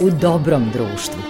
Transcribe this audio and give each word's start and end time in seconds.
u 0.00 0.10
dobrom 0.10 0.70
društvu. 0.72 1.22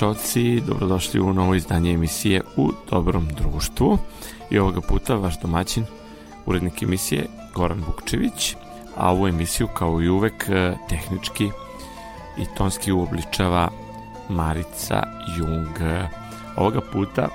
Slušalci, 0.00 0.60
dobrodošli 0.60 1.20
u 1.20 1.32
novo 1.32 1.54
izdanje 1.54 1.92
emisije 1.92 2.40
U 2.56 2.72
dobrom 2.90 3.28
društvu. 3.28 3.98
I 4.50 4.58
ovoga 4.58 4.80
puta 4.80 5.14
vaš 5.14 5.40
domaćin, 5.40 5.84
urednik 6.46 6.82
emisije 6.82 7.26
Goran 7.54 7.82
Vukčević, 7.86 8.56
a 8.96 9.10
ovu 9.10 9.28
emisiju 9.28 9.68
kao 9.74 10.02
i 10.02 10.08
uvek 10.08 10.48
e, 10.48 10.74
tehnički 10.88 11.44
i 12.38 12.44
tonski 12.56 12.92
uobličava 12.92 13.68
Marica 14.28 15.02
Jung. 15.38 15.76
Ovoga 16.56 16.80
puta 16.92 17.28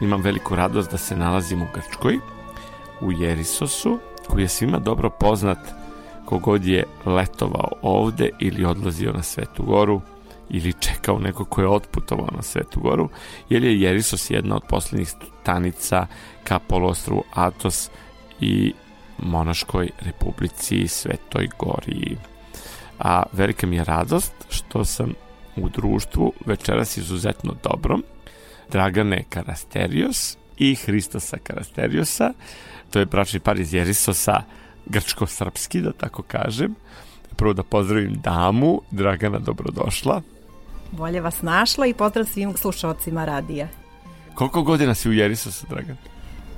imam 0.00 0.22
veliku 0.22 0.54
radost 0.54 0.90
da 0.90 0.98
se 0.98 1.16
nalazim 1.16 1.62
u 1.62 1.66
Grčkoj, 1.74 2.18
u 3.00 3.12
Jerisosu, 3.12 3.98
koji 4.28 4.42
je 4.42 4.48
svima 4.48 4.78
dobro 4.78 5.10
poznat 5.10 5.58
kogod 6.24 6.64
je 6.64 6.84
letovao 7.06 7.68
ovde 7.82 8.30
ili 8.38 8.64
odlazio 8.64 9.12
na 9.12 9.22
Svetu 9.22 9.62
Goru– 9.62 10.00
ili 10.50 10.72
čekao 10.72 11.18
neko 11.18 11.44
ko 11.44 11.60
je 11.60 11.68
otputovao 11.68 12.28
na 12.36 12.42
Svetu 12.42 12.80
Goru, 12.80 13.08
jer 13.48 13.64
je 13.64 13.80
Jerisos 13.80 14.30
jedna 14.30 14.56
od 14.56 14.62
poslednjih 14.68 15.08
stanica 15.42 16.06
ka 16.44 16.58
polostru 16.58 17.24
Atos 17.34 17.90
i 18.40 18.72
Monaškoj 19.18 19.88
republici 20.00 20.88
Svetoj 20.88 21.48
Gori. 21.58 22.16
A 22.98 23.22
velika 23.32 23.66
mi 23.66 23.76
je 23.76 23.84
radost 23.84 24.32
što 24.50 24.84
sam 24.84 25.14
u 25.56 25.68
društvu 25.68 26.32
večeras 26.46 26.96
izuzetno 26.96 27.54
dobrom 27.62 28.04
Dragane 28.70 29.24
Karasterios 29.28 30.36
i 30.58 30.74
Hristosa 30.74 31.36
Karasterijosa, 31.42 32.32
to 32.90 32.98
je 32.98 33.06
bračni 33.06 33.40
par 33.40 33.60
iz 33.60 33.74
Jerisosa, 33.74 34.42
grčko-srpski, 34.86 35.80
da 35.80 35.92
tako 35.92 36.22
kažem. 36.22 36.74
Prvo 37.36 37.52
da 37.52 37.62
pozdravim 37.62 38.20
damu, 38.22 38.80
Dragana, 38.90 39.38
dobrodošla. 39.38 40.22
Bolje 40.96 41.20
vas 41.20 41.42
našla 41.42 41.86
i 41.86 41.94
pozdrav 41.94 42.26
svim 42.26 42.56
slušalcima 42.56 43.24
radija. 43.24 43.68
Koliko 44.34 44.62
godina 44.62 44.94
si 44.94 45.08
u 45.08 45.12
Jerisosu, 45.12 45.66
Dragan? 45.70 45.96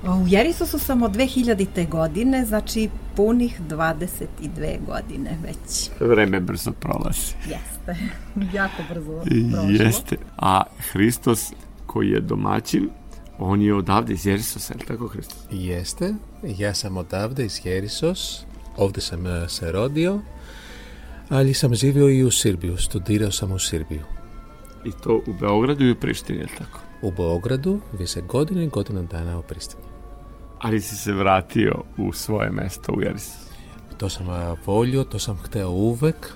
U 0.03 0.27
Jerisosu 0.27 0.79
sam 0.79 1.03
od 1.03 1.11
2000. 1.11 1.89
godine, 1.89 2.45
znači 2.45 2.89
punih 3.15 3.61
22 3.69 4.85
godine 4.85 5.37
već. 5.43 5.89
Vreme 5.99 6.39
brzo 6.39 6.71
prolazi. 6.71 7.33
Jeste, 7.49 7.95
jako 8.57 8.83
brzo 8.89 9.21
prošlo. 9.23 9.69
Jeste, 9.69 10.17
a 10.37 10.63
Hristos 10.91 11.53
koji 11.85 12.09
je 12.09 12.21
domaćin, 12.21 12.89
on 13.39 13.61
je 13.61 13.75
odavde 13.75 14.13
iz 14.13 14.25
Jerisosa, 14.25 14.73
je 14.73 14.77
li 14.77 14.85
tako 14.85 15.07
Hristos? 15.07 15.37
Jeste, 15.51 16.13
ja 16.43 16.73
sam 16.73 16.97
odavde 16.97 17.45
iz 17.45 17.59
Jerisos, 17.63 18.45
ovde 18.77 19.01
sam 19.01 19.23
se 19.49 19.71
rodio, 19.71 20.19
ali 21.29 21.53
sam 21.53 21.75
živio 21.75 22.09
i 22.09 22.23
u 22.23 22.31
Srbiju, 22.31 22.77
studirao 22.77 23.31
sam 23.31 23.51
u 23.51 23.59
Srbiju. 23.59 24.16
I 24.87 24.91
to 25.03 25.21
u 25.27 25.33
Beogradu 25.39 25.85
i 25.85 25.91
u 25.91 25.95
Prištini, 25.95 26.39
je 26.39 26.47
tako? 26.57 26.79
U 27.01 27.11
Beogradu, 27.11 27.79
više 27.99 28.21
godinu 28.21 28.61
i 28.61 28.67
godinu 28.67 29.03
dana 29.11 29.39
u 29.39 29.41
Prištini. 29.41 29.83
Ali 30.59 30.81
si 30.81 30.95
se 30.95 31.13
vratio 31.13 31.83
u 31.97 32.13
svoje 32.13 32.51
mesto 32.51 32.93
u 32.93 33.01
Jeris? 33.01 33.31
To 33.97 34.09
sam 34.09 34.27
volio, 34.65 35.03
to 35.03 35.19
sam 35.19 35.37
hteo 35.37 35.69
uvek. 35.69 36.33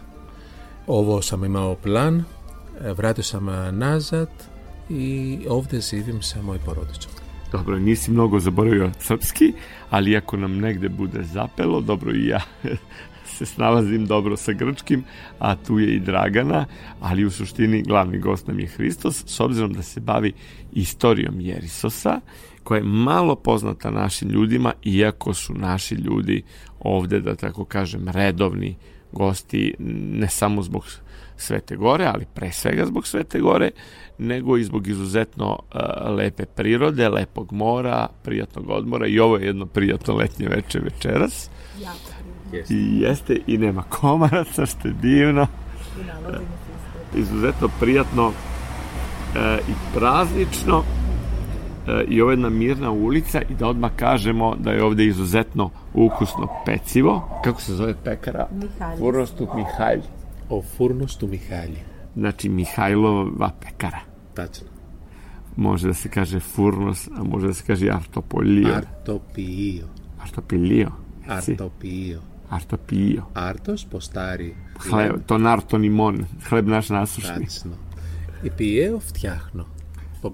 Ovo 0.88 1.22
sam 1.22 1.46
imao 1.46 1.76
plan, 1.76 2.24
vratio 2.98 3.24
sam 3.24 3.46
nazad 3.72 4.30
i 4.90 5.40
ovde 5.50 5.82
živim 5.82 6.22
sa 6.22 6.42
moj 6.42 6.60
porodičom. 6.66 7.12
Dobro, 7.52 7.80
nisi 7.80 8.12
mnogo 8.12 8.40
zaboravio 8.40 8.92
srpski, 9.00 9.54
ali 9.90 10.18
ako 10.18 10.38
nam 10.38 10.58
negde 10.58 10.90
bude 10.90 11.24
zapelo, 11.24 11.82
dobro 11.82 12.12
i 12.16 12.28
ja 12.28 12.42
se 13.46 13.54
snalazim 13.54 14.06
dobro 14.06 14.38
sa 14.38 14.54
grčkim, 14.54 15.04
a 15.40 15.56
tu 15.56 15.80
je 15.80 15.96
i 15.96 16.00
Dragana, 16.00 16.66
ali 17.00 17.26
u 17.26 17.32
suštini 17.32 17.82
glavni 17.82 18.20
gost 18.20 18.48
nam 18.48 18.60
je 18.60 18.68
Hristos, 18.68 19.24
s 19.26 19.40
obzirom 19.40 19.74
da 19.74 19.82
se 19.82 20.00
bavi 20.00 20.34
istorijom 20.74 21.42
Jerisosa, 21.42 22.20
koja 22.64 22.78
je 22.78 22.84
malo 22.84 23.36
poznata 23.36 23.92
našim 23.92 24.30
ljudima, 24.30 24.74
iako 24.84 25.34
su 25.34 25.54
naši 25.54 25.96
ljudi 25.96 26.44
ovde, 26.80 27.20
da 27.20 27.36
tako 27.36 27.66
kažem, 27.66 28.08
redovni 28.08 28.76
gosti, 29.12 29.76
ne 30.20 30.28
samo 30.28 30.62
zbog 30.62 30.86
Svete 31.38 31.76
Gore, 31.76 32.06
ali 32.06 32.26
pre 32.34 32.52
svega 32.52 32.86
zbog 32.86 33.08
Svete 33.08 33.40
Gore, 33.40 33.72
nego 34.18 34.58
i 34.58 34.64
zbog 34.64 34.88
izuzetno 34.88 35.50
uh, 35.50 36.16
lepe 36.16 36.46
prirode, 36.46 37.10
lepog 37.10 37.54
mora, 37.54 38.08
prijatnog 38.24 38.70
odmora 38.70 39.08
i 39.08 39.20
ovo 39.20 39.38
je 39.38 39.46
jedno 39.46 39.66
prijatno 39.66 40.16
letnje 40.16 40.48
veče 40.48 40.80
večeras. 40.80 41.50
Jako 41.82 42.11
Jeste. 42.54 42.74
I 42.74 43.00
jeste 43.00 43.38
i 43.48 43.58
nema 43.58 43.84
komaraca, 43.84 44.66
što 44.66 44.88
je 44.88 44.94
divno. 44.94 45.48
I 46.02 46.06
nalazimo 46.06 46.52
se 47.14 47.20
Izuzetno 47.20 47.70
prijatno 47.80 48.32
e, 49.36 49.60
i 49.70 49.74
praznično 49.96 50.84
e, 51.88 52.04
i 52.08 52.22
ovo 52.22 52.32
je 52.32 52.34
jedna 52.34 52.50
mirna 52.50 52.92
ulica 52.92 53.42
i 53.42 53.56
da 53.60 53.68
odmah 53.68 53.92
kažemo 53.96 54.56
da 54.56 54.72
je 54.72 54.84
ovde 54.84 55.06
izuzetno 55.06 55.70
ukusno 55.94 56.48
pecivo. 56.66 57.42
Kako 57.44 57.62
se 57.62 57.74
zove 57.74 57.96
pekara? 58.04 58.48
Mihajlis. 58.52 59.00
Furnostu 59.00 59.48
Mihajli. 59.56 60.04
O 60.50 60.62
Furnostu 60.78 61.28
Mihajli. 61.28 61.78
Znači 62.16 62.50
Mihajlova 62.50 63.50
pekara. 63.62 64.00
Tačno. 64.34 64.68
Može 65.56 65.88
da 65.88 65.94
se 65.94 66.10
kaže 66.10 66.40
Furnos, 66.40 67.08
a 67.08 67.24
može 67.24 67.48
da 67.48 67.54
se 67.54 67.64
kaže 67.68 67.90
Artopolio. 67.90 68.76
Artopio. 68.76 69.86
Artopilio. 70.24 70.92
Artopio. 71.28 72.31
Artopio. 72.52 73.24
Artos 73.34 73.86
po 73.86 74.02
stari. 74.02 74.56
Hleb, 74.90 75.22
to 75.26 75.38
nartonimon, 75.38 76.26
hleb 76.50 76.68
naš 76.68 76.90
nasušni. 76.90 77.46
Tačno. 77.46 77.78
I 78.44 78.50
pijeo 78.58 78.98
vtjahno. 78.98 79.66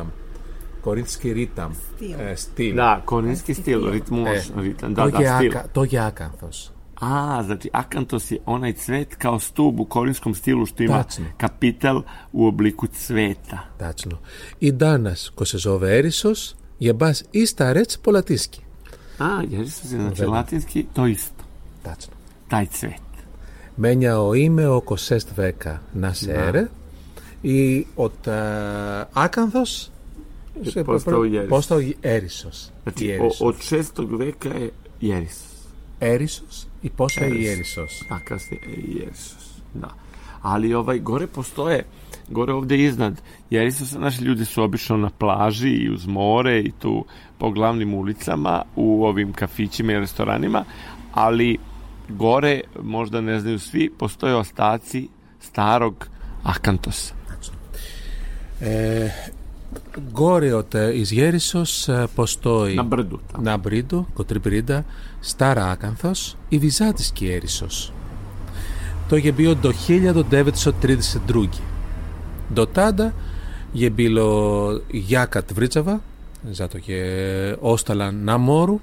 αρχά 3.12 3.54
και 3.54 3.74
γκόντι 3.74 4.00
είναι 4.00 4.02
δοντάνα 4.02 4.02
είναι 4.02 4.02
δοντάνα. 4.02 4.02
Ο 4.02 4.02
αρχά 4.02 4.02
και 4.02 4.08
γκόντι. 4.08 4.10
Το 4.92 5.02
ακαθό. 5.02 5.02
Ο 5.02 5.02
αρχά 5.02 5.22
και. 6.10 6.30
Το. 6.40 6.48
Da, 7.00 7.06
da, 7.06 7.12
je 7.12 7.30
je. 7.30 7.38
A, 7.38 7.42
znači 7.42 7.70
akantos 7.72 8.30
je 8.30 8.38
onaj 8.46 8.72
cvet 8.72 9.14
kao 9.14 9.38
stub 9.38 9.80
u 9.80 9.84
korinskom 9.84 10.34
stilu 10.34 10.66
što 10.66 10.82
ima 10.82 11.02
Tačno. 11.02 11.24
kapital 11.36 12.02
u 12.32 12.46
obliku 12.46 12.86
cveta. 12.86 13.58
Tačno. 13.78 14.18
I 14.60 14.72
danas, 14.72 15.28
ko 15.34 15.44
se 15.44 15.58
zove 15.58 15.98
Erisos, 15.98 16.54
je 16.80 16.92
baš 16.92 17.18
i 17.32 17.46
starec 17.46 17.96
po 17.96 18.10
latinski. 18.10 18.60
A, 19.18 19.42
Jerisos 19.50 19.84
je 19.84 19.88
znači 19.88 20.20
Vedno. 20.20 20.34
latinski 20.34 20.86
to 20.92 21.06
isto, 21.06 21.44
Tačno. 21.82 22.12
taj 22.48 22.66
cvet. 22.66 23.00
Menjao 23.76 24.34
ime 24.34 24.68
oko 24.68 24.96
6 24.96 25.26
veka 25.36 25.78
na 25.94 26.14
sere 26.14 26.66
i 27.42 27.84
od 27.96 28.12
uh, 28.26 28.32
Akanthos 29.14 29.90
se 30.72 30.84
postao 30.84 31.24
Jerisos. 31.24 31.48
postao 31.50 31.80
i 31.80 31.94
Erisos. 32.02 32.70
Znači, 32.82 33.06
Jerisos. 33.06 33.40
o, 33.40 33.44
od 33.44 33.54
šestog 33.60 34.18
veka 34.18 34.48
je 34.48 34.70
Jerisos. 35.00 35.59
Erisos 36.00 36.66
i 36.82 36.90
posle 36.90 37.28
i 37.28 37.46
Erisos. 37.46 37.76
Erisos. 37.76 38.10
A 38.10 38.18
kasnije 38.18 38.62
e, 38.66 38.98
Jerisos. 38.98 39.60
Da. 39.74 39.88
Ali 40.42 40.74
ovaj, 40.74 40.98
gore 40.98 41.26
postoje, 41.26 41.84
gore 42.28 42.52
ovde 42.52 42.78
iznad 42.78 43.20
Jerisosa, 43.50 43.98
naši 43.98 44.24
ljudi 44.24 44.44
su 44.44 44.62
obično 44.62 44.96
na 44.96 45.10
plaži 45.10 45.68
i 45.68 45.90
uz 45.90 46.06
more 46.06 46.60
i 46.60 46.72
tu 46.78 47.04
po 47.38 47.50
glavnim 47.50 47.94
ulicama, 47.94 48.62
u 48.76 49.04
ovim 49.04 49.32
kafićima 49.32 49.92
i 49.92 49.98
restoranima, 49.98 50.64
ali 51.12 51.58
gore, 52.08 52.60
možda 52.82 53.20
ne 53.20 53.40
znaju 53.40 53.58
svi, 53.58 53.90
postoje 53.98 54.34
ostaci 54.34 55.08
starog 55.40 56.08
Akantosa. 56.42 57.14
E, 58.60 59.10
Góreot 60.14 60.92
εις 60.94 61.10
γέρισσος 61.10 61.88
ε, 61.88 62.08
ποστόι 62.14 62.74
Ναμπρίντου 62.74 63.20
μπρίντου, 63.60 64.06
κοτριπρίντα, 64.14 64.84
στάρα 65.20 65.70
άκανθος, 65.70 66.36
η 66.48 66.58
βυζάτης 66.58 67.10
και 67.10 67.32
έρισσος. 67.32 67.92
Το 69.08 69.16
γεμπίο 69.16 69.56
το 69.56 69.72
χίλιαδο 69.72 70.24
ντέβετσο 70.24 70.72
τρίδησε 70.72 71.20
ντρούγκι. 71.26 71.60
Ντοτάντα 72.52 73.14
γεμπίλο 73.72 74.82
γιάκατ 74.90 75.52
βρίτσαβα, 75.52 76.00
ζάτο 76.50 76.78
και 76.78 77.56
όσταλα 77.60 78.10
να 78.10 78.38
μόρου. 78.38 78.80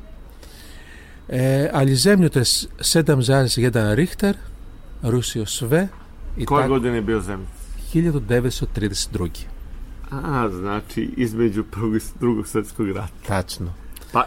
Ε, 1.27 1.69
αλιζέμνιωτες 1.73 2.69
σένταμ 2.79 3.19
ζάρις 3.19 3.57
γένταν 3.57 3.93
ρίχτερ, 3.93 4.33
ρούσιος 5.01 5.55
σβέ. 5.55 5.89
Κόργοντεν 6.43 6.93
εμπίο 6.93 7.19
ζέμνιωτες. 7.19 7.53
Χίλιαδο 7.89 8.19
τρίτης 8.19 8.63
τρίδησε 8.73 9.07
ντρούγκι. 9.11 9.45
A, 10.11 10.49
znači, 10.49 11.09
između 11.17 11.63
prvog 11.63 11.95
i 11.95 11.99
drugog 12.19 12.47
svetskog 12.47 12.89
rata. 12.89 13.13
Tačno, 13.27 13.73
Pa, 14.11 14.23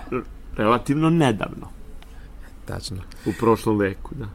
relativno 0.56 1.10
nedavno, 1.10 1.68
tačno. 2.64 2.96
u 3.26 3.30
prošlom 3.40 3.78
veku, 3.78 4.14
da. 4.14 4.26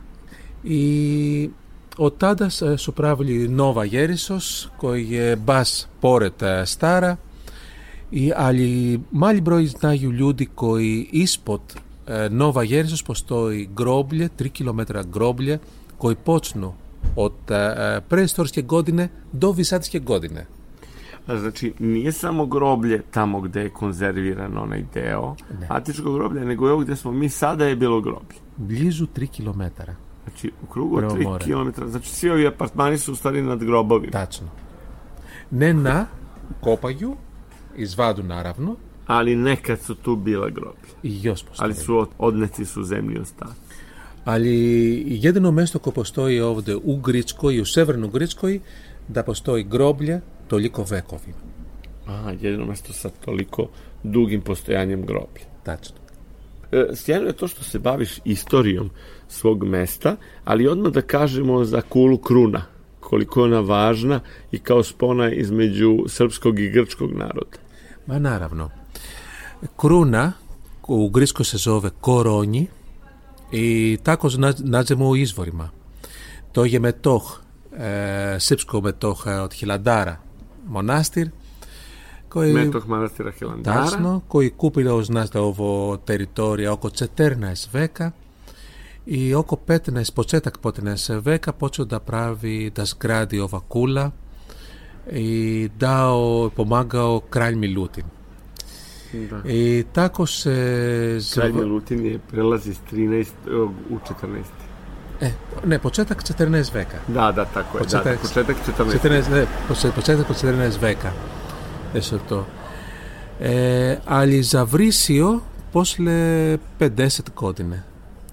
I 0.64 1.50
od 1.98 2.18
tada 2.18 2.50
su 2.78 2.92
pravili 2.92 3.48
Nova 3.48 3.86
Jerisos 3.86 4.68
koji 4.78 5.10
je 5.10 5.36
bas 5.36 5.88
pored 6.02 6.44
e, 6.44 6.66
stara 6.66 7.18
i 8.12 8.32
ali 8.36 9.00
mali 9.12 9.42
broj 9.42 9.66
znaju 9.66 10.12
ljudi 10.12 10.48
koji 10.56 11.10
ispod 11.12 11.62
e, 12.08 12.30
Nova 12.30 12.64
Jerisos 12.64 13.04
postoji 13.04 13.70
groblje, 13.76 14.30
3 14.40 14.50
km 14.50 15.10
groblje 15.12 15.60
koji 15.98 16.16
počnu 16.16 16.74
od 17.16 17.34
e, 17.50 18.02
preistorske 18.10 18.62
godine 18.62 19.10
do 19.32 19.52
vizantijske 19.52 20.00
godine. 20.00 20.46
Znači, 21.28 21.74
nije 21.80 22.12
samo 22.12 22.46
groblje 22.46 23.02
tamo 23.12 23.42
gde 23.42 23.62
je 23.62 23.70
konzerviran 23.70 24.58
onaj 24.58 24.84
deo 24.94 25.36
Ne. 25.60 25.68
antičkog 25.70 26.14
groblja, 26.14 26.44
nego 26.44 26.68
je 26.68 26.74
ovo 26.74 26.82
gde 26.82 26.96
smo 26.96 27.12
mi 27.12 27.30
sada 27.30 27.66
je 27.66 27.76
bilo 27.76 28.02
groblje. 28.02 28.38
Blizu 28.58 29.06
3 29.08 29.28
km. 29.28 29.62
Znači, 30.24 30.52
u 30.64 30.66
krugu 30.66 30.98
od 30.98 31.02
Prvo 31.02 31.16
3 31.16 31.24
more. 31.24 31.46
km, 31.74 31.88
znači 31.88 32.10
svi 32.10 32.30
ovi 32.30 32.48
apartmani 32.48 32.98
su 32.98 33.12
u 33.12 33.16
stvari 33.16 33.42
nad 33.42 33.64
grobovima. 33.64 34.12
Tačno. 34.12 34.48
Ne 35.52 35.74
na, 35.74 36.06
kopaju, 36.62 37.16
izvadu 37.76 38.24
naravno 38.24 38.76
Ali 39.08 39.36
nekad 39.36 39.80
su 39.80 39.96
tu 39.96 40.16
bila 40.16 40.50
groblja. 40.50 40.92
i 41.04 41.20
još 41.24 41.44
postoji. 41.44 41.66
Ali 41.66 41.74
su 41.74 41.98
od, 41.98 42.10
odneci 42.18 42.66
su 42.66 42.84
zemlji 42.84 43.20
ostali. 43.20 43.52
Ali 44.26 44.52
jedino 45.08 45.52
mesto 45.52 45.80
koje 45.80 45.94
postoji 45.94 46.42
ovde 46.42 46.76
u 46.76 46.98
Gričkoj 46.98 47.56
i 47.56 47.62
u 47.62 47.66
severnoj 47.66 48.10
Gričkoj 48.10 48.60
da 49.08 49.24
postoji 49.24 49.64
groblje 49.64 50.22
toliko 50.48 50.86
vekovima. 50.90 51.38
A, 52.08 52.32
jedino 52.32 52.66
mesto 52.66 52.94
sa 52.94 53.10
toliko 53.10 53.68
dugim 54.04 54.42
postojanjem 54.42 55.06
groblja. 55.06 55.46
Tačno. 55.64 55.96
E, 56.72 56.86
sjajno 56.96 57.28
je 57.28 57.34
to 57.34 57.48
što 57.48 57.64
se 57.64 57.80
baviš 57.80 58.20
istorijom 58.26 58.90
svog 59.28 59.64
mesta, 59.64 60.16
ali 60.44 60.68
odmah 60.68 60.92
da 60.92 61.02
kažemo 61.02 61.66
za 61.66 61.82
kulu 61.82 62.18
kruna, 62.18 62.66
koliko 63.00 63.40
je 63.40 63.44
ona 63.44 63.60
važna 63.60 64.20
i 64.52 64.60
kao 64.60 64.84
spona 64.84 65.32
između 65.32 65.98
srpskog 66.08 66.60
i 66.60 66.70
grčkog 66.70 67.14
naroda. 67.14 67.58
Ma 68.08 68.20
naravno. 68.20 68.70
Kruna 69.78 70.34
u 70.88 71.10
Gričkoj 71.10 71.46
se 71.46 71.58
zove 71.58 71.90
koronji 72.02 72.68
i 73.52 73.98
tako 74.04 74.30
nađemo 74.58 75.10
u 75.10 75.16
izvorima. 75.16 75.70
To 76.52 76.66
je 76.66 76.80
metoh, 76.80 77.40
Ε, 77.78 78.36
Σίψκο 78.40 78.82
με 78.82 78.92
το 78.92 79.18
Χιλάντάρα. 79.54 80.22
Μονάστηρ 80.66 81.28
Μέτοχ 82.36 82.86
το 83.18 83.32
Χιλάντάρα. 83.32 83.82
Ντάσνο 83.82 84.24
και 84.32 84.44
η 84.44 84.50
κούπηρα 84.50 84.94
ο 84.94 85.02
Σνάστα 85.02 85.42
ο 85.42 85.52
Βοτερυτόρια 85.52 86.72
ο 86.72 86.78
Κοτσετέρνα. 86.78 87.56
Σβέκα 87.56 88.14
η 89.04 89.34
Οκοπέτνα 89.34 90.00
Ισποτσέτα 90.00 90.50
Κπότενα. 90.50 90.96
Σβέκα 90.96 91.54
πότσον 91.54 91.88
τα 91.88 92.00
πράβει. 92.00 92.72
Ντας 92.74 92.90
σγκράντι 92.90 93.40
ο 93.40 93.48
Βακούλα. 93.48 94.14
Η 95.12 95.70
Ντάο 95.70 96.46
υπομάγκα 96.46 97.08
ο 97.08 97.22
κράιν 97.22 97.72
Λούτιν. 97.72 98.06
Η 99.44 99.84
τάκος 99.84 100.32
σε 100.32 100.52
ζώα. 101.20 101.44
Κράιμι 101.44 101.62
Λούτιν 101.62 102.06
είναι 102.06 102.22
πρέλα 102.32 102.58
ζητρίνε. 102.58 103.26
Ε, 105.20 105.32
ναι, 105.66 105.80
ποτσέτα 105.80 106.14
κτσετερνέ 106.14 106.62
βέκα. 106.62 106.98
Να, 107.14 107.34
τα 107.34 107.48
ακούω. 107.56 107.80
Ποτσέτα 109.96 110.24
κτσετερνέ 110.24 110.68
βέκα. 110.68 111.14
Εσωτό. 111.94 112.46
Ε, 113.40 113.98
Αλιζαβρίσιο, 114.06 115.44
πώς 115.72 115.98
λέ, 115.98 116.58
πεντέσετ 116.78 117.26
κότινε. 117.34 117.86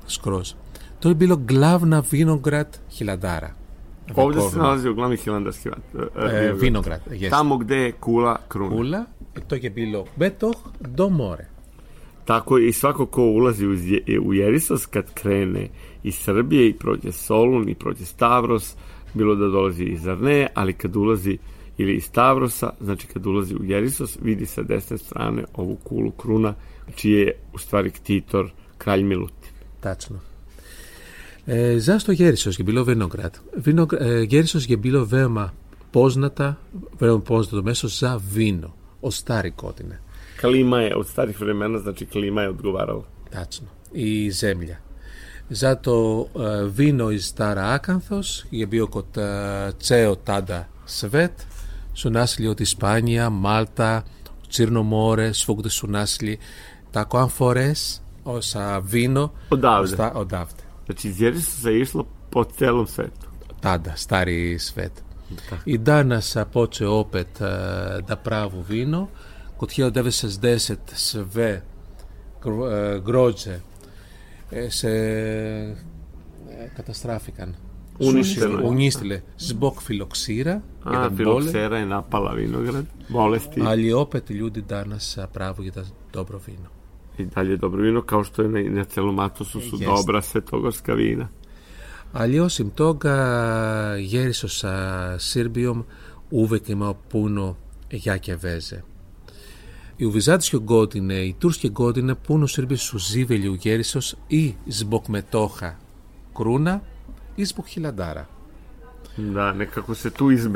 Σκρός. 0.06 0.56
Τον 0.98 1.16
πύλο 1.16 1.40
γκλάβνα 1.44 2.00
βίνογκρατ 2.00 2.74
χιλαντάρα. 2.88 3.56
Όπω 4.14 4.40
στην 4.40 4.60
Ελλάδα, 4.60 4.88
ο 4.88 4.92
γκλάβνα 4.92 5.16
χιλαντά 5.16 5.50
χιλαντάρα. 5.50 6.54
Βίνογκρατ. 6.54 7.00
Κούλα 7.98 8.40
κρούνα. 8.48 8.74
Κούλα, 8.74 9.08
εκτό 9.32 9.58
και 9.58 9.70
πύλο 9.70 10.06
μπέτοχ, 10.14 10.56
ντομόρε. 10.94 11.46
Τα 12.24 12.34
ακούω, 12.34 12.56
η. 12.56 12.72
Iz 16.02 16.14
Srbije 16.14 16.68
i 16.68 16.74
prođe 16.74 17.12
Solun 17.12 17.68
i 17.68 17.74
prođe 17.74 18.04
Stavros, 18.04 18.74
bilo 19.14 19.34
da 19.34 19.46
dolazi 19.48 19.84
iz 19.84 20.06
Arneje, 20.06 20.48
ali 20.54 20.72
kad 20.72 20.96
ulazi 20.96 21.38
ili 21.78 21.94
iz 21.94 22.04
Stavrosa, 22.04 22.70
znači 22.80 23.06
kad 23.06 23.26
ulazi 23.26 23.54
u 23.54 23.64
Jerisos, 23.64 24.18
vidi 24.22 24.46
sa 24.46 24.62
desne 24.62 24.98
strane 24.98 25.44
ovu 25.54 25.76
kulu 25.76 26.10
kruna, 26.10 26.54
čiji 26.94 27.12
je 27.12 27.32
u 27.52 27.58
stvari 27.58 27.90
ktitor 27.90 28.50
kralj 28.78 29.02
Milutin. 29.02 29.52
Tačno. 29.80 30.20
E, 31.46 31.78
zašto 31.78 32.12
Jerisos 32.12 32.58
je 32.58 32.64
bilo 32.64 32.84
vinograd? 32.84 33.38
Vinogr 33.56 33.96
e, 33.96 34.26
Jerisos 34.30 34.68
je 34.68 34.76
bilo 34.76 35.04
veoma 35.04 35.50
poznata, 35.90 36.54
veoma 37.00 37.20
poznato 37.20 37.62
mesto 37.62 37.88
za 37.88 38.20
vino 38.32 38.72
od 39.02 39.14
starih 39.14 39.54
godine. 39.56 39.98
Klima 40.40 40.80
je 40.80 40.96
od 40.96 41.06
starih 41.06 41.40
vremena, 41.40 41.78
znači 41.78 42.06
klima 42.06 42.42
je 42.42 42.48
odgovarala. 42.48 43.04
Tačno. 43.30 43.66
I 43.92 44.30
zemlja. 44.30 44.76
Ζά 45.48 45.80
το 45.80 46.28
ε, 46.38 46.64
βίνο 46.64 47.10
εις 47.10 47.32
τάρα 47.32 47.72
άκανθος, 47.72 48.44
γεμπίο 48.50 48.88
κοτα 48.88 49.66
ε, 49.66 49.72
τσέο 49.72 50.16
τάντα 50.16 50.68
σβέτ, 50.84 51.38
σουν 51.92 52.16
άσλιο 52.16 52.54
τη 52.54 52.64
Σπάνια, 52.64 53.30
Μάλτα, 53.30 54.04
τσίρνο 54.48 54.82
μόρε, 54.82 55.32
σφόγκτε 55.32 55.68
σουνάσλι 55.68 56.38
τα 56.90 57.04
κοάνφορες, 57.04 58.02
όσα 58.22 58.80
βίνο, 58.80 59.32
ο 59.48 59.56
ντάβδε. 59.56 60.62
Έτσι 60.86 61.08
γέρεις 61.08 61.48
σε 61.60 61.72
ίσλα 61.72 62.04
ποτέλον 62.28 62.86
σβέτ. 62.86 63.12
Τάντα, 63.60 63.96
στάρι 63.96 64.58
σβέτ. 64.58 64.92
Η 65.64 65.78
ντάνα 65.78 66.22
από 66.34 66.68
τσε 66.68 66.84
όπετ 66.84 67.40
ε, 67.40 68.02
τα 68.06 68.16
πράβου 68.22 68.62
βίνο, 68.62 69.10
κοτχέο 69.56 69.90
ντέβε 69.90 70.10
σε 70.10 70.28
σβέ, 70.94 71.64
γκρότζε, 73.02 73.62
se 74.52 74.92
καταστράφηκαν. 76.74 77.54
Ουνίστηλε. 78.64 79.22
Σμποκ 79.36 79.80
φιλοξήρα. 79.80 80.62
Α, 80.82 81.10
φιλοξήρα 81.14 81.78
είναι 81.78 81.94
απαλά 81.94 82.32
βίνο, 82.32 82.58
Μόλες 83.08 83.48
τι. 83.48 83.60
Λιούντι 84.28 84.58
η 84.58 84.64
πράβου 85.32 85.62
για 85.62 85.72
dobro 86.14 86.38
vino. 86.46 86.68
Ιταλία 87.16 87.32
dalje 87.34 87.56
dobro 87.56 87.82
vino, 87.82 88.02
kao 88.02 88.24
što 88.24 88.42
je 88.42 88.48
na, 88.48 88.60
na 88.70 88.84
celom 88.84 89.18
Atosu 89.18 89.60
σε 89.60 89.76
Jest. 89.76 89.84
dobra 89.84 90.22
svetogorska 90.22 90.92
η 90.92 91.16
Ali 92.12 92.40
osim 92.40 92.70
toga, 92.70 93.16
Jeriso 93.96 94.48
sa 94.48 95.16
και 96.64 96.74
με 96.76 96.94
imao 97.08 97.54
για 97.90 98.20
jake 98.24 98.36
veze. 98.36 98.91
Οι 99.96 100.04
Ουβιζάτες 100.04 100.48
και 100.48 100.56
ο 100.56 100.60
Γκότινε, 100.60 101.14
οι 101.14 101.34
Τούρ 101.38 101.52
και 101.52 101.68
Γκότινε, 101.68 102.14
πούνο 102.14 102.46
σύρβε 102.46 102.74
σου 102.74 102.98
ζήβελι 102.98 103.48
ο 103.48 103.56
ή 104.26 104.54
σμποκμετόχα 104.66 105.78
κρούνα 106.34 106.82
ή 107.34 107.44
σμποκχιλαντάρα. 107.44 108.28
Να, 109.16 109.52
ναι, 109.52 109.64
κακό 109.64 109.94
σε 109.94 110.10
του 110.10 110.30
είσαι. 110.30 110.50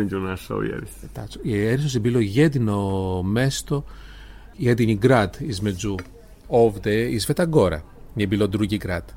Η 1.42 1.66
Έρισο 1.66 1.86
ε, 1.86 1.88
συμπήλω 1.88 2.20
γέντινο 2.20 3.22
μέστο 3.22 3.84
για 4.56 4.74
την 4.74 4.88
όβδε, 6.46 6.94
ει 6.94 7.18
φεταγκόρα. 7.18 7.84
Νιεμπιλό 8.14 8.48
ντρούγκι 8.48 8.76
κράτ. 8.76 9.08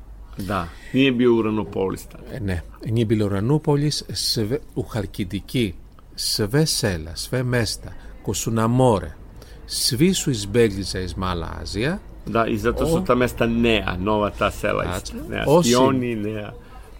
Να, 0.46 0.68
νιεμπιλό. 0.92 2.18
Ε, 2.32 2.38
ναι, 2.38 2.62
νιεμπιλό 2.90 3.28
svi 9.70 10.14
su 10.14 10.30
izbegli 10.30 10.82
za 10.82 11.00
iz 11.00 11.16
Mala 11.16 11.48
Azija, 11.54 11.98
Da, 12.26 12.46
i 12.46 12.58
zato 12.58 12.86
su 12.86 12.96
O. 12.96 13.00
ta 13.00 13.14
mesta 13.14 13.46
Nea, 13.46 13.96
nova 13.96 14.30
ta 14.30 14.50
sela. 14.50 14.84
isto. 14.86 14.94
Tačno. 15.12 15.28
Nea 15.28 15.44
Osim- 15.48 15.62
Stioni, 15.64 16.14
Nea 16.16 16.52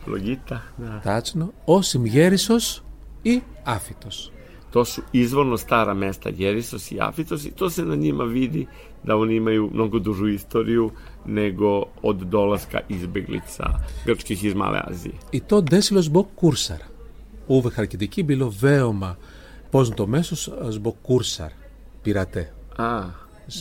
Logita. 0.06 0.60
Da. 0.78 1.00
tačno, 1.00 1.48
osim 1.66 2.06
Jerisos 2.06 2.80
i 3.24 3.40
Afitos. 3.64 4.30
To 4.70 4.84
su 4.84 5.02
izvorno 5.12 5.56
stara 5.56 5.94
mesta 5.94 6.30
Jerisos 6.30 6.92
i 6.92 6.98
Afitos 7.00 7.44
i 7.44 7.50
to 7.50 7.70
se 7.70 7.84
na 7.84 7.96
njima 7.96 8.24
vidi 8.24 8.66
da 9.04 9.16
oni 9.16 9.36
imaju 9.36 9.70
mnogo 9.72 9.98
dužu 9.98 10.28
istoriju 10.28 10.90
nego 11.26 11.68
od 12.02 12.16
dolaska 12.16 12.80
izbeglica 12.88 13.64
grčkih 14.06 14.44
iz 14.44 14.54
Male 14.54 14.80
Azije. 14.84 15.14
I 15.32 15.40
to 15.40 15.60
desilo 15.60 16.02
zbog 16.02 16.28
kursara. 16.36 16.84
U 17.48 17.62
Halkidiki 17.70 18.22
bilo 18.22 18.52
veoma 18.60 19.16
poznato 19.70 20.06
mesto 20.06 20.36
s- 20.36 20.48
zbog 20.68 20.96
kursar, 21.02 21.52
pirate. 22.02 22.52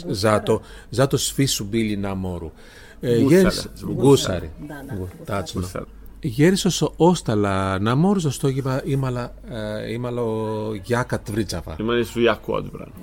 Ζάτο, 0.10 0.62
ζάτο 0.90 1.18
σφίσου 1.18 1.64
μπίλι 1.64 1.98
να 1.98 2.16
μόρου. 2.16 2.52
Γούσαρε. 3.98 4.50
Γούσαρε. 5.54 5.86
Γέρισο 6.22 6.94
όσταλα 6.98 7.80
να 7.80 7.96
μόρου 7.96 8.20
στο 8.20 8.48
γήμα 8.48 8.82
ήμαλα, 8.86 9.34
ε, 9.50 9.92
ήμαλα 9.92 10.22
γιάκα 10.84 11.22
τβρίτσαβα. 11.22 11.76
Ήμαλα 11.80 12.04
σου 12.04 12.20
γιάκου. 12.20 12.54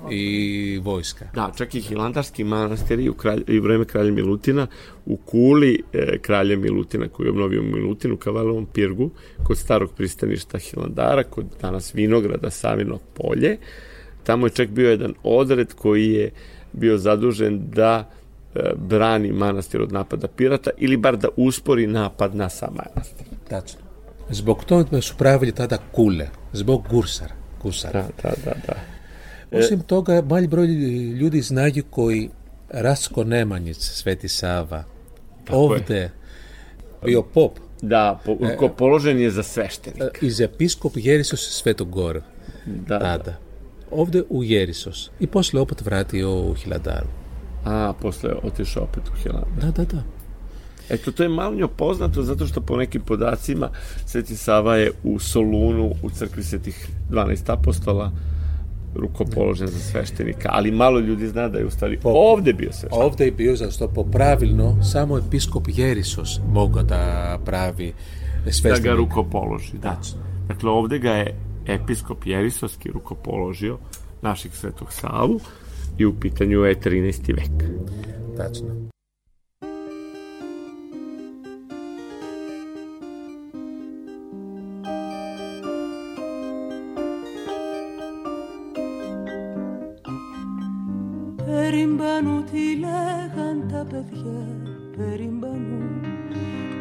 Η 0.07 0.79
βόησκα. 0.79 1.29
Να, 1.33 1.49
τσακ 1.49 1.73
η 1.73 1.79
χιλάντας 1.79 2.29
και 2.29 2.41
η 2.41 2.45
μάναστερη, 2.45 3.15
η 3.45 3.59
βρέμε 3.59 3.85
κράλια 3.85 4.11
Μιλούτινα, 4.11 4.67
ο 5.11 5.15
κούλι 5.15 5.85
ε, 5.91 6.17
κράλια 6.17 6.57
Μιλούτινα, 6.57 7.07
που 7.07 7.23
είναι 7.23 7.43
ο 7.43 7.47
Μιλούτιν, 7.47 8.11
ο 8.11 8.15
καβάλλον 8.15 8.67
πύργου, 8.71 9.13
κοστάρο 9.43 9.87
πριστανίστα 9.87 10.57
χιλαντάρα, 10.57 11.23
κοντά 11.23 11.67
ένα 11.67 11.81
βίνογρα, 11.93 12.39
τα 12.39 12.49
σάμινο 12.49 13.01
πόλια. 13.13 13.57
Tamo 14.27 14.45
je 14.45 14.49
čak 14.49 14.69
bio 14.69 14.89
jedan 14.89 15.13
odred 15.23 15.73
koji 15.73 16.11
je 16.13 16.31
bio 16.73 16.97
zadužen 16.97 17.61
da 17.69 18.09
e, 18.55 18.59
brani 18.75 19.31
manastir 19.31 19.81
od 19.81 19.91
napada 19.91 20.27
pirata 20.27 20.69
ili 20.77 20.97
bar 20.97 21.17
da 21.17 21.27
uspori 21.37 21.87
napad 21.87 22.35
na 22.35 22.49
sam 22.49 22.75
manastir. 22.75 23.27
Tačno. 23.49 23.79
Zbog 24.29 24.65
toga 24.65 25.01
su 25.01 25.15
pravili 25.17 25.51
tada 25.51 25.77
kule, 25.91 26.27
zbog 26.53 26.83
gursara. 26.89 27.35
Gusara. 27.63 28.01
Da, 28.01 28.29
da, 28.29 28.35
da, 28.45 28.53
da. 28.67 28.75
Osim 29.59 29.79
toga, 29.79 30.21
mali 30.21 30.47
broj 30.47 30.67
ljudi 31.19 31.41
znaju 31.41 31.83
koji 31.89 32.29
Rasko 32.69 33.23
Nemanjic, 33.23 33.77
Sveti 33.77 34.27
Sava, 34.27 34.83
ovde 35.49 36.09
bio 37.05 37.21
pop, 37.21 37.59
Da, 37.81 38.19
po, 38.25 38.37
ko 38.57 38.69
položen 38.69 39.19
je 39.19 39.31
za 39.31 39.43
sveštenika. 39.43 40.05
e, 40.05 40.25
iz 40.25 40.41
episkop 40.41 40.91
Jerisos 40.95 41.61
Svetog 41.61 41.89
Gora. 41.89 42.21
Da, 42.65 42.99
da. 42.99 43.46
Ovde 43.91 44.23
u 44.29 44.43
Jerisos. 44.43 45.09
I 45.19 45.27
posle 45.27 45.61
opet 45.61 45.81
vratio 45.81 46.41
u 46.41 46.53
Hiladaru. 46.53 47.07
A, 47.65 47.93
posle 47.93 48.29
otišao 48.43 48.83
opet 48.83 49.03
u 49.07 49.15
Hilandar. 49.15 49.51
Da, 49.61 49.71
da, 49.73 49.85
da. 49.85 50.03
Eto, 50.89 51.11
to 51.11 51.23
je 51.23 51.29
malo 51.29 51.67
poznato 51.67 52.23
zato 52.23 52.47
što 52.47 52.61
po 52.61 52.77
nekim 52.77 53.01
podacima 53.01 53.69
Sveti 54.05 54.35
Sava 54.35 54.75
je 54.75 54.91
u 55.03 55.19
Solunu 55.19 55.93
u 56.03 56.09
crkvi 56.09 56.43
Svetih 56.43 56.89
12 57.11 57.49
apostola 57.49 58.11
rukopoložen 58.95 59.67
za 59.67 59.79
sveštenika, 59.81 60.49
ali 60.51 60.71
malo 60.71 60.99
ljudi 60.99 61.27
zna 61.27 61.47
da 61.47 61.57
je 61.57 61.65
u 61.65 61.69
stvari 61.69 61.97
Po- 61.97 62.09
ovde 62.09 62.53
bio 62.53 62.71
sveštenik. 62.71 63.03
Ovde 63.03 63.25
je 63.25 63.31
bio 63.31 63.55
zašto 63.55 63.87
po 63.87 64.03
pravilno 64.03 64.83
samo 64.83 65.17
episkop 65.17 65.63
Jerisos 65.67 66.29
mogao 66.45 66.83
da 66.83 66.99
pravi 67.45 67.93
Da 68.45 68.51
sveštenik. 68.51 68.83
ga 68.83 68.93
rukopoloži, 68.93 69.77
da. 69.77 69.97
Dakle, 70.47 70.69
ovde 70.69 70.99
ga 70.99 71.11
je 71.11 71.35
episkop 71.66 72.26
Jerisovski 72.26 72.90
rukopoložio 72.90 73.78
našeg 74.22 74.52
Svetog 74.54 74.92
Savu 74.92 75.40
i 75.98 76.06
u 76.06 76.20
pitanju 76.20 76.60
je 76.60 76.80
13. 76.80 77.34
vek. 77.34 77.50
Tačno. 78.36 78.92
Περιμπανού 91.46 92.42
τι 92.42 92.78
λέγαν 92.78 93.68
τα 93.72 93.86
παιδιά 93.90 94.46
Περιμπανού 94.96 96.00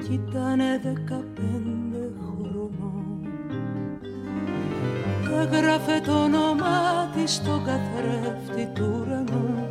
κι 0.03 0.13
ήτανε 0.13 0.79
δεκαπέντε 0.83 2.11
χρονών 2.19 3.04
Έγραφε 5.40 6.00
το 6.06 6.22
όνομά 6.22 7.10
της 7.14 7.34
στον 7.34 7.64
καθρέφτη 7.64 8.70
του 8.74 9.00
ουρανού 9.00 9.68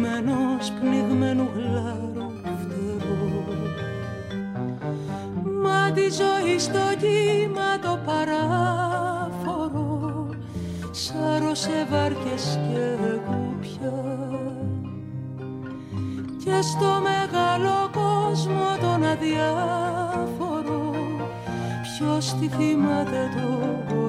με 0.00 0.08
ενός 0.18 0.72
πνιγμένου 0.80 1.48
γλάρου 1.54 2.30
φτερό 2.42 3.44
Μα 5.62 5.92
τη 5.94 6.00
ζωή 6.00 6.58
στο 6.58 6.78
κύμα 6.98 7.78
το 7.82 7.98
παράφορο 8.04 9.92
σάρωσε 10.90 11.86
βάρκες 11.90 12.58
και 12.68 12.96
κουπιά. 13.26 14.02
Και 16.44 16.62
στο 16.62 17.00
μεγάλο 17.02 17.90
κόσμο 17.92 18.76
τον 18.80 19.04
αδιάφορο 19.04 20.94
ποιος 21.82 22.34
τη 22.34 22.48
θυμάται 22.48 23.30
τώρα 23.36 24.01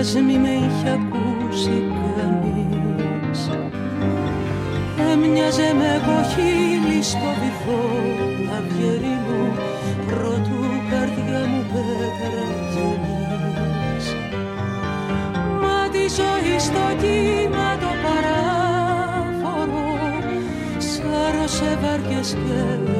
ας 0.00 0.14
μη 0.14 0.38
με 0.38 0.48
είχε 0.48 0.90
ακούσει 0.98 1.82
κανείς. 2.16 3.40
Έμοιαζε 5.12 5.72
με 5.78 5.92
κοχύλι 6.06 7.02
στο 7.02 7.30
βυθό 7.40 7.82
αυγερινού 8.56 9.44
πρωτού 10.06 10.60
καρδιά 10.90 11.40
μου 11.50 11.62
πέτρα 11.72 12.46
γεννείς 12.74 14.06
Μα 15.62 15.88
τη 15.92 16.04
ζωή 16.18 16.58
στο 16.58 16.86
κύμα 17.00 17.68
το 17.80 17.90
παράφορο 18.04 19.84
σάρωσε 20.78 21.78
βάρκες 21.82 22.36
και 22.44 22.99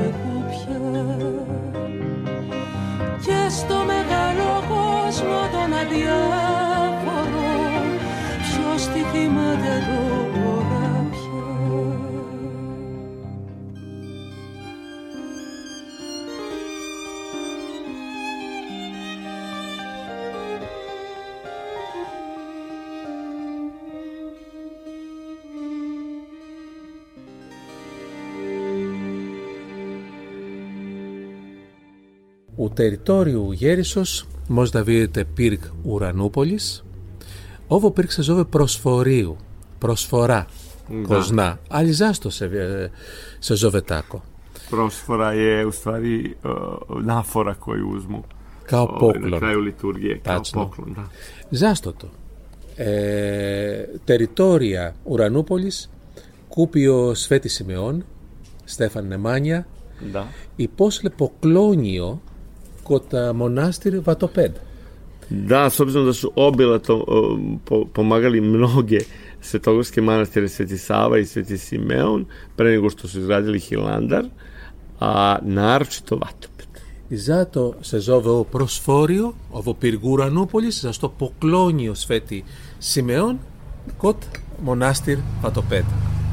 Τερητόριου 32.81 33.53
Γέρισος, 33.53 34.27
Μος 34.49 34.71
Δαβίδετε 34.71 35.25
Πύρκ 35.25 35.63
Ουρανούπολης, 35.83 36.85
Όβο 37.67 37.91
Πύρκ 37.91 38.11
ζώβε 38.23 38.45
Προσφορίου, 38.45 39.37
Προσφορά, 39.79 40.47
να. 40.89 41.03
Κοσνά, 41.03 41.59
Αλιζάστο 41.69 42.31
σε, 42.31 42.45
ε, 42.45 42.91
σε 43.39 43.55
Ζοβετάκο. 43.55 44.23
Προσφορά, 44.71 45.33
ε, 45.33 45.65
ουσφαρή, 45.65 46.37
ε, 46.45 46.49
νάφορα 47.03 47.51
αφορά 47.51 48.05
μου. 48.09 48.25
Καοπόκλων. 48.65 49.33
Ε, 49.33 49.39
Καϊού 49.39 49.61
λειτουργία, 49.61 50.19
καοπόκλων. 50.23 50.95
Ναι. 50.97 51.05
Ζάστο 51.51 51.93
το. 51.93 52.09
Τεριτόρια 54.05 54.95
ουρανούπολης, 55.05 55.05
Ουρανούπολης, 55.05 55.91
Κούπιο 56.49 57.15
σφέτι 57.15 57.49
Σημεών, 57.49 58.05
Στέφαν 58.65 59.07
Νεμάνια, 59.07 59.67
ναι. 60.13 60.23
Υπόσλεπο 60.57 61.33
κλόνιο 61.41 62.21
kod 62.91 63.15
a, 63.15 63.33
monastir 63.33 64.01
Vatoped. 64.07 64.59
Da, 65.31 65.71
s 65.71 65.81
obzirom 65.81 66.07
da 66.07 66.13
su 66.13 66.33
obilato 66.37 66.97
uh, 66.97 67.39
po, 67.65 67.85
pomagali 67.93 68.41
mnoge 68.41 68.99
svetogorske 69.41 70.03
manastire 70.03 70.49
Sveti 70.49 70.79
Sava 70.79 71.19
i 71.19 71.27
Sveti 71.27 71.59
Simeon 71.59 72.25
pre 72.57 72.71
nego 72.71 72.91
što 72.91 73.09
su 73.09 73.21
izgradili 73.21 73.61
Hilandar, 73.61 74.25
a 75.01 75.39
naročito 75.43 76.17
Vatoped. 76.17 76.67
I 77.11 77.17
zato 77.17 77.75
se 77.83 78.01
zove 78.01 78.31
ovo 78.31 78.45
prosforio, 78.45 79.33
ovo 79.53 79.75
Pirguranupolis, 79.75 80.83
zašto 80.83 81.09
poklonio 81.09 81.95
Sveti 81.95 82.43
Simeon 82.81 83.39
kod 83.99 84.17
monastir 84.63 85.19
Vatoped. 85.43 85.85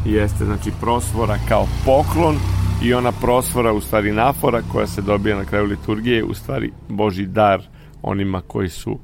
Jeste, 0.05 0.45
znači 0.45 0.71
prosvora 0.81 1.37
kao 1.47 1.67
poklon 1.85 2.35
i 2.83 2.93
ona 2.93 3.11
prosvora, 3.11 3.73
u 3.73 3.81
stvari 3.81 4.11
nafora 4.11 4.61
koja 4.71 4.87
se 4.87 5.01
dobija 5.01 5.37
na 5.37 5.45
kraju 5.45 5.65
liturgije, 5.65 6.23
u 6.23 6.33
stvari 6.33 6.71
Boži 6.89 7.25
dar 7.25 7.67
onima 8.01 8.41
koji 8.41 8.69
su 8.69 8.99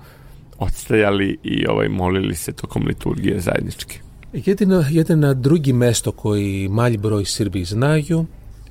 odstajali 0.59 1.37
i 1.43 1.67
ovaj 1.67 1.89
molili 1.89 2.35
se 2.35 2.51
tokom 2.51 2.83
liturgije 2.87 3.39
zajednički. 3.39 3.99
Jedino, 4.33 4.83
jedino 4.89 5.33
drugi 5.33 5.73
mesto 5.73 6.11
koji 6.11 6.67
malj 6.69 6.97
broj 6.97 7.25
Srbi 7.25 7.63
znaju 7.63 8.25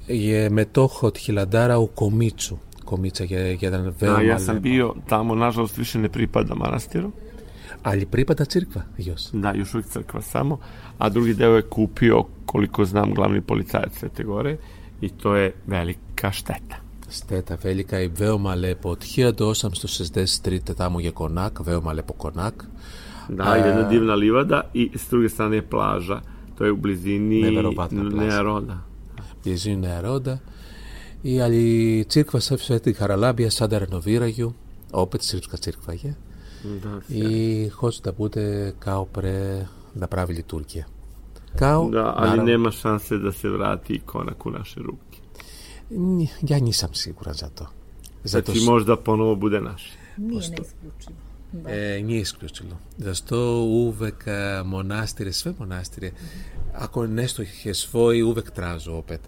je 0.08 0.50
metoh 0.50 1.02
od 1.02 1.18
Hiladara 1.18 1.78
u 1.78 1.86
Komicu. 1.86 2.58
Komica 2.84 3.24
je 3.24 3.58
jedan 3.60 3.94
veoma... 4.00 4.18
Da, 4.18 4.22
ja 4.22 4.38
sam 4.38 4.56
lep- 4.56 4.60
bio 4.60 4.94
tamo, 5.08 5.34
nažalost, 5.34 5.78
više 5.78 5.98
ne 5.98 6.08
pripada 6.08 6.54
manastiru. 6.54 7.12
Ali 7.82 8.06
pripada 8.06 8.44
crkva, 8.44 8.82
još. 8.98 9.20
Da, 9.32 9.52
još 9.52 9.74
uvijek 9.74 9.86
crkva 9.86 10.22
samo, 10.22 10.58
a 10.98 11.08
drugi 11.08 11.34
deo 11.34 11.56
je 11.56 11.62
kupio, 11.62 12.24
koliko 12.46 12.84
znam, 12.84 13.14
glavni 13.14 13.40
policajac 13.40 13.92
Svete 13.98 14.24
Gore 14.24 14.56
i 15.02 15.08
to 15.08 15.34
je 15.36 15.52
velika 15.66 16.32
šteta. 16.32 16.76
Steta 17.08 17.56
velika 17.62 18.00
i 18.00 18.08
veoma 18.08 18.54
lepo. 18.54 18.88
Od 18.88 18.98
1863. 18.98 20.74
tamo 20.74 21.00
je 21.00 21.10
konak, 21.10 21.60
veoma 21.66 21.92
lepo 21.92 22.12
konak. 22.12 22.64
Da, 23.28 23.54
jedna 23.54 23.82
divna 23.82 24.14
livada 24.14 24.70
i 24.74 24.90
s 24.94 25.10
druge 25.10 25.28
strane 25.28 25.56
je 25.56 25.66
plaža. 25.68 26.20
To 26.58 26.64
je 26.64 26.72
u 26.72 26.76
blizini 26.76 27.42
Neverovatna 27.42 28.02
plaža. 28.10 28.26
Nearoda. 28.26 28.78
Blizu 29.44 29.76
naroda. 29.76 30.38
I 31.24 31.40
ali 31.42 32.04
crkva 32.08 32.40
sa 32.40 32.58
Svetih 32.58 32.98
Haralabija 32.98 33.50
sada 33.50 33.78
renoviraju. 33.78 34.52
Opet 34.92 35.22
srpska 35.22 35.56
crkva 35.56 35.94
je. 35.94 36.14
Da, 36.82 37.00
I 37.08 37.68
hoće 37.68 38.02
da 38.04 38.12
bude 38.12 38.72
kao 38.78 39.04
pre 39.04 39.66
da 39.94 40.06
pravi 40.06 40.34
liturgija. 40.34 40.84
Kao, 41.58 41.90
da, 41.90 42.12
ali 42.16 42.28
naravno, 42.28 42.44
nema 42.44 42.70
šanse 42.70 43.18
da 43.18 43.32
se 43.32 43.48
vrati 43.48 44.00
konak 44.06 44.46
u 44.46 44.50
naše 44.50 44.80
ruke. 44.80 45.18
Ja 46.42 46.58
nisam 46.58 46.94
siguran 46.94 47.34
za 47.34 47.48
to. 47.48 47.66
Zato 48.24 48.52
Znači, 48.52 48.66
možda 48.66 48.96
ponovo 48.96 49.34
bude 49.34 49.60
naš. 49.60 49.92
Nije 50.16 50.34
neisključivo. 50.34 51.16
E, 51.68 52.02
nije 52.02 52.20
isključilo. 52.20 52.76
Zašto 52.98 53.60
uvek 53.62 54.24
e, 54.26 54.62
monastire, 54.64 55.32
sve 55.32 55.52
monastire, 55.58 56.12
ako 56.74 57.06
nešto 57.06 57.42
ih 57.42 57.66
je 57.66 57.74
svoj, 57.74 58.22
uvek 58.22 58.50
tražu 58.50 58.92
opet. 58.92 59.20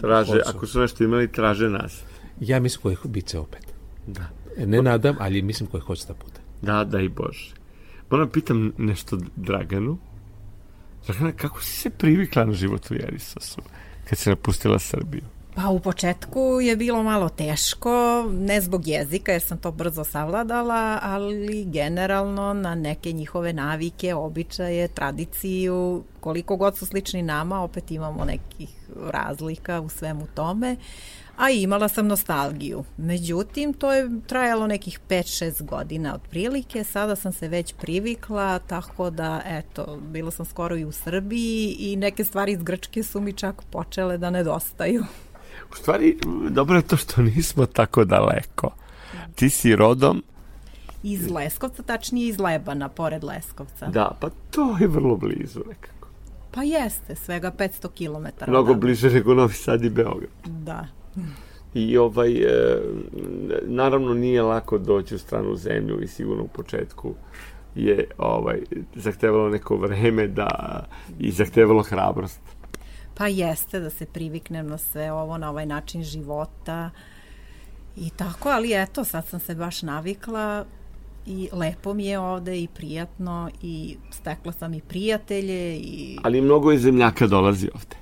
Traže, 0.00 0.40
ako 0.46 0.66
su 0.66 0.80
nešto 0.80 1.04
imali, 1.04 1.32
traže 1.32 1.68
nas. 1.68 2.00
Ja 2.40 2.60
mislim 2.60 2.82
koji 2.82 2.96
bit 3.04 3.26
će 3.26 3.38
opet. 3.38 3.66
Da. 4.06 4.28
E, 4.56 4.66
Ne 4.66 4.82
nadam, 4.82 5.16
ali 5.20 5.42
mislim 5.42 5.68
koji 5.68 5.80
hoće 5.80 6.06
da 6.06 6.14
bude. 6.14 6.40
Da, 6.62 6.84
da 6.84 7.00
i 7.00 7.08
Bože. 7.08 7.54
Moram 8.10 8.28
pitam 8.28 8.72
nešto 8.78 9.18
Draganu. 9.36 9.98
Dragana, 11.06 11.32
kako 11.32 11.62
si 11.62 11.72
se 11.72 11.90
privikla 11.90 12.44
na 12.44 12.52
život 12.52 12.90
u 12.90 12.94
Jerisosu 12.94 13.60
kad 14.08 14.18
si 14.18 14.30
napustila 14.30 14.78
Srbiju? 14.78 15.22
Pa 15.54 15.68
u 15.68 15.80
početku 15.80 16.58
je 16.62 16.76
bilo 16.76 17.02
malo 17.02 17.28
teško, 17.28 18.24
ne 18.32 18.60
zbog 18.60 18.88
jezika 18.88 19.32
jer 19.32 19.42
sam 19.42 19.58
to 19.58 19.70
brzo 19.72 20.04
savladala, 20.04 20.98
ali 21.02 21.64
generalno 21.64 22.52
na 22.52 22.74
neke 22.74 23.12
njihove 23.12 23.52
navike, 23.52 24.14
običaje, 24.14 24.88
tradiciju, 24.88 26.02
koliko 26.20 26.56
god 26.56 26.78
su 26.78 26.86
slični 26.86 27.22
nama, 27.22 27.62
opet 27.62 27.90
imamo 27.90 28.24
nekih 28.24 28.68
razlika 29.10 29.80
u 29.80 29.88
svemu 29.88 30.26
tome. 30.34 30.76
A 31.38 31.50
imala 31.50 31.88
sam 31.88 32.06
nostalgiju. 32.06 32.84
Međutim, 32.96 33.72
to 33.72 33.92
je 33.92 34.10
trajalo 34.26 34.66
nekih 34.66 35.00
5-6 35.08 35.62
godina 35.62 36.14
otprilike. 36.14 36.84
Sada 36.84 37.16
sam 37.16 37.32
se 37.32 37.48
već 37.48 37.74
privikla, 37.74 38.58
tako 38.58 39.10
da, 39.10 39.42
eto, 39.44 39.98
bila 40.02 40.30
sam 40.30 40.46
skoro 40.46 40.76
i 40.76 40.84
u 40.84 40.92
Srbiji 40.92 41.76
i 41.78 41.96
neke 41.96 42.24
stvari 42.24 42.52
iz 42.52 42.62
Grčke 42.62 43.02
su 43.02 43.20
mi 43.20 43.32
čak 43.32 43.62
počele 43.70 44.18
da 44.18 44.30
nedostaju. 44.30 45.04
U 45.72 45.76
stvari, 45.76 46.18
dobro 46.50 46.76
je 46.76 46.82
to 46.82 46.96
što 46.96 47.22
nismo 47.22 47.66
tako 47.66 48.04
daleko. 48.04 48.70
Ti 49.34 49.50
si 49.50 49.76
rodom, 49.76 50.22
Iz 51.02 51.30
Leskovca, 51.30 51.82
tačnije 51.82 52.28
iz 52.28 52.38
Lebana, 52.38 52.88
pored 52.88 53.24
Leskovca. 53.24 53.86
da, 53.86 54.10
pa 54.20 54.30
to 54.50 54.76
je 54.80 54.86
vrlo 54.86 55.16
blizu 55.16 55.60
nekako. 55.68 56.08
Pa 56.50 56.62
jeste, 56.62 57.14
svega 57.16 57.52
500 57.52 57.88
km. 57.88 58.50
Mnogo 58.50 58.74
bliže 58.74 59.10
nego 59.10 59.34
Novi 59.34 59.54
Sad 59.54 59.84
i 59.84 59.90
Beograd. 59.90 60.30
Da. 60.46 60.86
I 61.74 61.96
ovaj, 61.96 62.32
e, 62.32 62.80
naravno 63.62 64.14
nije 64.14 64.42
lako 64.42 64.78
doći 64.78 65.14
u 65.14 65.18
stranu 65.18 65.56
zemlju 65.56 66.00
i 66.02 66.06
sigurno 66.06 66.44
u 66.44 66.48
početku 66.48 67.14
je 67.74 68.04
ovaj 68.18 68.60
zahtevalo 68.94 69.48
neko 69.48 69.76
vreme 69.76 70.26
da 70.26 70.48
i 71.18 71.30
zahtevalo 71.30 71.82
hrabrost. 71.82 72.40
Pa 73.14 73.26
jeste 73.26 73.80
da 73.80 73.90
se 73.90 74.06
priviknem 74.06 74.66
na 74.66 74.78
sve 74.78 75.12
ovo, 75.12 75.38
na 75.38 75.50
ovaj 75.50 75.66
način 75.66 76.02
života 76.02 76.90
i 77.96 78.10
tako, 78.10 78.48
ali 78.48 78.82
eto, 78.82 79.04
sad 79.04 79.26
sam 79.26 79.40
se 79.40 79.54
baš 79.54 79.82
navikla 79.82 80.64
i 81.26 81.48
lepo 81.52 81.94
mi 81.94 82.06
je 82.06 82.18
ovde 82.18 82.60
i 82.60 82.68
prijatno 82.74 83.50
i 83.62 83.96
stekla 84.10 84.52
sam 84.52 84.74
i 84.74 84.80
prijatelje 84.80 85.76
i 85.76 86.18
Ali 86.22 86.40
mnogo 86.40 86.70
je 86.70 86.78
zemljaka 86.78 87.26
dolazi 87.26 87.68
ovde. 87.74 87.96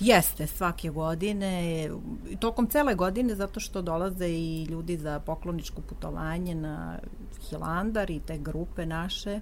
Jeste, 0.00 0.46
svake 0.46 0.90
godine, 0.90 1.90
tokom 2.38 2.66
cele 2.66 2.94
godine, 2.94 3.34
zato 3.34 3.60
što 3.60 3.82
dolaze 3.82 4.28
i 4.28 4.64
ljudi 4.64 4.96
za 4.96 5.20
pokloničko 5.20 5.80
putovanje 5.80 6.54
na 6.54 6.98
Hilandar 7.48 8.10
i 8.10 8.20
te 8.20 8.38
grupe 8.38 8.86
naše, 8.86 9.40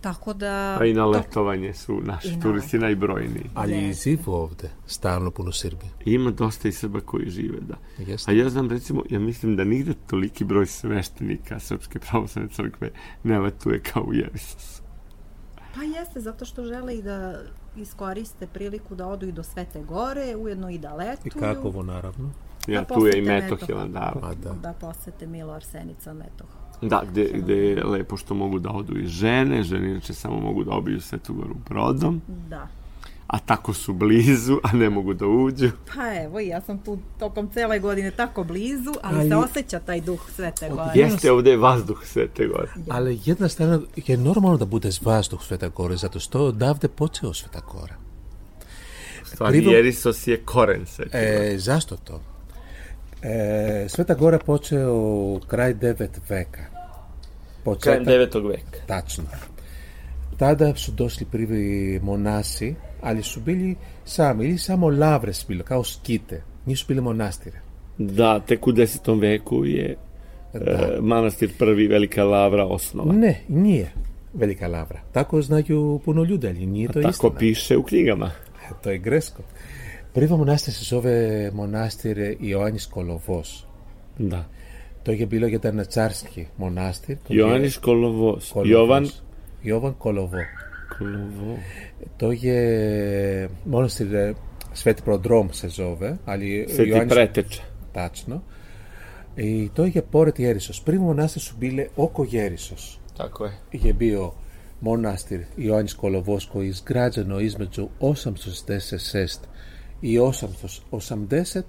tako 0.00 0.32
da... 0.32 0.78
A 0.80 0.84
i 0.84 0.94
na 0.94 1.02
to- 1.02 1.10
letovanje 1.10 1.74
su 1.74 2.00
naši 2.02 2.28
I 2.28 2.36
na 2.36 2.42
turisti 2.42 2.78
najbrojniji. 2.78 3.50
Ali 3.54 3.88
i 3.88 3.94
živu 3.94 4.32
ovde, 4.32 4.70
stalno 4.86 5.30
puno 5.30 5.52
Srbije. 5.52 5.90
I 6.04 6.12
Ima 6.12 6.30
dosta 6.30 6.68
i 6.68 6.72
Srba 6.72 7.00
koji 7.00 7.30
žive, 7.30 7.58
da. 7.60 7.74
Jeste. 7.98 8.30
A 8.30 8.34
ja 8.34 8.48
znam, 8.48 8.70
recimo, 8.70 9.02
ja 9.10 9.18
mislim 9.18 9.56
da 9.56 9.64
nigde 9.64 9.94
toliki 10.06 10.44
broj 10.44 10.66
sveštenika 10.66 11.60
Srpske 11.60 11.98
pravoslavne 11.98 12.50
crkve 12.52 12.90
ne 13.22 13.38
letuje 13.38 13.80
kao 13.82 14.02
u 14.02 14.14
Jerisosu. 14.14 14.85
Pa 15.76 15.82
jeste, 15.82 16.20
zato 16.20 16.44
što 16.44 16.64
žele 16.64 16.94
i 16.96 17.02
da 17.02 17.34
iskoriste 17.76 18.46
priliku 18.46 18.94
da 18.94 19.06
odu 19.06 19.26
i 19.26 19.32
do 19.32 19.42
Svete 19.42 19.82
Gore, 19.82 20.36
ujedno 20.36 20.70
i 20.70 20.78
da 20.78 20.94
letuju. 20.94 21.32
I 21.36 21.40
Kakovo, 21.40 21.82
naravno. 21.82 22.30
Ja, 22.66 22.80
Da 22.80 22.94
tu 22.94 23.06
je 23.06 23.18
i 23.18 23.20
posete 23.20 23.22
Metoh 23.22 23.50
Metoh. 23.50 23.66
Hilandara. 23.66 24.20
A 24.22 24.34
da. 24.34 24.52
Da 24.52 24.72
posete 24.72 25.26
Milo 25.26 25.52
Arsenica 25.52 26.12
Metoh. 26.14 26.46
Da, 26.82 27.02
gde, 27.10 27.30
gde 27.34 27.54
je 27.54 27.84
lepo 27.84 28.16
što 28.16 28.34
mogu 28.34 28.58
da 28.58 28.70
odu 28.70 28.98
i 28.98 29.06
žene, 29.06 29.62
žene 29.62 29.90
inače 29.90 30.14
samo 30.14 30.40
mogu 30.40 30.64
da 30.64 30.70
obiju 30.70 31.00
Svetu 31.00 31.34
Goru 31.34 31.54
brodom, 31.68 32.22
Da. 32.48 32.68
A 33.26 33.38
tako 33.38 33.72
su 33.74 33.92
blizu, 33.94 34.58
a 34.62 34.72
ne 34.72 34.90
mogu 34.90 35.14
da 35.14 35.26
uđu. 35.26 35.70
Pa 35.86 36.14
evo, 36.16 36.40
ja 36.40 36.60
sam 36.60 36.78
tu 36.78 36.98
tokom 37.18 37.50
cele 37.50 37.78
godine 37.78 38.10
tako 38.10 38.44
blizu, 38.44 38.92
ali, 39.02 39.18
Ali- 39.18 39.28
se 39.28 39.36
osjeća 39.36 39.80
taj 39.80 40.00
duh 40.00 40.20
Svete 40.30 40.68
Gore. 40.68 40.90
Jeste, 40.94 41.32
ovde 41.32 41.50
je 41.50 41.56
vazduh 41.56 42.04
Svete 42.04 42.46
Gore. 42.46 42.68
Ali 42.88 43.20
jedna 43.24 43.48
strana 43.48 43.80
je 43.96 44.16
normalno 44.16 44.58
da 44.58 44.64
bude 44.64 44.90
vazduh 45.02 45.42
Sveta 45.42 45.68
Gore, 45.68 45.96
zato 45.96 46.20
što 46.20 46.38
je 46.38 46.44
odavde 46.44 46.88
počeo 46.88 47.34
Sveta 47.34 47.60
Gora. 47.62 47.94
Stvari, 49.24 49.52
Privom- 49.54 49.72
Jerisos 49.72 50.26
je 50.26 50.36
koren 50.38 50.86
Svete 50.86 51.10
Gore. 51.32 51.54
E, 51.54 51.58
zašto 51.58 51.96
to? 51.96 52.20
E, 53.22 53.86
Sveta 53.88 54.14
Gora 54.14 54.38
počeo 54.38 54.94
u 54.94 55.40
kraj 55.40 55.74
9 55.74 55.94
veka. 56.28 56.64
Krajem 57.74 58.04
Početak, 58.04 58.06
9. 58.06 58.48
veka. 58.48 58.78
tačno. 58.86 59.24
Tada 60.36 60.74
su 60.74 60.92
došli 60.92 61.26
prvi 61.26 62.00
monasi, 62.02 62.74
αλλά 63.00 63.22
σου 63.22 63.40
πήλει 63.40 63.78
σαν 64.02 64.36
μιλή, 64.36 64.56
σαν 64.56 64.78
μολάβρε 64.78 65.32
σπίλο, 65.32 65.62
κάο 65.62 65.82
σκίτε. 65.82 66.42
Νι 66.64 66.74
σου 66.74 66.86
πήλει 66.86 67.00
μονάστηρε. 67.00 67.62
Δα, 67.96 68.40
τε 68.40 68.56
κουντέσαι 68.56 68.98
τον 69.00 69.18
Βέκου, 69.18 69.62
ε, 69.64 69.96
ε, 70.52 70.94
ε 70.94 71.00
μάναστηρ 71.00 71.48
πρέπει 71.48 71.86
βελικά 71.86 72.24
λαύρα 72.24 72.64
όσνομα. 72.64 73.14
Ναι, 73.14 73.40
νιέ, 73.46 73.92
βελικά 74.32 74.68
λαύρα. 74.68 75.04
Τα 75.12 75.22
κοσνά 75.22 75.60
και 75.60 75.72
ο 75.72 76.00
πουνολιούντα, 76.04 76.50
νιέ 76.50 76.86
το 76.86 76.98
ίστανα. 76.98 77.10
Τα 77.10 77.16
κοπίσε 77.16 77.74
ο 77.74 77.82
κλίγαμα. 77.82 78.26
Ε, 78.70 78.74
το 78.82 78.90
εγκρέσκο. 78.90 79.44
Πρίβα 80.12 80.36
μονάστηρε 80.36 80.76
σε 80.76 80.84
σόβε 80.84 81.50
μονάστηρε 81.54 82.36
Ιωάννης 82.38 82.86
Κολοβός. 82.86 83.66
Ναι. 84.16 84.44
Το 85.02 85.12
είχε 85.12 85.26
πει 85.26 85.38
λόγια 85.38 85.56
ήταν 85.56 85.86
Τσάρσκι 85.88 86.48
μονάστηρ. 86.56 87.16
Ιωάννης 87.26 87.78
Κολοβό. 87.78 88.38
Το 92.16 92.30
είχε 92.30 93.48
μόνο 93.64 93.88
στη 93.88 94.06
Σφέτη 94.72 95.02
Προντρόμ 95.02 95.48
σε 95.50 95.68
Ζόβε. 95.68 96.18
Αλλη... 96.24 96.66
Σε 96.68 96.82
Ιωάννης... 96.82 97.08
Τιπρέτετσα. 97.08 97.62
Τάτσνο. 97.92 98.42
Ε, 99.34 99.44
το 99.72 99.84
είχε 99.84 100.02
πόρε 100.02 100.32
τη 100.32 100.44
Έρισο. 100.44 100.72
Πριν 100.84 101.00
μονάστε 101.00 101.38
σου 101.38 101.54
μπήλε 101.58 101.88
ο 101.94 102.08
Κογέρισος. 102.08 103.00
Τακουέ. 103.16 103.52
Είχε 103.70 103.92
μπει 103.92 104.14
ο 104.14 104.34
Μονάστηρ 104.78 105.40
Ιωάννης 105.54 105.94
Κολοβόσκο 105.94 106.62
εις 106.62 106.82
Γκράτζεν 106.84 107.30
ο 107.30 107.38
Ισμετζο 107.38 107.90
Όσαμθο 107.98 108.50
Δέσε 108.66 108.98
Σεστ 108.98 109.44
ή 110.00 110.18
Όσαμθο 110.18 110.68
Όσαμδέσετ. 110.90 111.64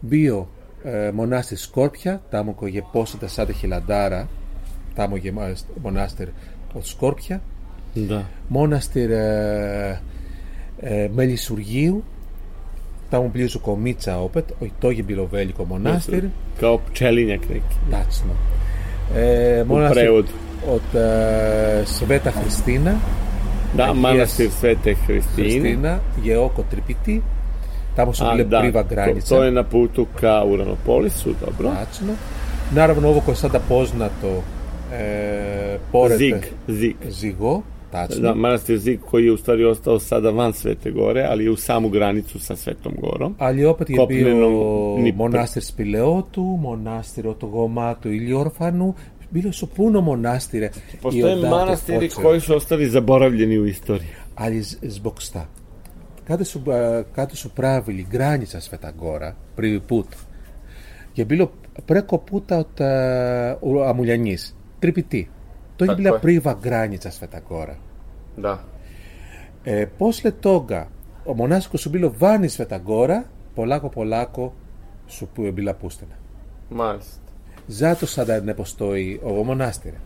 Μπει 0.00 0.28
ο 0.28 0.48
ε, 0.82 1.12
Σκόρπια. 1.54 2.22
Τάμο 2.30 2.52
Κογεπόσιτα 2.54 3.28
Σάντε 3.28 3.52
Χιλαντάρα. 3.52 4.28
Τάμο 4.94 5.16
Γεμάστη 5.16 5.72
Μονάστηρ 5.82 6.28
Σκόρπια. 6.80 7.42
Ναι. 7.94 8.24
Μόναστηρ 8.48 9.10
ε, 9.10 10.00
ε, 10.80 11.08
Μελισουργίου. 11.14 12.04
Τάμου 13.10 13.30
πλήρω 13.30 13.48
Κομίτσα 13.62 14.22
Όπετ. 14.22 14.50
Ο 14.50 14.64
Ιτόγιο 14.64 15.04
Μπιλοβέλικο 15.04 15.64
Μονάστηρ. 15.64 16.24
Κόπ 16.60 16.80
Τσελίνια 16.92 17.36
Κρίκ. 17.36 17.62
Μόναστηρ. 19.66 20.24
Ε, 20.94 21.82
Σβέτα 21.84 22.30
Χριστίνα. 22.30 22.96
Να 23.76 23.94
μάναστε 23.94 24.48
Σβέτα 24.48 24.94
Χριστίνα. 25.06 26.00
Γεώκο 26.22 26.64
Τρυπητή. 26.70 27.22
Τάμου 27.94 28.14
σου 28.14 28.28
πλήρω 28.32 28.48
πρίβα 28.48 28.84
που 29.64 29.88
του 29.92 30.08
Σου 31.18 31.36
το 31.40 31.52
ναι. 31.62 32.18
Πόσνατο. 33.68 34.42
Ε, 34.92 35.78
Тачно. 37.90 38.22
Да, 38.22 38.34
манастир 38.34 38.78
Зик 38.78 39.02
кој 39.02 39.26
е 39.26 39.32
устари 39.34 39.64
остал 39.66 39.98
сада 40.00 40.30
ван 40.32 40.52
Свете 40.54 40.92
Горе, 40.94 41.24
али 41.26 41.48
у 41.50 41.56
саму 41.56 41.88
границу 41.90 42.38
со 42.38 42.56
Светом 42.56 42.94
Гором. 42.94 43.34
Али 43.38 43.66
опет 43.66 43.90
е 43.90 43.94
Копнено, 43.94 44.96
био 45.02 45.14
монастир 45.14 45.62
Спилеоту, 45.62 46.42
монастир 46.42 47.26
Отогомату 47.26 48.10
или 48.10 48.32
Орфану, 48.32 48.94
било 49.32 49.52
со 49.52 49.66
пуно 49.66 50.00
монастире. 50.02 50.70
Постоје 51.02 51.48
манастири 51.48 52.08
почер. 52.08 52.22
кои 52.22 52.40
се 52.40 52.54
остави 52.54 52.86
заборавljeni 52.86 53.58
у 53.58 53.66
историја. 53.66 54.22
Али 54.36 54.62
због 54.62 55.22
ста. 55.22 55.46
Каде 56.26 56.44
су, 56.44 56.60
каде 57.14 57.36
су 57.36 57.50
правили 57.50 58.02
граница 58.02 58.60
Света 58.60 58.92
Гора, 58.92 59.34
први 59.56 59.80
пут, 59.80 60.14
ја 61.16 61.24
било 61.24 61.50
преко 61.86 62.18
пута 62.18 62.60
од 62.62 62.80
Амуљанис, 63.60 64.54
три 64.80 64.92
пити. 64.92 65.28
Το 65.86 65.92
είναι 65.98 66.12
πριν 66.12 66.42
βαγκράνιτσα 66.42 67.10
φεταγόρα. 67.10 67.78
Ε, 69.62 69.84
πώς 69.98 70.24
λε 70.24 70.30
τόγκα, 70.30 70.88
ο 71.24 71.34
μονάσκο 71.34 71.76
σου 71.76 71.90
πειλο 71.90 72.14
βάνη 72.18 72.48
φεταγόρα, 72.48 73.30
Πολaco-Πολaco 73.56 74.50
σου 75.06 75.28
που 75.34 75.42
ο 75.42 75.50
μπίλα 75.50 75.74
πούστενα. 75.74 76.18
Σαν 78.06 78.26
να 78.26 78.34
είναι 78.34 78.54
πω 78.54 78.64
το 78.76 78.92
ε, 78.92 79.18
ο 79.22 79.44
μονάστηρε. 79.44 79.96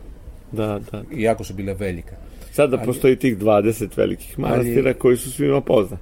Ιάκο 1.08 1.42
σου 1.42 1.54
πειλοβέλικα. 1.54 2.16
Σαν 2.50 2.70
να 2.70 2.76
είναι 2.76 2.92
πω 2.92 2.98
το 2.98 3.08
ή 3.08 3.16
τίγβαντε 3.16 3.72
σε 3.72 3.86
τβέλικι, 3.86 4.34
μα 4.40 4.56
να 4.56 4.62
είναι 4.62 4.96
ή 5.02 5.06
ο 5.06 5.16
σφίλο 5.16 5.60
πόδα. 5.60 6.00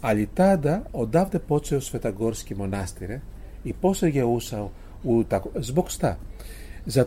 Αλλιτάντα, 0.00 0.82
ο 0.90 1.06
Νταύντε 1.06 1.38
πότσεο 1.38 1.80
φεταγόρσκι 1.80 2.54
μονάστηρε, 2.54 3.20
τα 5.98 6.18
η 6.84 6.98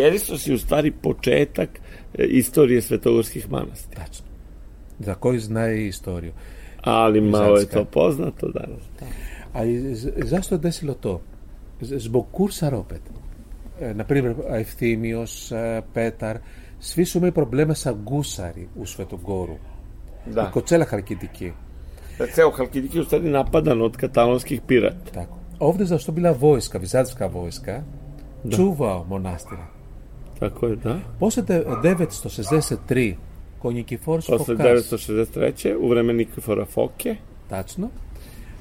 εξηγήση 0.00 0.32
είναι 0.32 0.38
ότι 0.38 0.50
η 0.50 0.54
ιστορία 0.54 0.92
είναι 1.26 1.68
η 2.12 2.36
ιστορία 2.36 2.80
τη 2.80 2.86
φετογόρου 2.86 3.22
και 3.22 3.38
η 3.38 3.44
μάναστη. 3.50 3.96
Η 4.98 5.04
ιστορία 5.10 5.40
είναι 5.42 5.80
η 5.80 5.86
ιστορία. 5.86 6.32
Άλλη 6.82 7.20
μα 7.20 7.44
εδώ, 7.44 7.84
πώ 7.84 8.08
να 8.08 8.32
το. 8.32 8.52
Ζά 10.24 10.42
στον 10.42 10.60
τέσσελο 10.60 10.94
Να 13.96 14.04
πρέμβει 14.04 14.28
ο 14.28 14.46
Αευθύμιο, 14.50 15.20
ο 15.20 15.84
Πέταρ. 15.92 16.36
Σφίσω. 16.78 17.20
Η 20.48 20.50
κοτσέλα 20.50 20.86
χαρκιντική. 20.86 21.44
Η 21.44 22.54
χαρκιντική 22.54 22.98
να 23.28 23.44
στο 25.98 26.12
μπει 26.12 26.20
η 26.20 26.32
Βόσκα. 27.28 27.84
Čuvao 28.50 29.04
monastira. 29.04 29.66
Tako 30.38 30.66
je, 30.66 30.76
da. 30.76 30.98
Posle 31.20 31.42
de- 31.42 31.64
963 31.82 33.14
kod 33.58 33.74
Nikifor 33.74 34.20
Posle 34.26 34.38
Fokas, 34.56 34.92
963. 34.92 35.76
u 35.76 35.88
vreme 35.88 36.12
Nikifora 36.12 36.64
Foke, 36.64 37.16
tačno, 37.48 37.88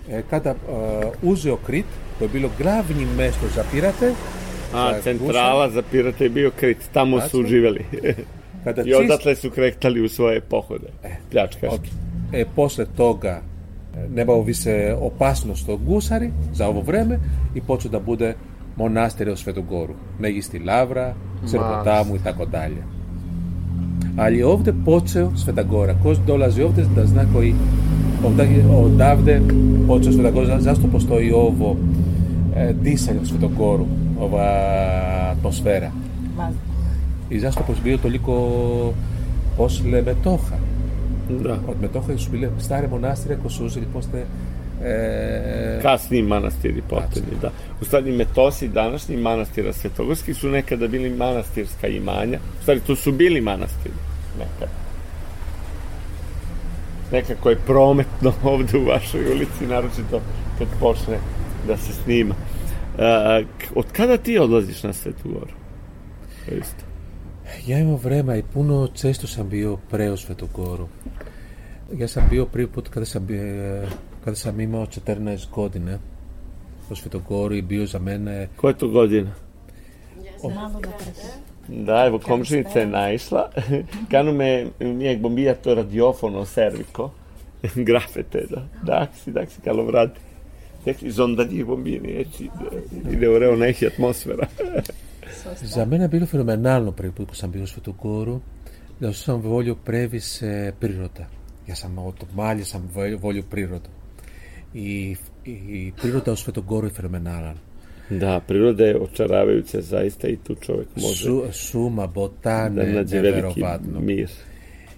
e, 0.10 0.24
kada 0.30 0.50
e, 0.50 0.56
uzeo 1.24 1.58
Krit, 1.58 1.86
to 2.20 2.26
je 2.26 2.30
bilo 2.30 2.50
glavni 2.58 3.06
mesto 3.18 3.48
za 3.56 3.64
pirate, 3.72 4.14
a 4.74 4.94
Za 4.94 5.02
centrala 5.02 5.70
za 5.70 5.82
pirate 5.82 6.24
je 6.24 6.30
bio 6.30 6.52
Krit, 6.52 6.78
tamo 6.94 7.20
su 7.22 7.28
Tačno. 7.28 7.48
živeli. 7.48 7.86
kada 8.64 8.84
I 8.86 8.94
odatle 8.94 9.36
su 9.36 9.50
kretali 9.50 10.02
u 10.02 10.10
svoje 10.10 10.42
pohode. 10.42 10.88
Pljačkaške. 11.32 11.68
Ok. 11.68 11.82
E, 12.34 12.46
posle 12.56 12.86
toga 12.98 13.42
e, 13.96 14.08
nemao 14.10 14.42
više 14.42 14.96
opasnost 15.00 15.70
od 15.70 15.80
gusari 15.84 16.30
za 16.54 16.68
ovo 16.68 16.82
vreme 16.82 17.20
i 17.56 17.62
počeo 17.62 17.92
da 17.92 18.00
bude 18.00 18.36
μονάστερος 18.76 19.40
Σφετουγκόρου. 19.40 19.94
Μέγιστη 20.18 20.58
Λάβρα, 20.58 21.16
Ξεροποτάμου, 21.46 22.16
Ιθακοντάλια. 22.16 22.88
Αλλιώβδε 24.16 24.72
πότσεο 24.72 25.32
Σφεταγκόρα, 25.36 25.94
κος 25.94 26.20
ντολαζιόβδε 26.20 26.88
δασνά 26.96 27.24
κοή. 27.34 27.56
Ο 28.82 28.90
Ντάβδε 28.96 29.42
πότσεο 29.88 30.12
Σφεταγκόρα, 30.12 30.60
ζά 30.60 30.74
στο 30.74 30.88
το 31.08 31.20
Ιόβο, 31.20 31.78
δίσαγε 32.82 33.18
του 33.18 33.26
Σφετουγκόρου, 33.26 33.86
ο 34.20 34.40
ατμοσφαίρα. 35.32 35.92
Ιζά 37.28 37.52
στο 37.52 37.62
ποσβείο 37.62 37.98
το 37.98 38.10
λύκο 38.10 38.34
ω 39.58 39.66
λεμετόχα. 39.90 40.60
Ναι. 41.42 41.52
Ότι 41.52 41.78
μετόχα 41.82 42.18
σου 42.18 42.30
πει, 42.30 42.50
στάρε 42.58 42.88
μονάστερα, 42.88 43.36
κοσούζε, 43.36 43.80
λοιπόν, 43.80 44.02
e, 44.84 45.80
Kasni 45.82 46.22
manastiri 46.22 46.82
potrebni, 46.90 47.38
da. 47.42 47.52
U 47.82 47.86
stvari, 47.86 48.12
Metosi, 48.12 48.68
današnji 48.68 49.18
manastira 49.18 49.74
Svetogorski, 49.74 50.34
su 50.34 50.50
nekada 50.50 50.88
bili 50.88 51.10
manastirska 51.10 51.88
imanja. 51.88 52.40
U 52.60 52.62
stvari, 52.62 52.80
tu 52.80 52.96
su 52.96 53.12
bili 53.12 53.42
manastiri. 53.42 53.94
Nekada. 54.40 54.72
Nekako 57.12 57.50
je 57.50 57.56
prometno 57.56 58.34
ovde 58.54 58.78
u 58.78 58.86
vašoj 58.86 59.32
ulici, 59.32 59.68
naročito 59.68 60.22
kad 60.60 60.68
počne 60.80 61.18
da 61.68 61.78
se 61.78 61.94
snima. 61.94 62.36
E, 62.98 63.46
od 63.76 63.86
kada 63.92 64.18
ti 64.18 64.40
odlaziš 64.40 64.84
na 64.84 64.94
Svetu 64.94 65.30
Goru? 65.30 65.54
To 66.46 66.56
isto. 66.56 66.94
Ja 67.66 67.80
imam 67.80 67.96
vrema 67.96 68.36
i 68.36 68.44
puno 68.44 68.88
često 68.94 69.28
sam 69.28 69.50
bio 69.50 69.78
pre 69.90 70.12
u 70.12 70.18
Svetogoru. 70.18 70.88
Ja 71.94 72.08
sam 72.08 72.24
bio 72.30 72.46
prvi 72.46 72.68
put 72.68 72.90
kada 72.90 73.06
sam, 73.06 73.26
bio, 73.26 73.42
κάθε 74.24 74.38
σαν 74.38 74.56
μήμα 74.56 74.80
ο 74.80 74.88
Τσετέρνα 74.88 75.32
Εσκόντινε. 75.32 76.00
Ω 76.92 76.96
φυτοκόρη, 76.96 77.62
μπίος 77.62 77.90
για 77.90 78.00
μένα. 78.00 78.48
Να, 81.68 82.04
εγώ 82.04 82.20
κόμψω 82.20 82.56
η 82.56 82.66
Κάνουμε 84.08 84.72
μια 84.98 85.10
εκπομπή 85.10 85.50
από 85.50 85.64
το 85.64 85.74
ραδιόφωνο 85.74 86.44
σέρβικο. 86.44 87.14
Γράφεται 87.88 88.40
εδώ. 88.40 88.64
Εντάξει, 88.82 89.22
εντάξει, 89.26 89.60
καλό 89.60 89.84
βράδυ. 89.84 90.20
Έχει 90.84 91.10
ζωντανή 91.10 91.60
εκπομπή, 91.60 91.96
είναι 91.96 92.12
έτσι. 92.18 92.52
Είναι 93.12 93.28
ωραίο 93.28 93.56
να 93.56 93.66
έχει 93.66 93.86
ατμόσφαιρα. 93.86 94.50
Για 95.62 95.86
μένα 95.86 96.08
πήρε 96.08 96.26
φαινομενάλο 96.26 96.92
πριν 96.92 97.14
που 97.14 97.22
είπα 97.22 97.34
στο 97.66 97.82
του 97.82 97.96
κόρου. 97.96 98.42
Σαν 99.10 99.40
βόλιο 99.40 99.76
πρέβη 99.84 100.20
σε 100.20 100.76
πρίρωτα. 100.80 101.30
Για 101.66 101.76
σαν 101.76 102.14
το 102.18 102.26
μάλι 102.34 102.64
βόλιο. 103.20 103.50
Η 104.74 105.18
πλήρωτη 106.02 106.30
όσου 106.30 106.44
φε 106.44 106.52
τον 106.52 106.66
κόρο 106.66 106.86
ήθελε 106.86 107.10
με 107.10 107.18
ένα 107.18 107.38
άλλο. 107.38 107.56
Ναι, 108.10 108.40
πριν 108.40 108.62
να 108.62 108.76
το 108.76 109.08
ξέρω, 109.12 109.36
εγώ 109.36 109.62
θα 109.82 110.04
ήθελα 110.04 110.32
να 110.32 110.38
το 110.44 110.56
ξέρω. 110.60 111.52
Σούμα, 111.52 112.12
μοτάνια. 112.16 113.06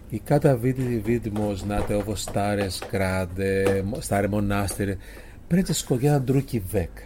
Η 0.09 0.19
κάθε 0.19 0.55
βίντεο 0.55 1.31
που 1.33 1.55
σου 1.55 1.65
λέει 1.67 1.77
ότι 2.07 2.19
στάρε 2.19 2.69
σκράντε, 2.69 3.83
στάρε 3.99 4.27
μονάστερε, 4.27 4.97
πρέπει 5.47 5.65
να 5.67 5.73
σκοτώσουν 5.73 6.61
δέκα. 6.71 7.01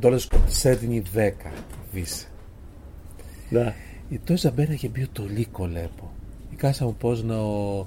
Δόλε 0.00 0.18
σκοτώσουν 0.18 1.02
δέκα 1.12 1.52
βίσε. 1.92 2.26
Ναι. 3.50 3.74
Η 4.08 4.18
τόση 4.24 4.40
Ζαμπένα 4.40 4.72
έχει 4.72 4.88
μπει 4.88 5.02
ο 5.02 5.06
τόλικο 5.12 5.66
λέω. 5.66 5.90
Πώ 6.98 7.14
να 7.14 7.38
ο. 7.38 7.86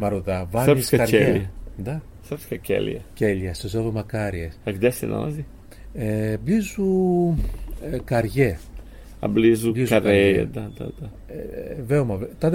Марута. 0.00 0.46
Вами 0.52 0.82
Κέλια, 0.82 1.50
Да. 1.78 2.00
Српска 2.30 2.58
κέλια, 2.58 3.00
Келија, 3.18 3.54
се 3.54 3.68
зовува 3.68 4.02
Макарија. 4.02 4.52
А 4.66 4.72
где 4.72 4.92
се 4.92 5.06
налази? 5.06 5.44
Е, 5.94 6.38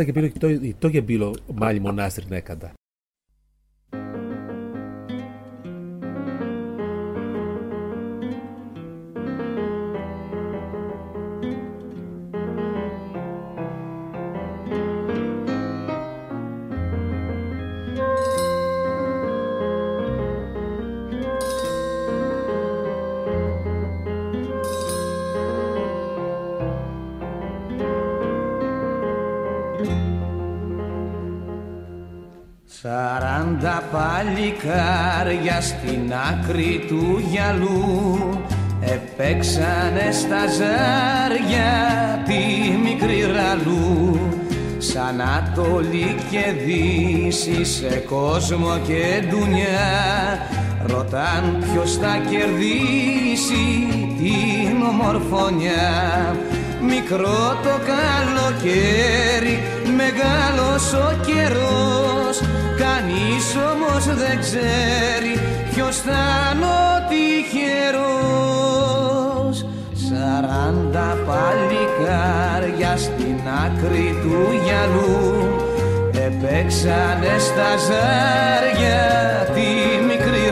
και 0.05 0.13
πήλο, 0.13 0.31
το, 0.39 0.47
το 0.79 0.89
και 0.89 1.01
πήλο 1.01 1.35
μάλι 1.53 1.79
μονάστρι. 1.79 2.25
Σαράντα 32.87 33.83
παλικάρια 33.91 35.61
στην 35.61 36.13
άκρη 36.29 36.85
του 36.87 37.23
γυαλού 37.29 38.17
Επέξανε 38.79 40.11
στα 40.11 40.47
ζάρια 40.57 41.71
τη 42.25 42.77
μικρή 42.77 43.21
ραλού. 43.21 44.19
Σαν 44.77 45.21
Ανατολή 45.21 46.15
και 46.31 46.53
Δύση 46.65 47.65
σε 47.65 48.03
κόσμο 48.09 48.77
και 48.87 49.23
ντουνιά 49.29 50.39
Ρωτάν 50.85 51.57
ποιος 51.59 51.97
θα 51.97 52.21
κερδίσει 52.29 53.87
την 54.17 54.81
ομορφωνιά. 54.89 56.35
Μικρό 56.81 57.57
το 57.63 57.79
καλοκαίρι, 57.91 59.59
μεγάλος 60.05 60.85
ο 60.93 61.07
καιρός. 61.25 62.35
Κανείς 62.83 63.45
όμως 63.71 64.03
δεν 64.05 64.39
ξέρει 64.39 65.33
ποιος 65.73 65.95
θα 65.97 66.23
είναι 66.53 66.65
ο 66.65 66.91
τυχερός. 67.09 68.55
Σαράντα 70.05 71.09
παλικάρια 71.27 72.93
στην 72.97 73.37
άκρη 73.65 74.09
του 74.21 74.39
γυαλού 74.63 75.15
Επέξανε 76.27 77.35
στα 77.47 77.71
ζάρια 77.87 79.03
τη 79.55 79.67
μικρή 80.05 80.44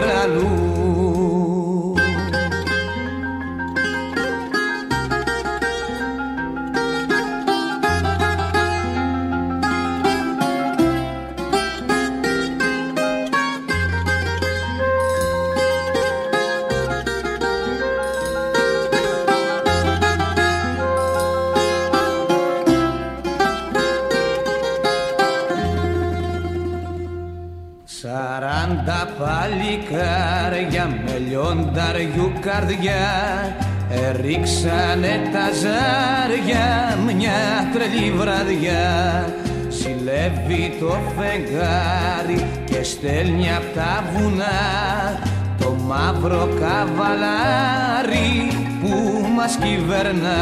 λιονταριού 32.04 32.34
καρδιά 32.40 33.56
Ερίξανε 33.90 35.30
τα 35.32 35.50
ζάρια 35.62 36.98
μια 37.06 37.70
τρελή 37.74 38.12
βραδιά. 38.12 39.26
Συλλεύει 39.68 40.78
το 40.80 40.98
φεγγάρι 41.18 42.48
και 42.66 42.84
στέλνει 42.84 43.52
απ' 43.52 43.76
τα 43.76 44.04
βουνά 44.14 45.20
Το 45.60 45.70
μαύρο 45.70 46.50
καβαλάρι 46.60 48.48
που 48.82 49.26
μας 49.36 49.56
κυβερνά. 49.56 50.42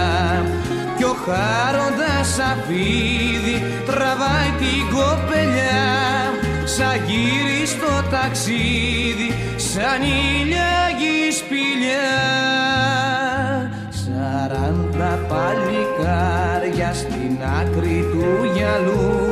Κι 0.97 1.03
ο 1.03 1.15
χάροντας 1.25 2.39
αφίδι 2.39 3.63
τραβάει 3.85 4.51
την 4.59 4.95
κοπελιά 4.95 5.81
Σαν 6.75 6.95
γύρι 7.05 7.65
στο 7.65 8.09
ταξίδι, 8.09 9.31
σαν 9.55 10.01
ηλιάγη 10.01 11.31
σπηλιά. 11.31 12.11
Σαράντα 13.89 15.19
παλικάρια 15.29 16.93
στην 16.93 17.37
άκρη 17.59 18.05
του 18.11 18.51
γυαλού 18.53 19.31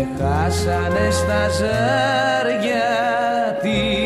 Έχασανε 0.00 1.10
στα 1.10 1.48
ζάρια 1.48 2.86
τη 3.62 4.05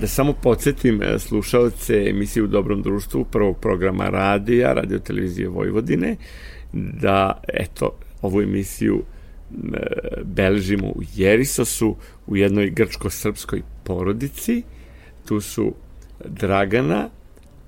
Da 0.00 0.06
samo 0.06 0.32
podsjetim 0.32 1.02
e, 1.02 1.18
slušalce 1.18 1.94
emisije 2.08 2.42
u 2.42 2.46
dobrom 2.46 2.82
društvu 2.82 3.24
prvog 3.24 3.58
programa 3.60 4.08
radija, 4.08 4.72
radio 4.72 4.98
televizije 4.98 5.48
Vojvodine, 5.48 6.16
da 6.72 7.42
eto, 7.48 7.98
ovu 8.22 8.42
emisiju 8.42 9.02
beležimo 10.24 10.86
u 10.86 11.02
Jerisosu 11.14 11.96
u 12.26 12.36
jednoj 12.36 12.70
grčko-srpskoj 12.70 13.62
porodici. 13.84 14.62
Tu 15.24 15.40
su 15.40 15.74
Dragana 16.24 17.08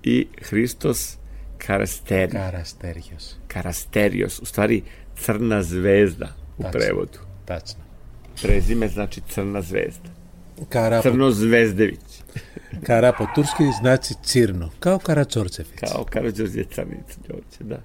i 0.03 0.27
Hristos 0.43 1.19
Karasterios. 1.59 2.33
Karasterios. 2.33 3.37
Karasterios, 3.49 4.39
u 4.39 4.45
stvari 4.45 4.83
crna 5.17 5.63
zvezda 5.63 6.35
u 6.59 6.63
Tačno. 6.63 6.81
prevodu. 6.81 7.19
Tačno. 7.45 7.81
Prezime 8.43 8.89
znači 8.89 9.21
crna 9.29 9.63
zvezda. 9.63 10.23
Kara, 10.69 10.97
po, 10.97 11.03
Crno 11.03 11.31
Zvezdević, 11.31 12.12
kara 12.83 13.13
po 13.13 13.27
turski 13.35 13.63
znači 13.81 14.15
cirno, 14.23 14.71
kao 14.81 14.99
Karačorčević. 14.99 15.73
kao 15.81 16.05
Đorđe, 17.29 17.65
da. 17.65 17.79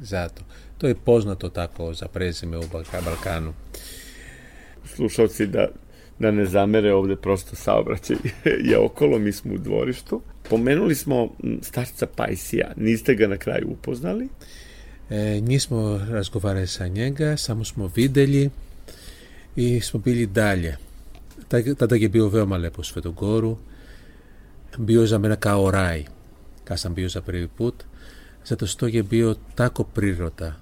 Zato. 0.00 0.42
To 0.78 0.86
je 0.88 0.94
poznato 0.94 1.48
tako 1.48 1.94
za 1.94 2.08
prezime 2.08 2.58
u 2.58 2.62
Balka- 2.62 3.04
Balkanu. 3.04 3.52
slušalci 4.86 5.46
da, 5.46 5.68
da 6.18 6.30
ne 6.30 6.46
zamere 6.46 6.92
ovde 6.92 7.16
prosto 7.16 7.56
saobraćaj 7.56 8.16
je 8.70 8.78
okolo, 8.78 9.18
mi 9.18 9.32
smo 9.32 9.54
u 9.54 9.58
dvorištu. 9.58 10.20
Pomenuli 10.50 10.94
smo 10.94 11.28
starca 11.62 12.06
Pajsija, 12.06 12.72
niste 12.76 13.14
ga 13.14 13.26
na 13.26 13.36
kraju 13.36 13.68
upoznali? 13.70 14.28
E, 15.10 15.40
nismo 15.40 16.00
razgovarali 16.10 16.66
sa 16.66 16.88
njega, 16.88 17.36
samo 17.36 17.64
smo 17.64 17.86
videli 17.86 18.50
i 19.56 19.80
smo 19.80 20.00
bili 20.00 20.26
dalje. 20.26 20.76
Tada 21.78 21.96
je 21.96 22.08
bio 22.08 22.28
veoma 22.28 22.56
lepo 22.56 22.80
u 22.80 22.84
Svetogoru. 22.84 23.56
Bio 24.78 25.06
za 25.06 25.18
mene 25.18 25.36
kao 25.36 25.70
raj, 25.70 26.04
kad 26.64 26.80
sam 26.80 26.94
bio 26.94 27.08
za 27.08 27.20
prvi 27.20 27.48
put, 27.48 27.74
zato 28.44 28.66
što 28.66 28.86
je 28.86 29.02
bio 29.02 29.34
tako 29.54 29.84
priroda. 29.84 30.54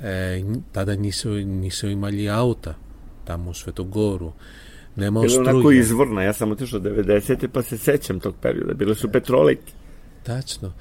E, 0.00 0.42
tada 0.72 0.96
nisu, 0.96 1.30
nisu 1.30 1.88
imali 1.88 2.30
auta 2.30 2.74
tamo 3.24 3.50
u 3.50 3.54
Svetogoru. 3.54 4.32
Nema 4.96 5.20
Bilo 5.20 5.32
je 5.32 5.40
onako 5.40 5.58
struje. 5.58 5.80
izvorna, 5.80 6.22
ja 6.22 6.32
sam 6.32 6.52
otišao 6.52 6.80
90. 6.80 7.48
pa 7.52 7.62
se 7.62 7.78
sećam 7.78 8.20
tog 8.20 8.34
perioda. 8.42 8.74
Bile 8.74 8.94
su 8.94 9.12
petrolejke, 9.12 9.72
Tačno. 10.22 10.72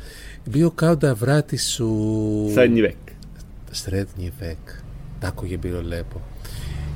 Bio 0.45 0.69
kao 0.69 0.95
da 0.95 1.13
vrati 1.13 1.57
su... 1.57 2.49
srednji 2.53 2.81
vek. 2.81 2.97
srednji 3.71 4.31
vek. 4.39 4.81
Tako 5.19 5.45
je 5.45 5.57
bilo 5.57 5.81
lepo. 5.81 6.19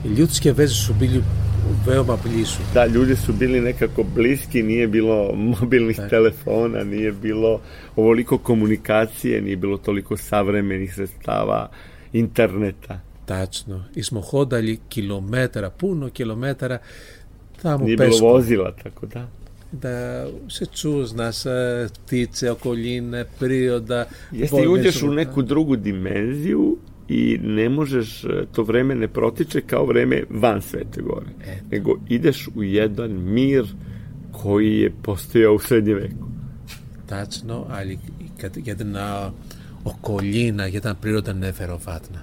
I 0.05 0.07
ljudske 0.07 0.51
veze 0.51 0.73
su 0.73 0.93
bili 0.93 1.23
veoma 1.87 2.17
blizu. 2.23 2.59
Da, 2.73 2.85
ljudi 2.85 3.15
su 3.15 3.33
bili 3.33 3.61
nekako 3.61 4.03
bliski, 4.15 4.63
nije 4.63 4.87
bilo 4.87 5.33
mobilnih 5.35 5.99
telefona, 6.09 6.83
nije 6.83 7.11
bilo 7.11 7.59
ovoliko 7.95 8.37
komunikacije, 8.37 9.41
nije 9.41 9.55
bilo 9.55 9.77
toliko 9.77 10.17
savremenih 10.17 10.93
sredstava, 10.93 11.69
interneta. 12.13 12.99
Tačno. 13.25 13.85
I 13.95 14.03
smo 14.03 14.21
hodali 14.21 14.79
kilometara, 14.89 15.69
puno 15.69 16.09
kilometara 16.09 16.77
tamo 17.61 17.85
Nije 17.85 17.97
peškom. 17.97 18.19
bilo 18.19 18.33
vozila, 18.33 18.71
tako 18.83 19.05
da. 19.05 19.27
Da 19.71 20.27
se 20.49 20.65
ču, 20.65 21.05
zna 21.05 21.31
se, 21.31 21.87
ptice, 22.05 22.51
okoline, 22.51 23.25
priroda. 23.39 24.05
Jeste 24.31 24.63
i 24.63 24.67
uđeš 24.67 25.03
u 25.03 25.13
neku 25.13 25.41
drugu 25.41 25.75
dimenziju 25.75 26.77
i 27.09 27.39
ne 27.43 27.69
možeš, 27.69 28.23
e, 28.23 28.45
to 28.51 28.63
vreme 28.63 28.95
ne 28.95 29.07
protiče 29.07 29.61
kao 29.61 29.85
vreme 29.85 30.23
van 30.29 30.61
Svete 30.61 31.01
Gore, 31.01 31.27
Eto. 31.47 31.65
nego 31.71 31.99
ideš 32.09 32.47
u 32.55 32.63
jedan 32.63 33.11
mir 33.11 33.65
koji 34.31 34.77
je 34.77 34.91
postojao 35.03 35.53
u 35.53 35.59
srednje 35.59 35.93
veku. 35.93 36.27
Tačno, 37.05 37.65
ali 37.69 37.97
kad 38.41 38.57
jedna 38.65 39.31
okolina, 39.85 40.65
jedna 40.65 40.93
priroda 40.93 41.33
neverovatna. 41.33 42.19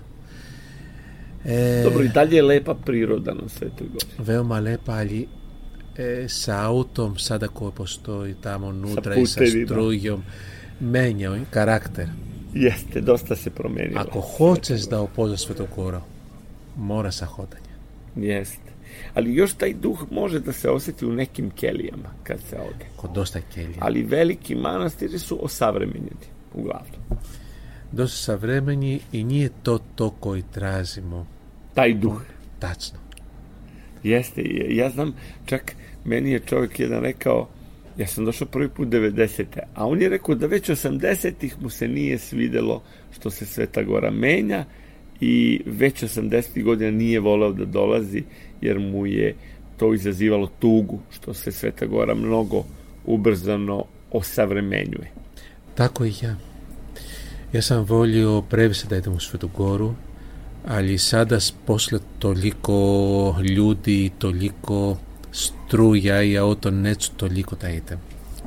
E, 1.45 1.81
Dobro, 1.85 2.05
i 2.05 2.09
dalje 2.09 2.37
je 2.37 2.43
lepa 2.43 2.75
priroda 2.75 3.35
na 3.35 3.49
Svetoj 3.49 3.87
Gori. 3.93 4.07
veoma 4.19 4.59
lepa, 4.61 4.93
ali 4.93 5.27
e, 5.97 6.27
sa 6.29 6.63
autom 6.67 7.19
sada 7.19 7.49
koji 7.49 7.73
postoji 7.73 8.35
tamo 8.43 8.67
unutra 8.67 9.15
i 9.15 9.27
sa 9.27 9.41
strujom 9.67 10.23
menjao 10.81 11.37
karakter. 11.51 12.09
Jeste, 12.65 13.01
dosta 13.01 13.37
se 13.37 13.51
promenilo. 13.51 14.01
Ako 14.01 14.21
hoćeš 14.21 14.83
da 14.83 15.01
upoznaš 15.01 15.45
Svetogora, 15.45 16.01
mora 16.77 17.13
sa 17.13 17.27
hodanje. 17.27 17.75
Jeste. 18.17 18.73
Ali 19.15 19.35
još 19.35 19.53
taj 19.53 19.75
duh 19.75 20.05
može 20.11 20.41
da 20.41 20.53
se 20.53 20.71
osjeti 20.71 21.07
u 21.07 21.13
nekim 21.13 21.51
kelijama 21.51 22.09
kad 22.23 22.41
se 22.51 22.57
ode. 22.57 22.87
Kod 22.97 23.11
dosta 23.15 23.41
kelija. 23.55 23.79
Ali 23.81 24.03
veliki 24.03 24.55
manastiri 24.55 25.19
su 25.19 25.45
osavremenjeni, 25.45 26.27
uglavnom. 26.55 27.01
Dosta 27.93 28.17
savremeni 28.17 29.01
i 29.13 29.25
nije 29.25 29.51
to 29.63 29.79
to 29.95 30.11
koji 30.11 30.43
tražimo. 30.53 31.27
Taj 31.75 31.95
duh. 31.95 32.23
Tačno. 32.59 32.99
Jeste, 34.03 34.43
ja 34.69 34.91
znam, 34.91 35.15
čak 35.47 35.77
meni 36.05 36.31
je 36.31 36.41
čovjek 36.41 36.81
jedan 36.81 37.01
rekao, 37.01 37.49
ja 37.99 38.07
sam 38.07 38.25
došao 38.25 38.49
prvi 38.49 38.69
put 38.69 38.89
90. 38.89 39.45
A 39.75 39.87
on 39.87 40.03
je 40.03 40.09
rekao 40.09 40.35
da 40.35 40.47
već 40.47 40.71
80-ih 40.71 41.57
mu 41.61 41.71
se 41.71 41.89
nije 41.89 42.19
svidelo 42.19 42.83
što 43.13 43.31
se 43.31 43.47
Sveta 43.47 43.83
Gora 43.83 44.11
menja 44.11 44.65
i 45.21 45.61
već 45.67 46.03
80. 46.03 46.63
godina 46.63 46.91
nije 46.91 47.21
voleo 47.21 47.53
da 47.53 47.65
dolazi 47.65 48.23
jer 48.61 48.79
mu 48.79 49.07
je 49.07 49.35
to 49.77 49.95
izazivalo 49.95 50.51
tugu 50.59 50.99
što 51.11 51.35
se 51.35 51.53
Sveta 51.53 51.87
Gora 51.87 52.15
mnogo 52.15 52.65
ubrzano 53.05 53.85
osavremenjuje. 54.13 55.11
Tako 55.75 56.05
i 56.05 56.13
ja. 56.23 56.37
Ja 57.53 57.63
sam 57.63 57.85
volio 57.85 58.43
previše 58.43 58.87
da 58.87 58.97
idem 58.97 59.13
u 59.13 59.21
Svetu 59.21 59.49
Goru, 59.57 59.95
ali 60.67 60.99
sada 60.99 61.39
posle 61.67 61.99
toliko 62.19 63.37
ljudi 63.57 64.11
toliko 64.19 64.97
struja 65.35 66.23
i 66.23 66.39
auto 66.39 66.71
neću 66.71 67.11
toliko 67.17 67.57
da 67.57 67.69
idem. 67.71 67.99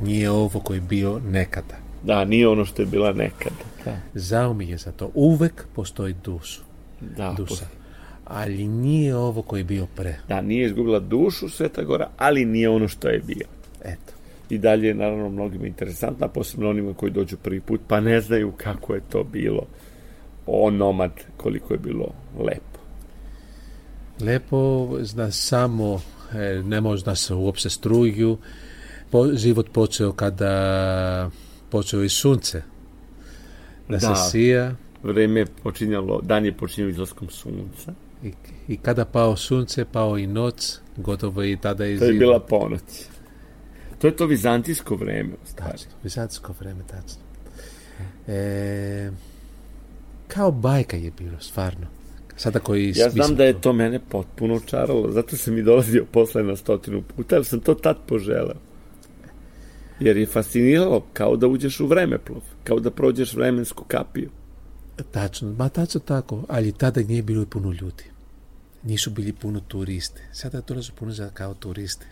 Nije 0.03 0.29
ovo 0.29 0.59
koji 0.59 0.77
je 0.77 0.81
bio 0.81 1.19
nekada. 1.19 1.75
Da, 2.03 2.25
nije 2.25 2.47
ono 2.47 2.65
što 2.65 2.81
je 2.81 2.85
bila 2.85 3.11
nekada. 3.13 3.63
Da, 3.85 3.97
Žao 4.15 4.53
mi 4.53 4.69
je 4.69 4.77
za 4.77 4.91
to. 4.91 5.11
Uvek 5.13 5.65
postoji 5.75 6.15
dušu, 6.23 6.61
da, 7.17 7.33
duša. 7.37 7.65
Ali 8.25 8.67
nije 8.67 9.15
ovo 9.15 9.41
koji 9.41 9.59
je 9.59 9.63
bio 9.63 9.87
pre. 9.95 10.15
da, 10.27 10.41
nije 10.41 10.65
izgubila 10.65 10.99
dušu 10.99 11.49
Sveta 11.49 11.83
Gora, 11.83 12.09
ali 12.17 12.45
nije 12.45 12.69
ono 12.69 12.87
što 12.87 13.07
je 13.09 13.19
bio. 13.19 13.45
Eto. 13.83 14.13
i 14.49 14.57
dalje 14.57 14.87
je 14.87 14.93
naravno 14.93 15.29
mnogima 15.29 15.67
interesantna, 15.67 16.27
posebno 16.27 16.69
onima 16.69 16.93
koji 16.93 17.11
dođu 17.11 17.37
prvi 17.37 17.59
put, 17.59 17.81
pa 17.87 17.99
ne 17.99 18.21
znaju 18.21 18.51
kako 18.57 18.93
je 18.93 19.01
to 19.09 19.23
bilo 19.23 19.65
onomad, 20.45 21.11
koliko 21.37 21.73
je 21.73 21.77
bilo 21.77 22.07
lepo. 22.39 22.79
Lepo 24.19 24.89
zna 25.01 25.31
samo, 25.31 26.01
ne 26.63 26.81
može 26.81 27.03
da 27.03 27.15
se 27.15 27.33
uopšte 27.33 27.69
struju. 27.69 28.37
Po, 29.09 29.27
život 29.33 29.69
počeo 29.71 30.11
kada 30.11 31.29
počeo 31.69 32.03
i 32.03 32.09
sunce. 32.09 32.61
Da, 33.89 33.97
Da. 33.97 34.15
se 34.15 34.31
sija 34.31 34.75
Vreme 35.03 35.39
je 35.39 35.45
počinjalo, 35.63 36.21
dan 36.21 36.45
je 36.45 36.57
počinjao 36.57 36.89
izlaskom 36.89 37.29
sunca, 37.29 37.93
i, 38.23 38.33
i 38.67 38.77
kada 38.77 39.05
pao 39.05 39.35
sunce, 39.35 39.85
pao 39.85 40.17
i 40.17 40.27
noć, 40.27 40.73
gotovo 40.97 41.43
i 41.43 41.57
tada 41.61 41.87
i 41.87 41.97
to 41.99 42.05
je 42.05 42.11
zima. 42.11 42.19
bila 42.19 42.39
ponoć. 42.39 42.81
To 44.01 44.07
je 44.07 44.15
to 44.15 44.25
vizantijsko 44.25 44.95
vreme, 44.95 45.33
u 45.43 45.47
stvari. 45.47 45.71
Tačno, 45.71 45.91
vizantijsko 46.03 46.53
vreme, 46.59 46.83
tačno. 46.87 47.21
E, 48.27 49.11
kao 50.27 50.51
bajka 50.51 50.97
je 50.97 51.11
bilo, 51.11 51.39
stvarno. 51.39 51.87
Sada 52.37 52.59
koji 52.59 52.93
Ja 52.95 53.09
znam 53.09 53.35
da 53.35 53.43
je 53.43 53.61
to. 53.61 53.73
mene 53.73 53.99
potpuno 54.09 54.59
čaralo, 54.59 55.11
zato 55.11 55.37
sam 55.37 55.57
i 55.57 55.63
dolazio 55.63 56.05
posle 56.11 56.43
na 56.43 56.55
stotinu 56.55 57.03
puta, 57.15 57.35
jer 57.35 57.45
sam 57.45 57.59
to 57.59 57.73
tad 57.73 57.97
poželeo. 58.07 58.55
Jer 59.99 60.17
je 60.17 60.25
fasciniralo 60.25 61.05
kao 61.13 61.35
da 61.37 61.47
uđeš 61.47 61.79
u 61.79 61.87
vremeplov, 61.87 62.41
kao 62.63 62.79
da 62.79 62.91
prođeš 62.91 63.33
vremensku 63.33 63.83
kapiju. 63.87 64.29
Tačno, 65.11 65.53
ma 65.53 65.69
tačno 65.69 65.99
tako, 65.99 66.43
ali 66.49 66.71
tada 66.71 67.01
nije 67.01 67.21
bilo 67.23 67.45
puno 67.45 67.71
ljudi. 67.71 68.03
Nisu 68.83 69.09
bili 69.11 69.33
puno 69.33 69.59
turisti. 69.59 70.21
Sada 70.33 70.61
dolaze 70.61 70.91
puno 70.99 71.11
za 71.11 71.29
kao 71.29 71.53
turisti. 71.53 72.05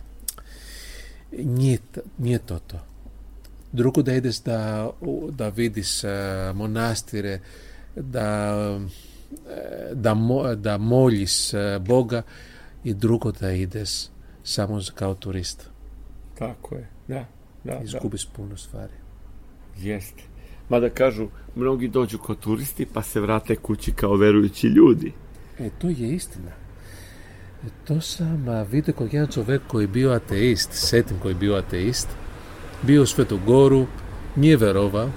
Nije, 1.32 1.78
nije 2.18 2.38
to 2.38 2.58
to. 2.58 2.78
Drugo 3.72 4.02
da 4.02 4.14
ideš 4.14 4.38
da, 4.40 4.90
da 5.30 5.48
vidiš 5.48 6.04
uh, 6.04 6.10
monastire, 6.56 7.40
da, 7.96 8.80
da, 9.92 10.14
mo, 10.14 10.54
da 10.54 10.78
moljiš 10.78 11.54
e, 11.54 11.78
Boga 11.80 12.22
i 12.84 12.94
drugo 12.94 13.32
da 13.32 13.52
ideš 13.52 13.90
samo 14.42 14.80
kao 14.94 15.14
turist. 15.14 15.70
Tako 16.38 16.74
je, 16.74 16.88
da. 17.08 17.24
da, 17.64 17.72
da. 17.72 17.80
Izgubiš 17.84 18.26
puno 18.36 18.56
stvari. 18.56 18.92
Jeste. 19.78 20.22
Mada 20.68 20.90
kažu, 20.90 21.28
mnogi 21.54 21.88
dođu 21.88 22.18
kao 22.18 22.34
turisti 22.34 22.86
pa 22.86 23.02
se 23.02 23.20
vrate 23.20 23.56
kući 23.56 23.92
kao 23.92 24.16
verujući 24.16 24.66
ljudi. 24.66 25.12
E, 25.58 25.70
to 25.78 25.88
je 25.88 26.14
istina. 26.14 26.50
E, 27.64 27.68
To 27.84 28.00
sam 28.00 28.48
a, 28.48 28.62
vidio 28.62 28.94
kod 28.94 29.14
jedan 29.14 29.32
čovek 29.32 29.62
koji 29.66 29.84
je 29.84 29.88
bio 29.88 30.10
ateist, 30.10 30.70
setim 30.72 31.18
koji 31.22 31.32
je 31.32 31.38
bio 31.38 31.54
ateist, 31.54 32.08
bio 32.82 33.02
u 33.02 33.06
Svetu 33.06 33.38
Goru, 33.46 33.86
nije 34.36 34.56
verovao 34.56 35.10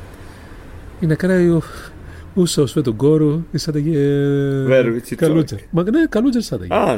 i 1.02 1.08
na 1.08 1.16
kraju 1.16 1.62
ούσα 2.42 2.62
ως 2.62 2.72
φέτον 2.72 2.96
Μα. 6.70 6.78
Α, 6.78 6.98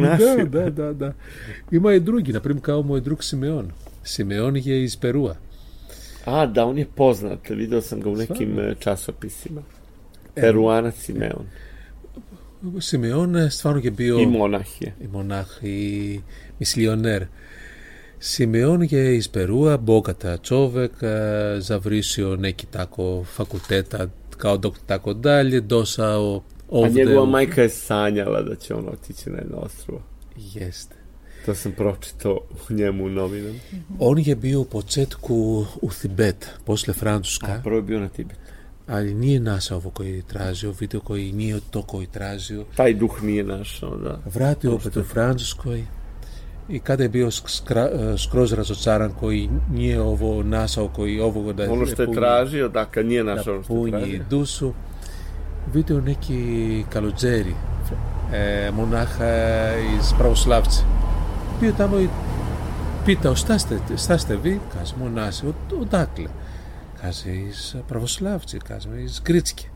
να. 0.00 0.16
Ναι, 0.50 0.92
ναι. 0.98 1.12
Είμαι 1.70 1.94
εντρούγκη, 1.94 2.32
να 2.32 2.40
πριν 2.40 2.60
κάω 2.60 2.82
μου 2.82 2.96
εντρούγκ 2.96 3.18
Σιμεών. 3.20 3.72
Σιμεών 4.02 4.54
είχε 4.54 4.74
η 4.74 4.90
Περούα. 4.98 5.36
Α, 6.24 6.42
ah, 6.42 6.48
είναι 6.76 6.88
πόσνατ. 6.94 7.48
Λίτω 7.48 7.80
σαν 7.80 8.02
κομμουνέκι 8.02 8.46
με 8.46 8.76
τσάσο 8.78 9.12
πίσημα. 9.12 9.62
Περουάνα 10.34 10.94
Σιμεών. 10.98 11.46
Σιμεών, 12.76 13.50
στφάνω 13.50 13.80
και 13.80 13.90
πει 13.90 14.10
ο... 14.10 14.18
Η. 14.18 14.94
Η 15.02 15.08
μονάχη, 15.12 15.64
η 15.68 16.22
μισλιονέρ. 16.58 17.22
Για 18.80 19.10
Μπόκατα, 19.76 20.40
Τσόβεκ, 20.40 20.92
Ζαβρίσιο, 21.58 22.36
Νέκη, 22.36 22.66
Τάκο, 22.70 23.22
Φακουτέτα, 23.24 24.12
kao 24.34 24.56
doktor 24.56 24.82
tako 24.86 25.14
dalje, 25.14 25.60
došao 25.60 26.36
A 26.36 26.40
ovde. 26.70 26.90
njegova 26.94 27.22
u- 27.22 27.26
majka 27.26 27.62
je 27.62 27.68
sanjala 27.68 28.42
da 28.42 28.54
će 28.56 28.74
on 28.74 28.88
otići 28.88 29.30
na 29.30 29.38
jedno 29.38 29.56
ostrovo. 29.56 30.02
Jeste. 30.36 30.94
To 31.46 31.54
sam 31.54 31.72
pročitao 31.72 32.40
u 32.60 32.72
njemu 32.72 33.04
u 33.04 33.08
novinama. 33.10 33.58
On 33.98 34.18
je 34.18 34.36
bio 34.36 34.60
u 34.60 34.64
početku 34.64 35.34
u 35.82 35.90
Tibet, 35.92 36.46
posle 36.64 36.94
Francuska, 36.94 37.46
A 37.48 37.60
prvo 37.62 37.76
je 37.76 37.82
bio 37.82 38.00
na 38.00 38.08
Tibetu. 38.08 38.40
ali 38.86 39.14
nije 39.14 39.40
našao 39.40 39.76
ovo 39.78 39.90
koji 39.90 40.12
je 40.12 40.22
tražio, 40.22 40.74
video 40.80 41.00
koji 41.00 41.32
nije 41.32 41.60
to 41.70 41.82
koji 41.82 42.04
je 42.04 42.12
tražio. 42.12 42.64
Taj 42.76 42.94
duh 42.94 43.22
nije 43.22 43.44
našao, 43.44 43.96
da. 43.96 44.20
Vratio 44.26 44.74
opet 44.74 44.96
u 44.96 45.02
Francuskoj 45.04 45.84
Η 46.66 46.78
κάθε 46.78 47.08
πιο 47.08 47.30
σκρόζρα 48.14 48.62
στο 48.62 48.74
τσάρανκο, 48.74 49.30
η 49.30 49.50
νιέ 49.72 49.98
όβο 49.98 50.42
νάσα 50.42 50.82
όκο, 50.82 51.06
η 51.06 51.20
όβο 51.20 51.40
γοντά. 51.40 51.68
Όλος 51.68 51.94
τετράζει, 51.94 52.60
ο 52.60 52.70
τάκα 52.70 53.02
νιέ 53.02 53.22
να 53.22 53.36
σώρος 53.36 53.66
τετράζει. 53.66 54.00
Πούνι, 54.00 54.10
η 54.10 54.22
ντούσου. 54.28 54.74
Βίτεο 55.72 55.98
είναι 55.98 56.16
και 56.18 56.34
καλοτζέρι. 56.88 57.56
Μονάχα 58.74 59.26
εις 59.76 60.14
πραγουσλάβτσι. 60.18 60.84
Πιο 61.60 61.72
τάμω 61.72 61.98
η 61.98 62.08
πίτα, 63.04 63.30
ο 63.30 63.34
στάστε 63.94 64.36
βί, 64.42 64.60
κάζει 64.78 64.94
μονάσι, 64.98 65.46
ο 65.80 65.84
τάκλε. 65.90 66.28
Κάζει 67.02 67.46
εις 67.48 67.76
πραγουσλάβτσι, 67.86 68.56
κάζει 68.56 68.88
εις 69.04 69.20
κρίτσκε. 69.22 69.68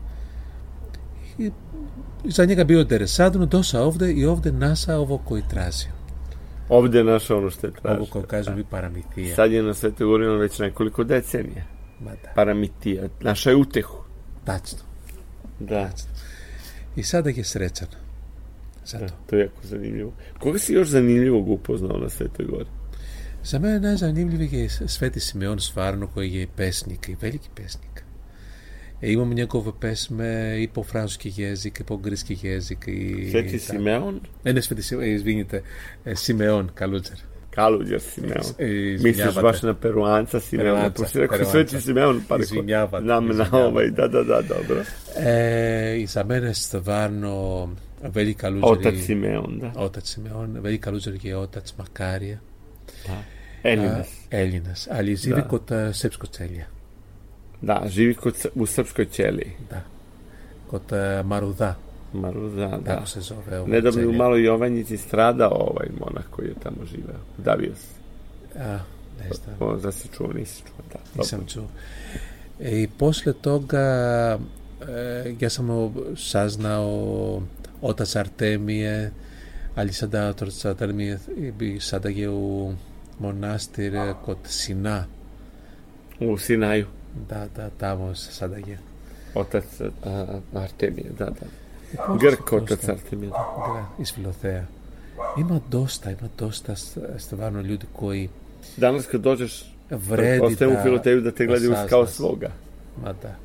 Ζανιέκα 2.27 2.65
πιο 2.65 2.85
τερεσάδουν, 2.85 3.47
τόσα 3.47 3.85
όβδε, 3.85 4.09
η 4.09 4.23
όβδε 4.23 4.51
νάσα 4.51 4.99
όβο 4.99 5.21
κοϊτράζει. 5.23 5.91
Ovde 6.69 6.97
je 6.97 7.03
našao 7.03 7.37
ono 7.37 7.49
što 7.49 7.67
je 7.67 7.73
tražio. 7.73 8.01
Ovo 8.01 8.11
kao 8.13 8.21
kažu 8.21 8.51
vi 8.55 8.63
paramitija. 8.63 9.35
Sad 9.35 9.51
je 9.51 9.63
na 9.63 9.73
Svetoj 9.73 10.07
Gori 10.07 10.27
on 10.27 10.37
već 10.39 10.59
nekoliko 10.59 11.03
decenija. 11.03 11.63
Ma 11.99 12.11
da, 12.11 12.29
Paramitija. 12.35 13.03
Našao 13.21 13.51
je 13.51 13.55
utehu. 13.57 13.97
tačno. 14.45 14.79
Da, 15.59 15.89
I 16.95 17.03
sada 17.03 17.29
je 17.29 17.43
srećan. 17.43 17.87
da, 17.89 17.97
Zato. 18.85 19.13
to 19.29 19.35
je 19.35 19.41
jako 19.41 19.61
zanimljivo. 19.63 20.13
Koga 20.39 20.59
si 20.59 20.73
još 20.73 20.87
zanimljivog 20.87 21.49
upoznao 21.49 21.97
na 21.97 22.09
Svetoj 22.09 22.45
Gori? 22.45 22.69
Za 23.43 23.59
mene 23.59 23.79
najzanimljiviji 23.79 24.59
je 24.59 24.69
Sveti 24.69 25.19
Simeon 25.19 25.59
stvarno 25.59 26.07
koji 26.07 26.33
je 26.33 26.47
pesnik 26.55 27.09
i 27.09 27.15
veliki 27.21 27.49
pesnik. 27.55 27.88
είμαι 28.99 29.25
μια 29.25 29.45
κοβεπέ 29.45 29.95
με 30.07 30.55
υπό 30.59 30.83
Φράνσου 30.83 31.17
και 31.17 31.57
υπό 31.79 31.99
Γκρις 31.99 32.23
Κιγέζικ. 32.23 32.85
Ή... 32.85 33.27
Φέτης 33.31 33.63
Σιμεών. 33.63 34.21
Ένα 34.43 34.61
καλούτζερ. 36.73 37.17
Κάλουτζερ 37.49 37.99
Σιμεών. 37.99 38.55
Μη 39.01 39.11
παρακολουθώ. 42.23 43.01
Να 43.03 43.21
με 43.21 43.33
ναόμα, 43.33 43.83
ήταν 43.83 44.11
τα. 44.11 44.47
Οι 45.97 46.05
Ζαμένες 46.05 46.57
Στεβάνο. 46.57 47.69
Βέλη 48.11 48.33
Καλούτζερ. 48.33 48.71
Ότα 48.71 48.91
ναι. 48.91 48.97
και 51.17 51.35
Ότα 51.35 51.61
Τσμακάρια. 51.61 52.41
Έλληνε. 54.29 54.73
Τα 55.65 55.91
Da, 57.61 57.83
živi 57.87 58.13
kod, 58.13 58.45
u 58.55 58.65
Srpskoj 58.65 59.05
ćeliji. 59.05 59.51
Da. 59.69 59.81
Kod 60.69 60.93
a, 60.93 61.23
Maruda, 61.25 61.75
Maruza, 62.13 62.67
da. 62.67 62.95
tako 62.95 63.07
se 63.07 63.21
zove. 63.21 63.67
Nedavno 63.67 64.09
u. 64.09 64.13
Maloj 64.13 64.45
Jovanjici 64.45 64.97
stradao 64.97 65.51
ovaj 65.51 65.87
monah 65.99 66.23
koji 66.29 66.47
je 66.47 66.53
tamo 66.63 66.85
živeo. 66.85 67.19
Davio 67.37 67.75
se. 67.75 67.99
A, 68.59 68.79
ne 69.19 69.29
znam, 69.33 69.55
O, 69.59 69.75
da 69.77 69.91
si 69.91 70.07
čuo, 70.17 70.27
nisi 70.33 70.61
čuo. 70.61 70.85
Da, 70.93 70.99
nisam 71.15 71.45
čuo. 71.47 71.67
E, 72.59 72.81
I 72.81 72.87
posle 72.97 73.33
toga 73.33 73.79
e, 74.87 75.35
ja 75.39 75.49
sam 75.49 75.67
saznao 76.17 77.41
otac 77.81 78.15
Artemije, 78.15 79.11
ali 79.75 79.93
sada 79.93 80.29
otac 80.29 80.65
Artemije 80.65 81.19
bi 81.57 81.79
sada 81.79 82.09
je 82.09 82.29
u 82.29 82.73
monastir 83.19 83.95
e, 83.95 84.13
kod 84.25 84.37
Sina. 84.45 85.05
U 86.19 86.37
Sinaju. 86.37 86.85
Da, 87.29 87.47
da, 87.55 87.69
tamo 87.69 88.15
se 88.15 88.31
sada 88.31 88.55
je. 88.55 88.79
Otac 89.35 89.63
a, 90.03 90.39
Artemije, 90.53 91.09
da, 91.19 91.25
da. 91.25 91.45
Grk 92.17 92.53
otac 92.53 92.89
Artemije. 92.89 93.29
Da, 93.29 93.85
iz 93.99 94.13
Filoteja. 94.13 94.65
Ima 95.37 95.59
dosta, 95.69 96.11
ima 96.11 96.29
dosta 96.37 96.75
stvarno 97.17 97.61
ljudi 97.61 97.85
koji 97.93 98.29
Danas 98.77 99.05
kad 99.05 99.21
dođeš, 99.21 99.73
vredi 99.89 100.45
ostajem 100.45 100.73
da... 100.73 100.79
u 100.79 100.83
Filoteju 100.83 101.21
da 101.21 101.31
te 101.31 101.45
gledaju 101.45 101.71
saznaš. 101.71 101.89
kao 101.89 102.07
svoga. 102.07 102.51
Ma 103.03 103.13
da. 103.13 103.35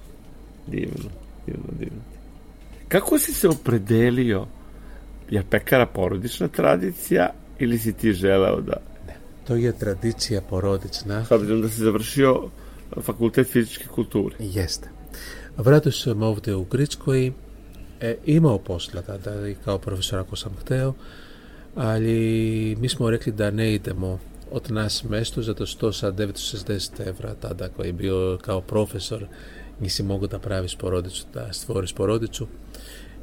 Divno, 0.67 1.11
divno, 1.47 1.67
divno. 1.79 2.01
Kako 2.89 3.19
si 3.19 3.33
se 3.33 3.49
opredelio? 3.49 4.47
Je 5.31 5.43
pekara 5.51 5.87
porodična 5.87 6.49
tradicija 6.49 7.31
ili 7.59 7.79
si 7.79 7.93
ti 7.93 8.13
želeo 8.13 8.61
da, 8.61 8.77
To 9.47 9.57
je 9.57 9.73
tradicija 9.73 10.41
porodična. 10.41 11.25
s 11.25 11.31
obzirom 11.31 11.63
da 11.63 11.69
si 11.69 11.81
završio 11.81 12.43
fakultet 13.03 13.49
fizičke 13.49 13.85
kulture? 13.89 14.37
Jeste. 14.39 14.89
Vratio 15.57 15.93
sam 15.93 16.23
ovde 16.23 16.55
u 16.55 16.65
Grčkoj, 16.65 17.33
e, 18.01 18.17
imao 18.25 18.59
posla 18.59 19.03
tada 19.03 19.49
i 19.49 19.55
kao 19.65 19.79
profesor 19.79 20.19
ako 20.19 20.37
sam 20.37 20.53
hteo, 20.61 20.95
ali 21.75 22.77
mi 22.81 22.89
smo 22.89 23.11
rekli 23.11 23.33
da 23.33 23.51
ne 23.51 23.75
idemo 23.75 24.19
od 24.51 24.71
nas 24.71 25.05
mesto, 25.05 25.43
zato 25.43 25.67
što 25.67 25.93
sa 25.93 26.13
960 26.13 27.09
evra 27.09 27.35
tada 27.35 27.69
koji 27.69 27.87
je 27.87 27.93
bio 27.93 28.39
kao 28.43 28.61
profesor 28.61 29.27
nisi 29.81 30.03
mogu 30.03 30.27
da 30.27 30.39
praviš 30.39 30.77
porodicu, 30.77 31.27
da 31.35 31.53
stvoriš 31.53 31.95
porodicu. 31.95 32.47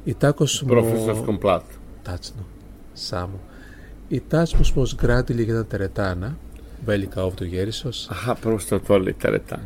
I 0.06 0.14
tako 0.14 0.46
smo... 0.46 0.68
Profesorskom 0.68 1.38
platu. 1.40 1.74
Tačno, 2.02 2.44
samo. 2.94 3.38
I 4.10 4.20
tačno 4.20 4.64
smo 4.64 4.86
zgradili 4.86 5.48
jedan 5.48 5.64
teretana, 5.64 6.34
Βέλικα, 6.84 7.24
ούτω 7.24 7.44
γέρυσο. 7.44 7.88
Αχ, 7.88 8.38
πρώτα 8.40 8.80
το 8.86 9.02
τα 9.18 9.30
ρετάν. 9.30 9.60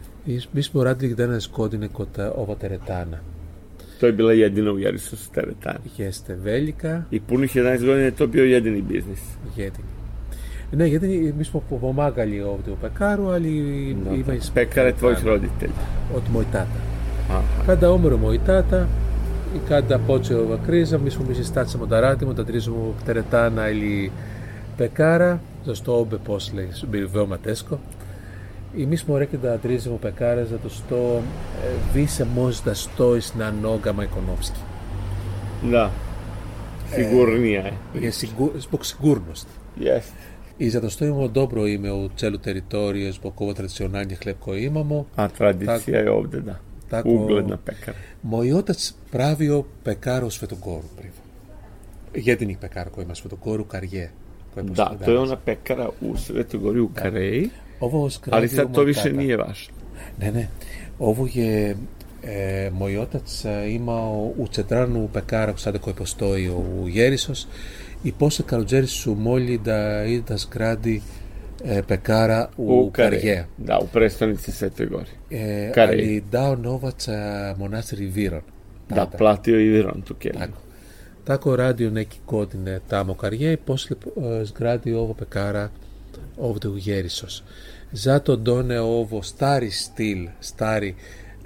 Μισή 0.51 0.71
μου 0.73 0.83
δεν 0.83 0.97
γέννε 1.01 1.39
κόντι 1.53 1.91
οπα 2.35 2.57
τερετάνα. 2.57 3.23
Το 3.99 4.07
είπε 4.07 4.35
γιατί 4.35 4.61
βέλικα. 6.43 7.07
Η 7.09 7.21
πουλή 7.21 7.47
χερνά 7.47 8.11
το 8.11 8.29
πιο 8.29 8.45
γιατί 8.45 8.69
είναι 8.69 8.77
η. 8.77 9.17
Γιατί. 9.55 9.85
Ναι, 10.71 10.87
γιατί 10.87 11.07
εμεί 11.07 11.47
που 11.47 11.63
το 12.65 12.77
πεκάρου, 12.81 13.31
αλλά. 13.31 13.47
Πέκαρε 14.53 14.93
το 14.93 15.15
βόλτι 15.23 15.51
τελείω. 15.59 15.75
Ότι 16.15 16.31
μοητάτα. 16.31 16.67
Κάντα 17.67 17.91
όμερο 17.91 18.17
μοητάτα, 18.17 18.89
η 19.55 19.59
κάτα 19.69 19.99
πότσε 19.99 20.35
ο 20.35 20.47
Βακρίζα, 20.47 20.99
μισή 20.99 21.19
μου 21.19 21.25
μισή 21.29 21.45
στάτσε 21.45 21.79
μονταράτημα, 21.79 22.35
τα 22.35 22.45
τρύσο 22.45 22.95
η 23.71 24.11
πεκάρα. 24.77 25.41
Στο 25.75 25.99
όμπε 25.99 26.17
πώς 26.17 26.53
λέει, 26.55 26.69
μπιβέο 26.89 27.27
ματέσκο. 27.27 27.81
μου 28.77 29.05
μωρέ 29.07 29.25
και 29.25 29.37
τα 29.37 29.59
τρίζει 29.59 29.89
μου 29.89 29.99
πεκάρες, 29.99 30.49
το 30.63 30.69
στο 30.69 31.23
ε, 31.65 31.93
βίσε 31.93 32.25
μόζ 32.25 32.59
τα 32.59 32.75
στο 32.75 33.17
εις 33.17 33.35
να 33.35 33.51
νόγκα 33.51 33.93
μα 33.93 34.03
οικονόμσκι. 34.03 34.61
Να. 35.71 35.91
Για 37.93 38.13
σιγουρνωστ. 38.81 39.47
Yes. 39.81 40.03
Η 40.57 40.69
ζατοστό 40.69 41.05
είμαι 41.05 41.23
ο 41.23 41.29
ντόπρο 41.29 41.67
είμαι 41.67 41.91
ο 41.91 42.11
τσέλου 42.15 42.39
τεριτόριο 42.39 43.13
που 43.21 43.29
ακούω 43.29 43.53
τραδισιονάλι 43.53 44.07
και 44.07 44.15
χλεπκό 44.15 44.55
είμαι 44.55 44.83
μου. 44.83 45.07
Α, 45.15 45.27
τραδισία 45.39 46.03
ή 46.03 46.09
όμπτεντα. 46.09 46.61
Ούγκλεντα 47.05 47.57
πέκαρ. 47.57 47.95
Γιατί 52.15 52.43
είναι 52.43 52.53
η 52.53 52.57
πεκάρκο 52.61 53.01
είμαστε 53.01 53.29
φετογκόρου 53.29 53.67
καριέ. 53.67 54.11
Da, 54.63 54.63
postoji 54.65 55.05
to 55.05 55.13
je 55.13 55.19
ona 55.19 55.37
pekara 55.37 55.89
u 56.01 56.17
Svetogori 56.17 56.81
u 56.81 56.89
Kareji, 56.89 57.51
Ovo 57.81 58.11
ali 58.31 58.49
sad 58.49 58.75
to 58.75 58.83
više 58.83 59.13
nije 59.13 59.37
važno. 59.37 59.75
Ne, 60.19 60.33
ne. 60.33 60.49
Ovo 60.99 61.29
je 61.35 61.77
e, 62.23 62.71
moj 62.73 62.99
otac 62.99 63.45
e, 63.45 63.71
imao 63.71 64.33
u 64.37 64.47
Cetranu 64.53 65.09
pekara 65.13 65.57
sada 65.57 65.79
koji 65.79 65.97
postoji 65.97 66.51
u 66.51 66.89
Jerisos 66.89 67.47
i 68.05 68.13
posle 68.13 68.45
Kaluđeri 68.49 68.87
su 68.87 69.15
molji 69.15 69.59
da 69.59 70.05
ide 70.05 70.23
da 70.29 70.37
zgradi 70.37 71.01
e, 71.65 71.83
pekara 71.89 72.49
u, 72.57 72.81
U 72.81 72.91
Kareji. 72.91 73.21
Karje. 73.21 73.47
Da, 73.57 73.79
u 73.79 73.87
prestonici 73.87 74.53
Svetoj 74.53 74.87
Gori. 74.87 75.11
E, 75.31 75.73
Kareji. 75.75 76.01
ali 76.01 76.21
dao 76.21 76.57
novac 76.57 77.09
a, 77.09 77.55
monastir 77.59 77.99
Viron. 77.99 78.43
Da, 78.89 79.07
platio 79.07 79.61
i 79.61 79.69
Virontu 79.69 80.15
Kelly. 80.15 80.39
Tako. 80.39 80.66
Τάκο 81.27 81.55
ράντιον 81.55 81.97
εκοι 81.97 82.19
κόντινε 82.25 82.81
τα 82.89 83.05
μοκαριέ, 83.05 83.57
πώς 83.57 83.91
λε 84.15 84.45
σγκράντι, 84.45 84.93
όβο 84.93 85.15
πεκάρα, 85.15 85.71
όβο 86.37 86.59
του 86.59 86.77
γέρισο. 86.77 87.27
Ζάτο 87.91 88.39
ντόνε, 88.39 88.79
όβο, 88.79 89.23
στάρι 89.23 89.71
στυλ, 89.71 90.29
στάρι, 90.39 90.95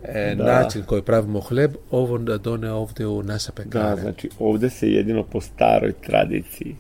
ε, 0.03 0.35
νάτσιλ 0.35 0.85
κοϊπράβι, 0.85 1.31
μοχλεμ, 1.31 1.73
όβο 1.89 2.19
ντόνε, 2.19 2.71
όβο 2.71 2.89
του 2.95 3.25
γέρισο. 3.25 3.53
Γάζα, 3.73 4.09
ότι 4.09 4.31
όβο 4.37 4.59
δεν 4.59 4.71
είναι, 4.81 4.91
είναι, 4.91 5.01
είναι, 5.01 5.11
είναι, 5.11 5.19
όπω 5.19 5.43
τάροι, 5.57 5.93
τράτητσι. 5.93 6.79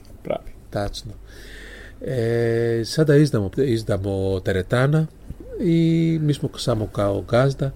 Σαν 2.82 3.06
τα 3.06 3.16
ίστα 3.56 3.98
μου, 3.98 4.40
τερετάνα, 4.40 5.08
ή 5.64 6.18
μισο 6.18 6.48
ξάμο 6.48 6.86
κάου, 6.86 7.24
γάζδα, 7.30 7.74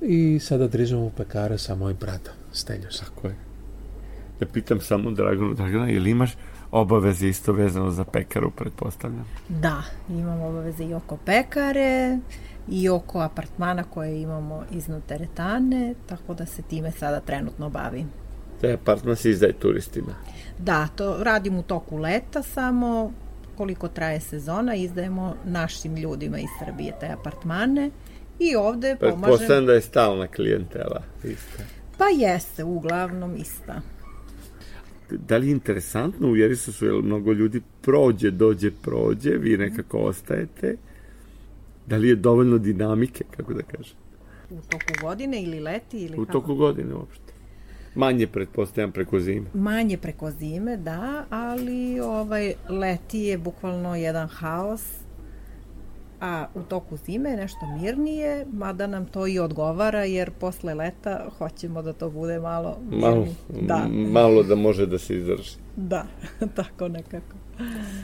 ή 0.00 0.38
σαν 0.38 0.58
τα 0.58 0.68
τρύζα 0.68 0.96
πεκάρα, 0.96 1.56
σαμόι 1.56 1.92
πράτα. 1.92 2.34
Στέλιος 2.50 2.94
σακού. 2.94 3.30
Ja 4.40 4.46
pitam 4.52 4.80
samo 4.80 5.10
Draganu, 5.10 5.54
Dragana, 5.54 5.90
ili 5.90 6.10
imaš 6.10 6.36
obaveze 6.70 7.28
isto 7.28 7.52
vezano 7.52 7.90
za 7.90 8.04
pekaru, 8.04 8.50
pretpostavljam? 8.50 9.24
Da, 9.48 9.82
imamo 10.08 10.46
obaveze 10.46 10.84
i 10.84 10.94
oko 10.94 11.16
pekare 11.16 12.18
i 12.68 12.88
oko 12.88 13.20
apartmana 13.20 13.84
koje 13.84 14.22
imamo 14.22 14.64
iznad 14.70 15.02
teretane, 15.06 15.94
tako 16.06 16.34
da 16.34 16.46
se 16.46 16.62
time 16.62 16.90
sada 16.90 17.20
trenutno 17.20 17.70
bavim. 17.70 18.10
Taj 18.60 18.72
apartman 18.72 19.16
se 19.16 19.30
izdaje 19.30 19.52
turistima. 19.52 20.14
Da, 20.58 20.86
to 20.86 21.16
radim 21.22 21.58
u 21.58 21.62
toku 21.62 21.96
leta 21.96 22.42
samo 22.42 23.12
koliko 23.56 23.88
traje 23.88 24.20
sezona, 24.20 24.74
izdajemo 24.74 25.34
našim 25.44 25.96
ljudima 25.96 26.38
iz 26.38 26.48
Srbije 26.64 26.92
te 27.00 27.08
apartmane 27.08 27.90
i 28.38 28.56
ovde 28.56 28.96
pomažem. 29.00 29.20
Pretpostavljam 29.20 29.66
da 29.66 29.72
je 29.72 29.80
stalna 29.80 30.26
klijentela 30.26 31.02
ista. 31.24 31.62
Pa 31.98 32.04
jeste, 32.04 32.64
uglavnom 32.64 33.36
ista. 33.36 33.80
Da 35.10 35.36
li 35.36 35.46
je 35.46 35.52
interesantno 35.52 36.28
u 36.28 36.36
Jerisosu, 36.36 36.86
jer 36.86 37.02
mnogo 37.02 37.32
ljudi 37.32 37.60
prođe, 37.82 38.30
dođe, 38.30 38.70
prođe, 38.70 39.30
vi 39.30 39.56
nekako 39.56 39.98
ostajete? 39.98 40.76
Da 41.86 41.96
li 41.96 42.08
je 42.08 42.16
dovoljno 42.16 42.58
dinamike, 42.58 43.24
kako 43.36 43.54
da 43.54 43.62
kažem, 43.62 43.96
U 44.50 44.60
toku 44.70 44.92
godine 45.02 45.42
ili 45.42 45.60
leti 45.60 45.98
ili 45.98 46.16
u 46.16 46.24
kako? 46.26 46.32
toku 46.32 46.54
godine 46.54 46.94
uopšte? 46.94 47.32
Manje, 47.94 48.26
pretpostavljam, 48.26 48.92
preko 48.92 49.20
zime. 49.20 49.46
Manje 49.54 49.96
preko 49.98 50.30
zime, 50.30 50.76
da, 50.76 51.24
ali 51.30 52.00
ovaj 52.00 52.54
leti 52.68 53.18
je 53.18 53.38
bukvalno 53.38 53.96
jedan 53.96 54.28
haos, 54.28 54.82
a 56.20 56.46
u 56.54 56.62
toku 56.62 56.96
zime 56.96 57.30
je 57.30 57.36
nešto 57.36 57.58
mirnije, 57.80 58.46
mada 58.52 58.86
nam 58.86 59.06
to 59.06 59.26
i 59.26 59.38
odgovara, 59.38 60.04
jer 60.04 60.30
posle 60.30 60.74
leta 60.74 61.28
hoćemo 61.38 61.82
da 61.82 61.92
to 61.92 62.10
bude 62.10 62.40
malo 62.40 62.78
Malo, 62.90 63.16
mirnije. 63.48 63.66
Da, 63.68 63.86
malo 63.88 64.42
da 64.42 64.54
može 64.54 64.86
da 64.86 64.98
se 64.98 65.16
izdrži. 65.16 65.50
da, 65.76 66.06
tako 66.56 66.88
nekako. 66.88 67.36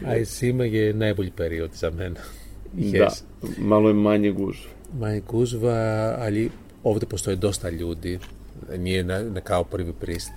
A 0.06 0.16
i 0.16 0.24
zima 0.24 0.64
je 0.64 0.94
najbolji 0.94 1.30
period 1.30 1.70
za 1.74 1.90
mene. 1.90 2.20
Da, 2.72 2.82
Yes. 2.82 3.22
malo 3.58 3.88
je 3.88 3.94
manje 3.94 4.30
gužve. 4.32 4.70
Manje 4.92 5.20
gužva, 5.20 5.74
ali 6.18 6.50
ovdje 6.84 7.08
postoji 7.08 7.36
dosta 7.36 7.70
ljudi, 7.70 8.18
nije 8.78 9.04
na, 9.04 9.22
na 9.22 9.40
kao 9.40 9.64
prvi 9.64 9.92
prist. 9.92 10.30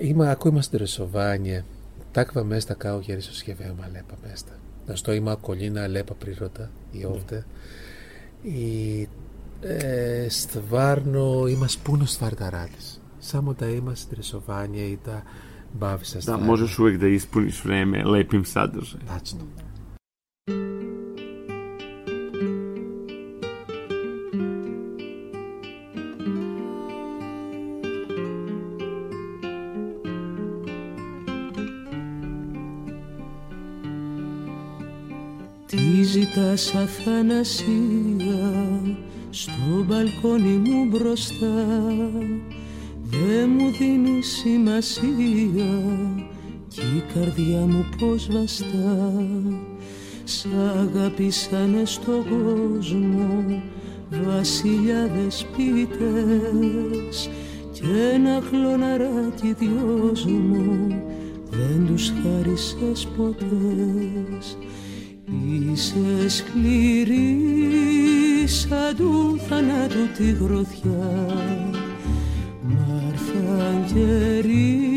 Ima, 0.00 0.24
ako 0.24 0.48
ima 0.48 0.62
stresovanje, 0.62 1.62
takva 2.12 2.44
mesta 2.44 2.74
kao 2.74 3.02
Jerisos 3.06 3.48
je 3.48 3.56
veoma 3.58 3.86
lepa 3.86 4.14
mesta. 4.28 4.52
Να 4.86 4.94
στο 4.94 5.12
είμαι 5.12 5.30
ακολίνα 5.30 5.88
λε 5.88 6.02
παππληρώτα, 6.04 6.70
η 6.90 6.98
ναι. 6.98 7.06
όρτε. 7.06 7.46
Στο 10.28 10.60
Βάρνο 10.68 11.46
είμαστε 11.46 11.80
πούνο 11.82 12.04
φαρταράτη. 12.04 12.78
Σαν 13.18 13.56
είμαστε 13.60 14.14
τρεσοβάνια 14.14 14.84
ή 14.84 14.98
τα 15.04 15.22
μπάβησα 15.72 16.20
σε 16.20 16.30
αυτά. 16.30 16.44
Μόζε 16.44 16.66
σου 16.66 16.86
ήταν 16.86 17.20
που 17.30 17.38
είναι 17.38 17.50
φρέμε. 17.50 18.02
Ζητάς 36.56 36.74
Αθανασία 36.74 38.50
στο 39.30 39.84
μπαλκόνι 39.86 40.56
μου 40.68 40.84
μπροστά. 40.90 41.66
Δε 43.02 43.46
μου 43.46 43.70
δίνεις 43.78 44.26
σημασία 44.26 45.02
κι 46.68 46.80
η 46.80 47.02
καρδιά 47.14 47.66
μου 47.66 47.84
πως 47.98 48.28
βαστά. 48.32 49.12
Σ' 50.24 50.46
αγάπησανε 50.76 51.84
στον 51.84 52.24
κόσμο 52.28 53.62
βασιλιάδες 54.26 55.46
ποιητές. 55.56 57.30
Κι 57.72 57.82
ένα 58.14 58.42
χλωναράκι 58.50 59.54
δυος 59.58 60.24
μου 60.24 60.88
δεν 61.50 61.86
τους 61.86 62.12
χάρισες 62.22 63.08
ποτές 63.16 64.56
Είσαι 65.76 66.28
σκληρή 66.28 67.38
σαν 68.46 68.96
του 68.96 69.40
θανάτου 69.48 70.08
τη 70.16 70.30
γροθιά. 70.30 71.26
Μάρθαν 72.62 73.84
καιροί 73.94 74.90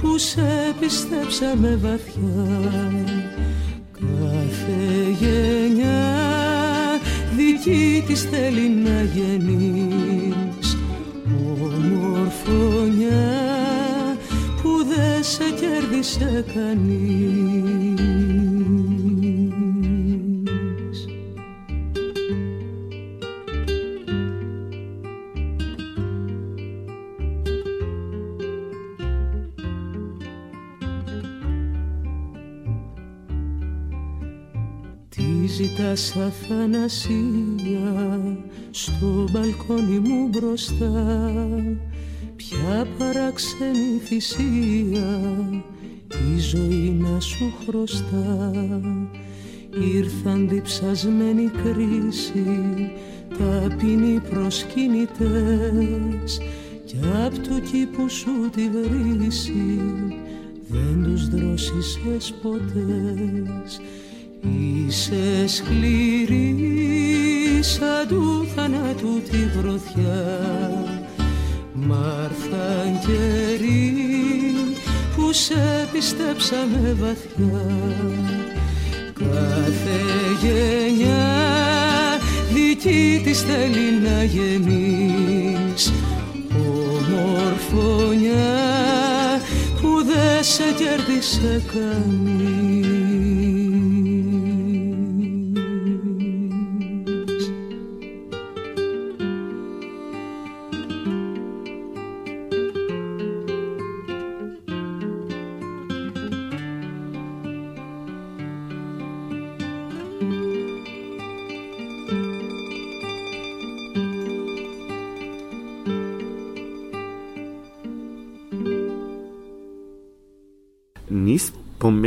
που 0.00 0.18
σε 0.18 0.74
πιστέψαμε 0.80 1.78
βαθιά. 1.82 2.62
Κάθε 3.92 4.80
γενιά 5.20 6.04
δική 7.36 8.04
της 8.06 8.22
θέλει 8.22 8.68
να 8.68 9.02
γεννείς. 9.02 10.76
Ομορφωνιά 11.62 13.32
που 14.62 14.84
δεν 14.88 15.22
σε 15.22 15.44
κέρδισε 15.60 16.44
κανείς 16.54 17.73
Τι 35.94 36.00
ζητάς 36.00 36.16
Αθανασία 36.16 37.88
στο 38.70 39.28
μπαλκόνι 39.30 39.98
μου 39.98 40.28
μπροστά. 40.28 41.22
Ποια 42.36 42.86
παράξενη 42.98 43.98
θυσία 44.04 45.20
η 46.08 46.38
ζωή 46.38 46.96
να 46.98 47.20
σου 47.20 47.52
χρωστά. 47.66 48.52
Ήρθαν 49.94 50.48
διψασμένη 50.48 51.50
κρίση 51.62 52.44
ταπεινοί 53.38 54.20
προσκυνητές. 54.30 56.40
Κι 56.84 56.96
απ' 57.26 57.38
του 57.38 57.60
κήπου 57.60 58.08
σου 58.08 58.50
τη 58.54 58.68
βρύση 58.68 59.80
δεν 60.68 61.04
τους 61.04 61.28
δρόσισες 61.28 62.34
ποτές 62.42 63.80
Είσαι 64.44 65.46
σκληρή 65.46 66.56
σαν 67.60 68.08
του 68.08 68.46
θανάτου 68.54 69.22
τη 69.30 69.36
γροθιά. 69.58 70.24
Μάρθαν 71.72 73.00
καιροί 73.06 73.94
που 75.16 75.32
σε 75.32 75.88
πιστέψαμε 75.92 76.96
βαθιά. 77.00 77.66
Κάθε 79.12 80.00
γενιά 80.42 81.44
δική 82.52 83.20
της 83.24 83.42
θέλει 83.42 84.00
να 84.02 84.24
γεννείς. 84.24 85.92
Ομορφωνιά 87.06 88.22
που 89.80 90.04
δεν 90.04 90.42
σε 90.44 90.64
κέρδισε 90.76 91.62
κανείς 91.72 93.13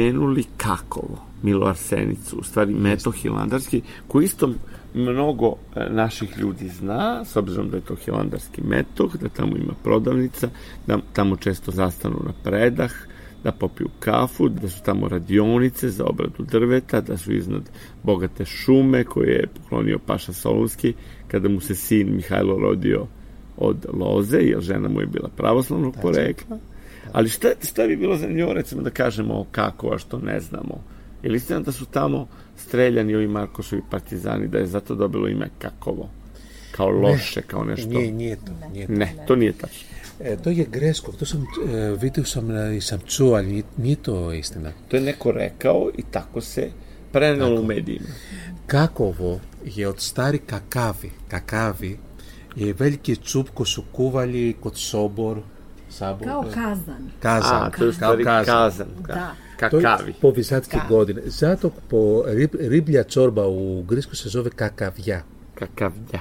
pomenuli 0.07 0.43
Kakovo, 0.57 1.17
Milo 1.43 1.67
Arsenicu, 1.67 2.37
u 2.37 2.43
stvari 2.43 2.73
Meto 2.73 3.11
Hilandarski, 3.11 3.81
koji 4.07 4.25
isto 4.25 4.49
mnogo 4.93 5.55
e, 5.75 5.89
naših 5.89 6.37
ljudi 6.37 6.69
zna, 6.69 7.25
s 7.25 7.35
obzirom 7.35 7.69
da 7.69 7.77
je 7.77 7.85
to 7.85 7.95
hilandarski 7.95 8.61
metoh, 8.61 9.15
da 9.15 9.29
tamo 9.29 9.57
ima 9.57 9.73
prodavnica, 9.83 10.49
da 10.87 10.97
tamo 11.13 11.35
često 11.35 11.71
zastanu 11.71 12.15
na 12.25 12.33
predah, 12.43 12.91
da 13.43 13.51
popiju 13.51 13.87
kafu, 13.99 14.49
da 14.49 14.69
su 14.69 14.83
tamo 14.83 15.07
radionice 15.07 15.89
za 15.89 16.05
obradu 16.05 16.43
drveta, 16.43 17.01
da 17.01 17.17
su 17.17 17.33
iznad 17.33 17.69
bogate 18.03 18.45
šume 18.45 19.03
koje 19.03 19.31
je 19.31 19.47
poklonio 19.47 19.99
Paša 20.05 20.33
Solunski 20.33 20.93
kada 21.27 21.49
mu 21.49 21.59
se 21.59 21.75
sin 21.75 22.15
Mihajlo 22.15 22.57
rodio 22.59 23.07
od 23.57 23.85
loze, 23.93 24.37
jer 24.37 24.61
žena 24.61 24.89
mu 24.89 25.01
je 25.01 25.07
bila 25.07 25.29
pravoslavnog 25.37 25.95
porekla. 26.01 26.57
Ali 27.11 27.29
šta, 27.29 27.47
šta 27.63 27.87
bi 27.87 27.95
bilo 27.95 28.17
zanimljivo, 28.17 28.53
recimo, 28.53 28.81
da 28.81 28.89
kažemo 28.89 29.45
kako, 29.51 29.93
a 29.93 29.97
što 29.97 30.19
ne 30.19 30.39
znamo? 30.39 30.83
Je 31.23 31.29
li 31.29 31.37
istina 31.37 31.59
da 31.59 31.71
su 31.71 31.85
tamo 31.85 32.27
streljani 32.57 33.15
ovi 33.15 33.27
Markošovi 33.27 33.81
partizani, 33.91 34.47
da 34.47 34.57
je 34.57 34.67
zato 34.67 34.95
dobilo 34.95 35.27
ime 35.27 35.49
Kakovo? 35.59 36.09
Kao 36.71 36.89
loše, 36.89 37.39
ne, 37.39 37.47
kao 37.47 37.63
nešto? 37.63 37.89
Nije, 37.89 38.11
nije 38.11 38.35
to. 38.35 38.51
Nije 38.73 38.87
to. 38.87 38.93
Ne, 38.93 39.15
to 39.27 39.35
nije 39.35 39.53
tačno. 39.53 39.87
E, 40.19 40.37
to 40.43 40.49
je 40.49 40.65
greško, 40.71 41.11
to 41.11 41.25
sam 41.25 41.41
e, 41.41 41.95
vidio 42.01 42.23
sam 42.25 42.73
i 42.77 42.81
sam 42.81 42.99
čuo, 43.07 43.35
ali 43.35 43.47
nije, 43.47 43.63
nije 43.77 43.95
to 43.95 44.33
istina. 44.33 44.71
To 44.87 44.97
je 44.97 45.01
neko 45.01 45.31
rekao 45.31 45.89
i 45.97 46.03
tako 46.11 46.41
se 46.41 46.69
prenelo 47.11 47.61
u 47.61 47.65
medijima. 47.65 48.07
Kakovo 48.67 49.39
je 49.65 49.87
od 49.87 49.99
stari 49.99 50.37
kakavi. 50.37 51.11
Kakavi 51.27 51.97
je 52.55 52.73
veliki 52.73 53.15
čup 53.15 53.49
ko 53.53 53.65
su 53.65 53.83
kuvali 53.91 54.55
kod 54.59 54.77
sobor. 54.77 55.41
Sabor, 55.97 56.27
Kao 56.27 56.43
kazan. 56.43 57.09
Kazan, 57.19 57.63
A, 57.63 57.69
to 57.69 57.85
je 57.85 57.91
kao 57.93 58.15
kazan. 58.15 58.45
kazan. 58.45 58.87
Da. 59.07 59.31
To 59.59 59.77
je 59.77 59.83
Kakavi. 59.83 60.13
po 60.21 60.31
vizatske 60.31 60.77
Ka- 60.77 60.89
godine. 60.89 61.21
Zato 61.25 61.69
po 61.89 62.23
rib, 62.27 62.55
riblja 62.59 63.03
čorba 63.03 63.47
u 63.47 63.83
grisku 63.83 64.15
se 64.15 64.29
zove 64.29 64.49
kakavja. 64.49 65.21
Kakavlja. 65.55 66.19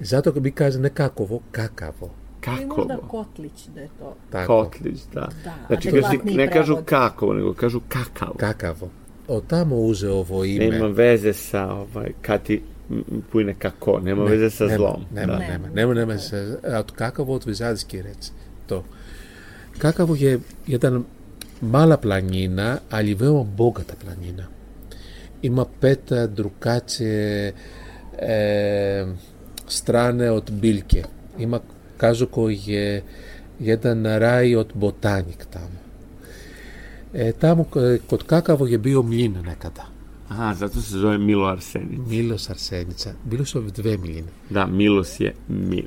Zato 0.00 0.32
mi 0.34 0.50
kaže 0.50 0.78
ne 0.78 0.88
kakovo, 0.90 1.40
kakavo. 1.50 2.10
Ili 2.48 2.66
možda 2.66 2.94
Kakovo. 2.94 3.08
Kotlić 3.24 3.66
da 3.74 3.80
je 3.80 3.88
to. 3.98 4.16
Tako. 4.30 4.64
Kotlić, 4.64 5.00
da. 5.14 5.28
Da, 5.44 5.54
znači, 5.66 5.90
kažu, 5.90 5.98
adekvatniji 5.98 6.36
ne 6.36 6.50
kažu 6.50 6.66
prevod. 6.66 6.84
kakovo, 6.84 7.34
nego 7.34 7.54
kažu 7.54 7.80
kakavo. 7.88 8.34
Kakavo. 8.34 8.90
Od 9.28 9.46
tamo 9.46 9.76
uze 9.76 10.10
ovo 10.10 10.44
ime. 10.44 10.68
Nema 10.68 10.86
veze 10.86 11.32
sa, 11.32 11.72
ovaj, 11.72 12.12
kad 12.22 12.42
ti 12.42 12.62
m, 12.90 13.02
pujne 13.32 13.54
kako, 13.54 14.00
nema 14.00 14.24
veze 14.24 14.50
sa 14.50 14.64
nema, 14.64 14.76
zlom. 14.76 15.04
Nema, 15.12 15.32
da. 15.32 15.38
nema, 15.38 15.68
nema, 15.74 15.94
nema 15.94 16.18
se, 16.18 16.58
a 16.72 16.78
od 16.78 16.92
kakavo 16.92 17.34
od 17.34 17.44
vizadski 17.46 18.02
rec, 18.02 18.32
αυτό. 18.66 18.84
Κάκαβο 19.78 20.14
για, 20.14 20.40
για 20.64 20.78
τα 20.78 21.04
μάλα 21.60 21.98
πλανίνα, 21.98 22.82
αλλιβαίω 22.88 23.48
μπόγκα 23.54 23.82
τα 23.82 23.94
πλανίνα. 24.04 24.50
Η 25.40 25.50
μαπέτα 25.50 26.28
ντρουκάτσε 26.28 27.52
ε, 28.16 29.06
στράνε 29.66 30.30
ότ 30.30 30.50
μπίλκε. 30.50 31.04
Είμα 31.36 31.62
κάζοκο 31.96 32.48
για, 32.48 33.02
για 33.58 33.78
τα 33.78 34.18
ράι 34.18 34.54
ότ 34.54 34.70
μποτάνικ 34.74 35.46
τάμου. 35.46 35.66
μου. 35.72 35.80
Ε, 37.12 37.32
τάμου 37.32 37.68
ε, 37.76 37.96
κοτκάκαβο 38.06 38.66
για 38.66 38.78
μπίο 38.78 39.02
μλίνα 39.02 39.40
να 39.44 39.52
κατά. 39.52 39.90
Α, 40.42 40.54
θα 40.54 40.70
το 40.70 40.80
σας 40.80 40.98
ζωή 40.98 41.14
ε, 41.14 41.18
μίλο 41.18 41.46
αρσένιτσα. 41.46 42.02
Μίλος 42.08 42.48
αρσένιτσα. 42.48 43.16
Μίλος 43.30 43.54
ο 43.54 43.62
βιτβέ 43.62 43.96
μλίν. 43.96 44.24
Να, 44.48 44.66
μίλος 44.66 45.16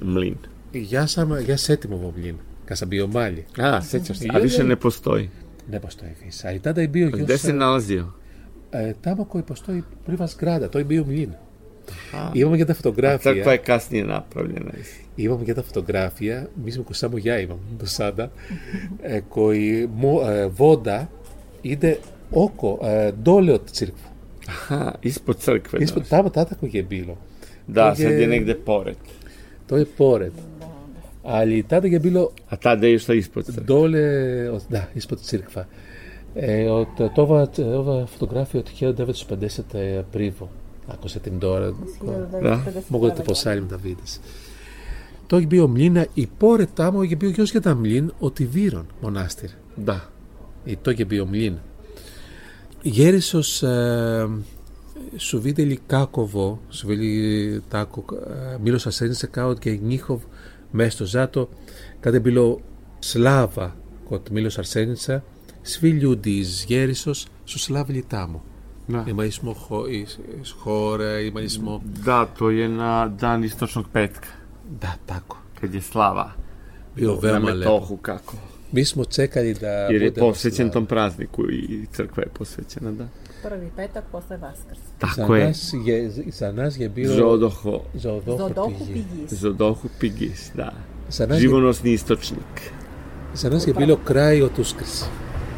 μλίν. 0.01 0.35
Γεια 0.71 1.07
Για 1.45 1.57
έτοιμο 1.67 1.97
βομλίν. 1.97 2.35
Κασαμπίο 2.69 3.07
Μάλι. 3.07 3.45
Α, 3.57 3.77
έτσι 3.91 4.11
ωστά. 4.11 4.37
Αυτή 4.37 4.61
είναι 4.61 4.75
ποστόι. 4.75 5.29
Ναι, 5.69 5.79
ποστόι. 5.79 6.15
Αιτά 6.41 6.73
τα 6.73 6.81
εμπίο 6.81 7.07
γιο. 7.07 7.25
Δεν 7.25 7.35
ε, 7.35 7.37
στην 7.37 7.61
Αλζίο. 7.61 8.15
Ε, 8.69 8.91
τα 9.01 9.15
μακο 9.15 9.37
υποστόι 9.37 9.83
πρίβα 10.05 10.29
γκράντα, 10.37 10.69
το 10.69 10.77
εμπίο 10.77 11.05
μιλίνα. 11.05 11.39
Είπαμε 12.31 12.55
για 12.55 12.65
τα 12.65 12.73
φωτογράφια. 12.73 13.31
Αυτά 13.31 13.43
που 13.43 13.49
έκανε 13.49 13.81
ένα 13.91 14.25
πρόβλημα. 14.33 14.71
Είπαμε 15.15 15.43
για 15.43 15.55
τα 15.55 15.63
φωτογράφια. 15.63 16.49
Μη 16.63 16.73
με 17.11 17.19
για 17.19 17.39
είπαμε. 17.39 17.59
Το 17.77 17.85
ε, 19.01 19.23
είναι 21.61 21.99
όκο, 22.29 22.79
ντόλεο 23.21 23.59
αλλιώς 31.31 32.31
αυτά 32.45 32.77
δεν 32.77 32.93
είστε 32.93 33.15
ίσποτε 33.15 33.53
εδώ 33.57 33.87
είσποτε 34.93 35.21
το 36.95 37.21
αυτό 37.21 37.35
αυτό 37.35 38.07
φωτογραφία 38.07 38.63
το 38.63 38.71
οποίο 38.73 38.93
δεν 38.93 39.47
είχε 39.47 39.63
το 39.71 39.77
επίβο 39.77 40.49
ακούσετε 40.87 41.29
μια 41.29 41.39
δόρα 41.39 41.73
μπορείτε 42.87 43.17
να 43.17 43.23
πωσάλιμ 43.23 43.65
να 43.69 43.77
βρείτες 43.77 44.19
το 45.27 45.35
όχι 45.35 45.45
επιομλίνα 45.45 46.07
υπόρετάμου 46.13 47.01
γιατί 47.01 47.33
για 47.43 47.61
τα 47.61 47.75
μλύν 47.75 48.13
οτι 48.19 48.45
βήρων 48.45 48.87
μονάστηρα 49.01 49.53
είναι 50.65 50.77
το 50.81 50.89
όχι 50.89 51.01
επιομλίν 51.01 51.57
γέρες 52.81 53.33
οσε 53.33 54.27
σου 55.15 55.41
βλέπεις 55.41 55.79
κάκοβο 55.87 56.59
σου 56.69 56.87
βλέπε 56.87 57.61
μέσα 60.71 60.91
στο 60.91 61.05
ζάτο, 61.05 61.49
κατεμπυλό 61.99 62.61
σλάβα 62.99 63.75
κοτμήλος 64.09 64.57
αρσένισα, 64.57 65.23
σφίλιου 65.61 66.19
της 66.19 66.63
γέρισος, 66.67 67.27
σου 67.43 67.59
σλάβει 67.59 67.93
λιτά 67.93 68.27
μου. 68.27 68.41
Ναι. 68.85 69.03
Εμαϊσμό 69.07 69.53
χω, 69.53 69.83
χώρα, 70.57 71.09
εμαϊσμό... 71.09 71.81
Δάτο, 72.01 72.47
ένα 72.49 73.13
δάνεις 73.17 73.57
το 73.57 73.65
σοκπέτκ. 73.65 74.23
Δα, 74.79 74.95
τάκο. 75.05 75.37
Και 75.59 75.67
τη 75.67 75.79
σλάβα. 75.79 76.35
Βιο 76.95 77.15
βέμα 77.15 77.53
λέω. 77.53 77.87
Να 77.89 77.95
κάκο. 78.01 78.33
Μίσμο 78.71 79.05
τσέκαλι 79.05 79.57
τα... 79.57 79.87
Γιατί 79.89 80.19
πώς 80.19 80.43
έτσι 80.43 80.61
είναι 80.61 80.71
τον 80.71 80.85
πράσδικο 80.85 81.43
η 81.49 81.87
τσερκβέ, 81.91 82.25
πώς 82.37 82.55
έτσι 82.55 82.79
Prvi 83.43 83.69
petak 83.75 84.03
posle 84.11 84.37
Vaskrsa. 84.37 84.81
Za 85.01 85.07
Tako 85.15 85.35
je. 85.35 85.45
nas 85.45 85.73
je, 85.85 86.09
za 86.27 86.51
nas 86.51 86.79
je 86.79 86.89
bilo... 86.89 87.15
Zodoho, 87.15 87.81
Zodoho 87.93 88.37
Zodohu 88.37 88.85
Pigis. 88.87 89.33
Zodohu 89.33 89.89
Pigis, 89.99 90.51
da. 90.53 90.73
Za 91.09 91.27
nas, 91.27 91.37
je, 91.37 91.41
Živonosni 91.41 91.91
istočnik. 91.93 92.71
za 93.33 93.49
nas 93.49 93.67
je 93.67 93.73
bilo 93.73 93.97
kraj 93.97 94.41
od 94.41 94.59
Uskrs. 94.59 95.03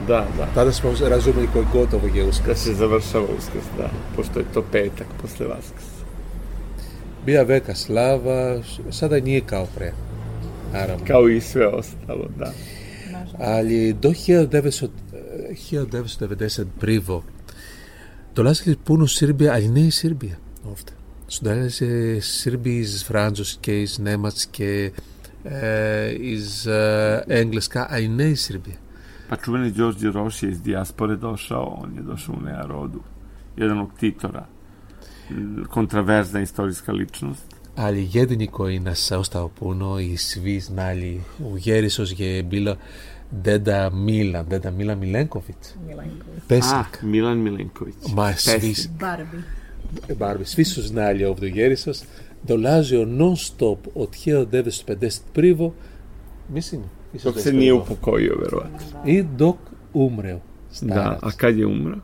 Da, 0.08 0.28
da. 0.38 0.48
Tada 0.56 0.72
smo 0.72 0.92
razumeli 1.10 1.48
koji 1.54 1.66
gotovo 1.74 2.08
je 2.08 2.24
Da 2.24 2.30
Uskrs. 2.30 2.64
se 2.64 2.74
završava 2.74 3.26
uskrs, 3.38 3.66
da. 3.78 3.90
Pošto 4.16 4.40
je 4.40 4.46
to 4.54 4.62
petak 4.72 5.08
posle 5.22 5.48
Vaskrsa. 5.48 6.02
Bija 7.26 7.44
veka 7.44 7.76
slava, 7.76 8.62
sada 8.92 9.20
nije 9.20 9.42
kao 9.42 9.68
pre. 9.76 9.92
Naravno. 10.74 11.06
Kao 11.06 11.30
i 11.30 11.42
sve 11.42 11.68
ostalo, 11.68 12.28
da. 12.40 12.52
Ali 13.40 13.94
do 13.94 14.10
1900, 14.10 14.90
eh, 15.14 15.54
1990 15.56 16.66
privo 16.80 17.24
Το 18.34 18.50
Last 18.50 18.66
Λιπούνου 18.66 19.06
Σίρμπια, 19.06 19.54
αλλά 19.54 19.64
είναι 19.64 19.80
η 19.80 19.90
Σίρμπια. 19.90 20.40
Όχι. 20.64 20.84
Στον 21.26 21.48
τέλο, 21.48 21.66
η 21.66 22.20
Σίρμπια 22.20 22.74
είναι 22.74 22.88
Φράντζος 22.88 23.58
και 23.60 23.80
η 23.80 23.88
Νέματς 24.00 24.46
και 24.46 24.92
ε, 25.44 26.10
η 26.10 26.40
ε, 26.66 27.20
Έγγλεσκα, 27.28 27.88
αλλά 27.90 28.00
είναι 28.00 28.24
η 28.24 28.36
Σίρμπια. 28.36 28.76
Πατρούμενη 29.28 29.68
Γιώργη 29.68 30.08
Ρώση, 30.08 30.48
η 30.48 30.60
διάσπορη 30.64 31.18
τόσο, 31.18 31.88
είναι 31.92 32.02
τόσο 32.02 32.40
νεαρό 32.44 32.90
του. 32.92 33.04
Ήταν 33.56 33.80
ο 33.80 33.90
τίτορα. 34.00 34.50
Κοντραβέρζα 35.70 36.40
ιστορικά 36.40 36.94
λίτσνου. 36.94 37.38
Αλλά 37.76 37.98
η 37.98 38.02
Γέντνικο 38.02 38.68
είναι 38.68 38.94
σαν 38.94 39.20
ο 39.20 39.24
Σταοπούνο, 39.24 40.00
η 40.00 40.18
Σβής 40.18 40.70
Νάλι, 40.70 41.22
ο 41.54 41.58
Γέρισο 41.58 42.04
και 42.04 42.38
η 42.38 42.46
Μπίλα. 42.48 42.78
Deda 43.34 43.90
Milan, 43.90 44.46
deda 44.48 44.72
Milan 44.72 45.00
Milenković, 45.00 45.56
Milenković. 45.88 46.44
pesnik. 46.48 46.74
A, 46.94 47.06
Milan 47.06 47.38
Milenković. 47.38 47.96
Ma 48.14 48.34
svi, 48.34 48.52
Pesnik. 48.54 48.90
Barbie. 48.92 49.42
Barbi, 50.16 50.46
svi 50.46 50.66
su 50.66 50.82
znali 50.82 51.26
ovdje 51.26 51.54
u 51.54 51.58
Jerisos, 51.58 52.04
dolazio 52.44 53.06
non 53.06 53.38
stop 53.38 53.88
od 53.96 54.10
1951. 54.10 55.72
Mislim, 56.50 56.82
Dok 57.24 57.40
se 57.40 57.54
nije 57.54 57.74
upokojio, 57.74 58.36
verovatno. 58.36 58.80
I 59.06 59.24
dok 59.24 59.56
umreo. 59.94 60.38
Da, 60.38 60.76
Starac. 60.76 61.20
a 61.24 61.32
kad 61.32 61.58
je 61.58 61.66
umro? 61.66 61.98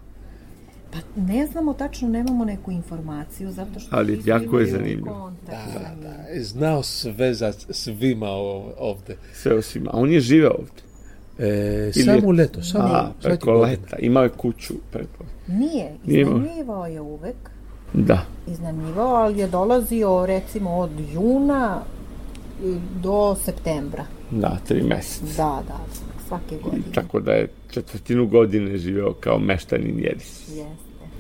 Pa 0.91 0.97
ne 1.21 1.47
znamo 1.47 1.73
tačno, 1.73 2.09
nemamo 2.09 2.45
neku 2.45 2.71
informaciju, 2.71 3.51
zato 3.51 3.80
što... 3.80 3.95
Ali 3.95 4.21
jako 4.25 4.59
je 4.59 4.65
zanimljivo. 4.67 5.32
sa 5.45 5.51
njim. 5.51 6.01
Da, 6.01 6.41
znao 6.41 6.84
sve 6.84 7.34
za 7.34 7.53
svima 7.69 8.28
o- 8.30 8.73
ovde. 8.78 9.17
Sve 9.34 9.55
osim, 9.55 9.88
a 9.88 9.91
on 9.93 10.11
je 10.11 10.19
živeo 10.19 10.51
ovde. 10.51 10.87
E, 11.40 11.48
Ili 11.96 12.06
samo 12.06 12.34
je- 12.34 12.38
leto, 12.38 12.64
samo 12.64 12.84
A, 12.86 13.12
preko 13.22 13.52
leta. 13.54 13.98
Imao 13.98 14.24
je 14.24 14.30
kuću 14.30 14.74
preko. 14.92 15.24
Nije, 15.50 15.92
iznajmljivao 16.06 16.86
je 16.86 17.02
uvek, 17.02 17.36
Da. 17.94 18.26
iznajmljivao, 18.48 19.16
ali 19.16 19.40
je 19.40 19.48
dolazio 19.48 20.26
recimo 20.26 20.72
od 20.72 20.90
juna 21.14 21.82
i 22.64 22.76
do 23.02 23.36
septembra. 23.36 24.06
Da, 24.32 24.58
tri 24.68 24.82
meseca. 24.84 25.26
Da, 25.38 25.64
da, 25.68 25.80
Svake 26.28 26.58
godine. 26.64 26.84
Tako 26.94 27.20
da 27.20 27.32
je 27.32 27.48
četvrtinu 27.70 28.28
godine 28.28 28.78
živeo 28.78 29.14
kao 29.14 29.40
meštanin 29.40 30.00
Jeris. 30.00 30.48
Jeste. 30.48 30.68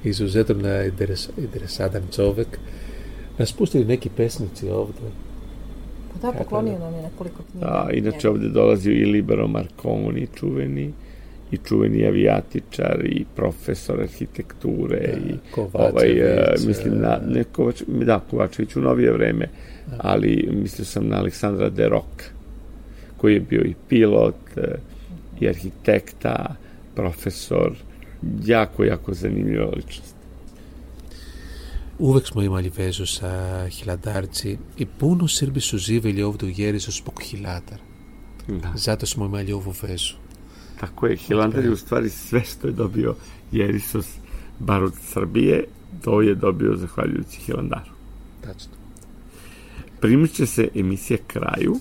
Izuzetno 0.03 0.55
interes, 0.83 1.29
interesantan 1.37 2.01
čovek. 2.11 2.47
Nas 3.37 3.53
pustili 3.53 3.85
neki 3.85 4.09
pesnici 4.09 4.69
ovde. 4.69 4.93
Da, 6.21 6.31
poklonio 6.31 6.79
nam 6.79 6.93
je 6.95 7.01
nekoliko 7.01 7.43
knjiga. 7.51 7.67
A, 7.67 7.91
inače 7.91 8.29
ovde 8.29 8.49
dolazio 8.49 8.93
i 8.93 9.05
Libero 9.05 9.47
Marconi, 9.47 10.27
čuveni, 10.35 10.93
i 11.51 11.57
čuveni 11.57 12.07
avijatičar 12.07 13.05
i 13.05 13.25
profesor 13.35 14.01
arhitekture 14.01 14.97
Da, 14.97 15.17
i 15.17 15.37
Kovačević, 15.51 15.91
ovaj 15.93 16.09
mislim 16.67 16.99
na 16.99 17.13
e, 17.13 17.19
ne 17.27 17.43
Kovač, 17.43 17.81
da 17.87 18.19
Kovačević 18.29 18.75
u 18.75 18.81
novije 18.81 19.11
vreme 19.11 19.49
ali 19.97 20.49
mislio 20.51 20.85
sam 20.85 21.07
na 21.07 21.17
Aleksandra 21.17 21.69
de 21.69 21.89
Roka 21.89 22.25
koji 23.17 23.33
je 23.33 23.39
bio 23.39 23.61
i 23.61 23.73
pilot 23.89 24.57
e, 24.57 24.61
i 25.39 25.49
arhitekta 25.49 26.55
profesor 26.95 27.71
jako 28.45 28.83
jako 28.83 29.13
zanimljiva 29.13 29.65
ličnost 29.65 30.16
Uvek 31.99 32.27
smo 32.27 32.41
imali 32.41 32.71
vezu 32.77 33.05
sa 33.05 33.67
hiladarci 33.69 34.57
i 34.77 34.85
puno 34.85 35.27
Srbi 35.27 35.61
su 35.61 35.77
živeli 35.77 36.23
ovde 36.23 36.45
u 36.45 36.49
Jerisu 36.55 36.91
zbog 36.91 37.21
hiladara. 37.21 37.83
da. 38.47 38.73
Zato 38.75 39.05
smo 39.05 39.25
imali 39.25 39.53
ovu 39.53 39.73
vezu. 39.81 40.13
Tako 40.79 41.07
je, 41.07 41.15
Hilandar 41.15 41.63
je 41.63 41.71
u 41.71 41.77
stvari 41.77 42.09
sve 42.09 42.43
što 42.43 42.67
je 42.67 42.73
dobio 42.73 43.15
Jerisos, 43.51 44.07
bar 44.59 44.83
od 44.83 44.93
Srbije, 45.01 45.63
to 46.03 46.21
je 46.21 46.35
dobio 46.35 46.75
zahvaljujući 46.75 47.39
Hilandaru. 47.39 47.91
Tačno. 48.41 48.71
Primiče 50.01 50.45
se 50.45 50.69
emisija 50.75 51.17
kraju. 51.27 51.75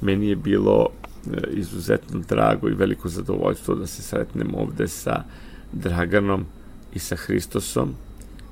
Meni 0.00 0.28
je 0.28 0.36
bilo 0.36 0.86
e, 0.86 1.40
izuzetno 1.50 2.20
drago 2.28 2.68
i 2.68 2.74
veliko 2.74 3.08
zadovoljstvo 3.08 3.74
da 3.74 3.86
se 3.86 4.02
sretnemo 4.02 4.58
ovde 4.58 4.88
sa 4.88 5.24
Draganom 5.72 6.44
i 6.94 6.98
sa 6.98 7.16
Hristosom 7.16 7.94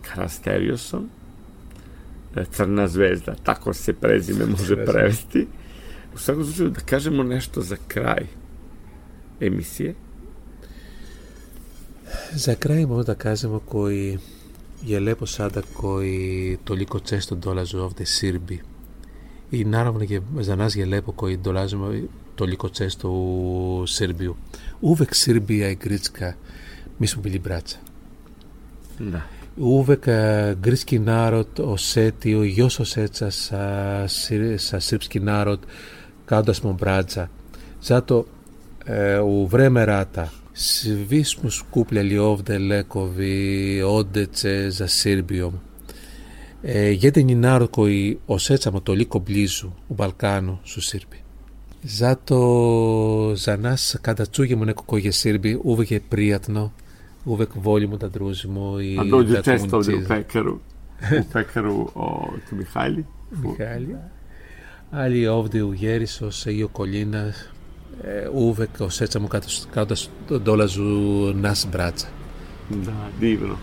Karasterijosom. 0.09 1.09
E, 2.37 2.45
Crna 2.53 2.89
zvezda, 2.89 3.35
tako 3.43 3.75
se 3.75 3.93
prezime 3.93 4.47
može 4.47 4.85
prevesti. 4.85 5.47
U 6.15 6.19
svakom 6.19 6.45
slučaju 6.45 6.71
da 6.71 6.81
kažemo 6.81 7.23
nešto 7.23 7.61
za 7.61 7.77
kraj 7.89 8.27
emisije. 9.41 9.95
Za 12.33 12.55
kraj 12.55 12.87
možda 12.87 13.15
kažemo 13.15 13.59
koji 13.59 14.19
je 14.83 15.01
lepo 15.01 15.27
sada 15.27 15.63
koji 15.73 16.59
toliko 16.65 17.01
često 17.01 17.35
dolaze 17.35 17.79
ovde 17.79 18.07
Srbi. 18.07 18.61
I 19.51 19.65
naravno 19.65 20.07
je, 20.09 20.23
za 20.41 20.57
nas 20.57 20.77
je 20.77 20.87
lepo 20.87 21.13
koji 21.13 21.37
dolazimo 21.37 21.95
toliko 22.35 22.69
često 22.69 23.11
u 23.11 23.85
Srbiju. 23.89 24.35
Uvek 24.81 25.15
Srbija 25.15 25.71
i 25.71 25.75
Grčka, 25.75 26.33
mi 26.99 27.07
smo 27.07 27.23
bili 27.23 27.39
braća. 27.39 27.77
Da. 28.99 29.36
Ούβεκα 29.59 30.53
Γκρίσκινάροτ, 30.61 31.59
ο 31.59 31.77
Σέτη, 31.77 32.35
ο 32.35 32.45
γιος 32.45 32.79
ο 32.79 32.85
Σέτσα, 32.85 33.31
σα 34.57 34.79
Σίρψκινάροτ, 34.79 35.63
κάντα 36.25 36.55
μομπράτσα. 36.63 37.31
Ζάτο, 37.81 38.27
ε, 38.85 39.17
ου 39.17 39.47
βρέμεράτα, 39.49 40.33
σβίσμου 40.53 41.51
σκούπλε 41.51 42.03
λιόβδε 42.03 42.59
λέκοβι, 42.59 43.81
ζα 44.69 44.87
Σίρμπιομ. 44.87 45.53
Ε, 46.63 46.91
γέτε 46.91 47.23
νινάρκο 47.23 47.89
η 47.89 48.19
ο 48.27 48.39
Σέτσα 48.39 48.73
με 48.73 48.81
το 48.81 48.95
λίκο 48.95 49.19
μπλίζου, 49.19 49.75
ο 49.89 49.95
Βαλκάνο, 49.95 50.61
σου 50.63 50.81
Σίρμπι. 50.81 51.21
Ζάτο, 51.83 53.33
ζανάς 53.37 53.97
κατατσούγε 54.01 54.57
μου 54.57 54.65
νεκοκόγε 54.65 55.11
Σίρμπι, 55.11 55.61
ούβεγε 55.63 56.01
πρίατνο, 56.01 56.73
uvek 57.27 57.51
volimo 57.55 57.97
da 57.97 58.09
družimo 58.09 58.81
i 58.81 58.99
A 58.99 59.05
dođu 59.05 59.33
da 59.33 59.43
često 59.43 59.77
ovde 59.77 59.95
u 59.95 60.09
pekaru, 60.09 60.59
u 61.01 61.23
pekaru 61.33 61.89
o 61.95 62.29
Mihajli. 62.53 63.05
Mihajli. 63.31 63.97
Ali 64.91 65.27
ovde 65.27 65.65
u 65.65 65.75
Jerisos 65.75 66.47
i 66.47 66.65
okolina 66.65 67.33
e, 68.05 68.29
uvek 68.33 68.81
osjećamo 68.81 69.29
kao 69.29 69.41
kao 69.75 69.85
da 69.85 69.95
dolazu 70.39 70.85
nas 71.35 71.67
braća. 71.73 72.07
Da, 72.71 73.09
divno. 73.21 73.57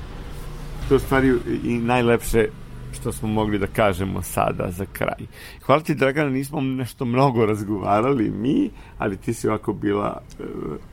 To 0.90 0.94
je 0.94 1.00
stvari 1.00 1.34
i 1.64 1.78
najlepše 1.78 2.48
što 2.94 3.12
smo 3.12 3.28
mogli 3.28 3.60
da 3.60 3.68
kažemo 3.68 4.22
sada 4.22 4.72
za 4.72 4.86
kraj. 4.94 5.26
Hvala 5.66 5.82
ti, 5.82 5.96
Dragana, 5.96 6.30
nismo 6.30 6.62
nešto 6.62 7.06
mnogo 7.06 7.46
razgovarali 7.46 8.30
mi, 8.30 8.70
ali 8.98 9.18
ti 9.18 9.34
si 9.34 9.48
ovako 9.48 9.74
bila 9.74 10.22
e, 10.40 10.44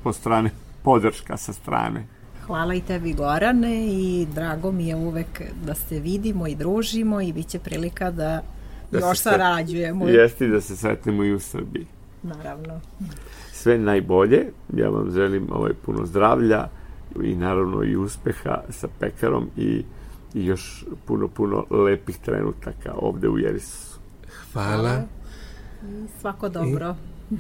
po 0.03 0.13
strane 0.13 0.51
podrška 0.83 1.37
sa 1.37 1.53
strane. 1.53 2.07
Hvala 2.51 2.75
i 2.75 2.81
tebi 2.81 3.13
Gorane 3.13 3.87
i 3.87 4.27
drago 4.35 4.73
mi 4.73 4.87
je 4.87 4.97
uvek 4.97 5.43
da 5.67 5.75
se 5.75 6.01
vidimo 6.01 6.47
i 6.47 6.55
družimo 6.55 7.21
i 7.21 7.33
bit 7.33 7.49
će 7.49 7.59
prilika 7.59 8.11
da, 8.11 8.43
Da 8.93 8.99
još 8.99 9.19
se 9.19 9.23
sarađujemo. 9.23 10.09
Jesti 10.09 10.49
da 10.49 10.61
se 10.61 10.77
sretnemo 10.77 11.25
i 11.25 11.35
u 11.35 11.41
Srbiji. 11.41 11.87
Naravno. 12.23 12.81
Sve 13.53 13.79
najbolje, 13.79 14.47
ja 14.77 14.89
vam 14.89 15.11
želim 15.11 15.49
ovaj 15.53 15.73
puno 15.85 16.07
zdravlja 16.07 16.69
i 17.23 17.35
naravno 17.35 17.85
i 17.85 17.97
uspeha 17.97 18.61
sa 18.69 18.89
pekarom 19.01 19.51
i, 19.57 19.85
i 20.35 20.47
još 20.47 20.85
puno, 21.05 21.29
puno 21.29 21.65
lepih 21.71 22.19
trenutaka 22.19 22.95
ovde 22.97 23.29
u 23.29 23.39
Jerisu. 23.39 24.01
Hvala. 24.53 25.03
I 25.83 26.07
svako 26.21 26.49
dobro. 26.49 26.95
Τη 27.31 27.37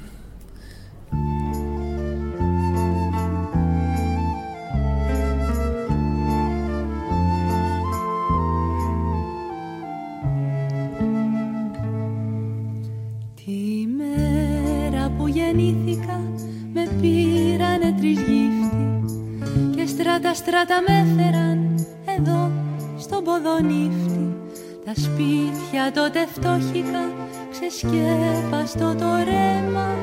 στράτα 20.40 20.80
στράτα 20.80 20.82
με 20.88 20.98
έφεραν 20.98 21.86
εδώ 22.18 22.50
στον 22.98 23.24
ποδονύφτη 23.24 24.36
τα 24.84 24.92
σπίτια 24.94 25.92
τότε 25.94 26.26
φτώχικα 26.26 27.02
ξεσκέπαστο 27.50 28.94
το 28.94 29.16
ρέμα 29.24 29.96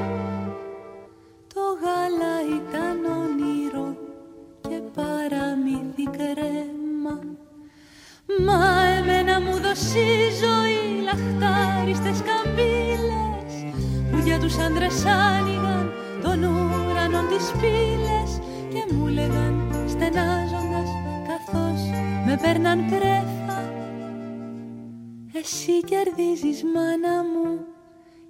βαδίζεις 26.17 26.63
μάνα 26.63 27.23
μου 27.23 27.59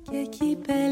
και 0.02 0.18
εκεί 0.18 0.58
πέρα. 0.68 0.87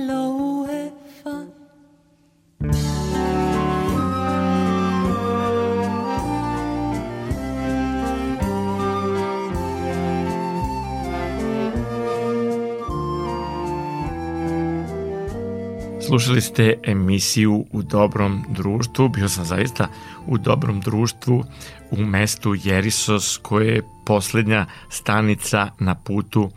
Slušali 16.15 16.41
ste 16.41 16.73
emisiju 16.83 17.65
U 17.71 17.81
dobrom 17.81 18.43
društvu. 18.49 19.09
Bio 19.09 19.29
sam 19.29 19.45
zaista 19.45 19.87
u 20.27 20.37
dobrom 20.37 20.81
društvu 20.81 21.43
u 21.91 21.97
mestu 21.97 22.55
Jerisos 22.63 23.37
koje 23.37 23.75
je 23.75 23.81
poslednja 24.05 24.65
stanica 24.89 25.71
na 25.79 25.95
putu 25.95 26.51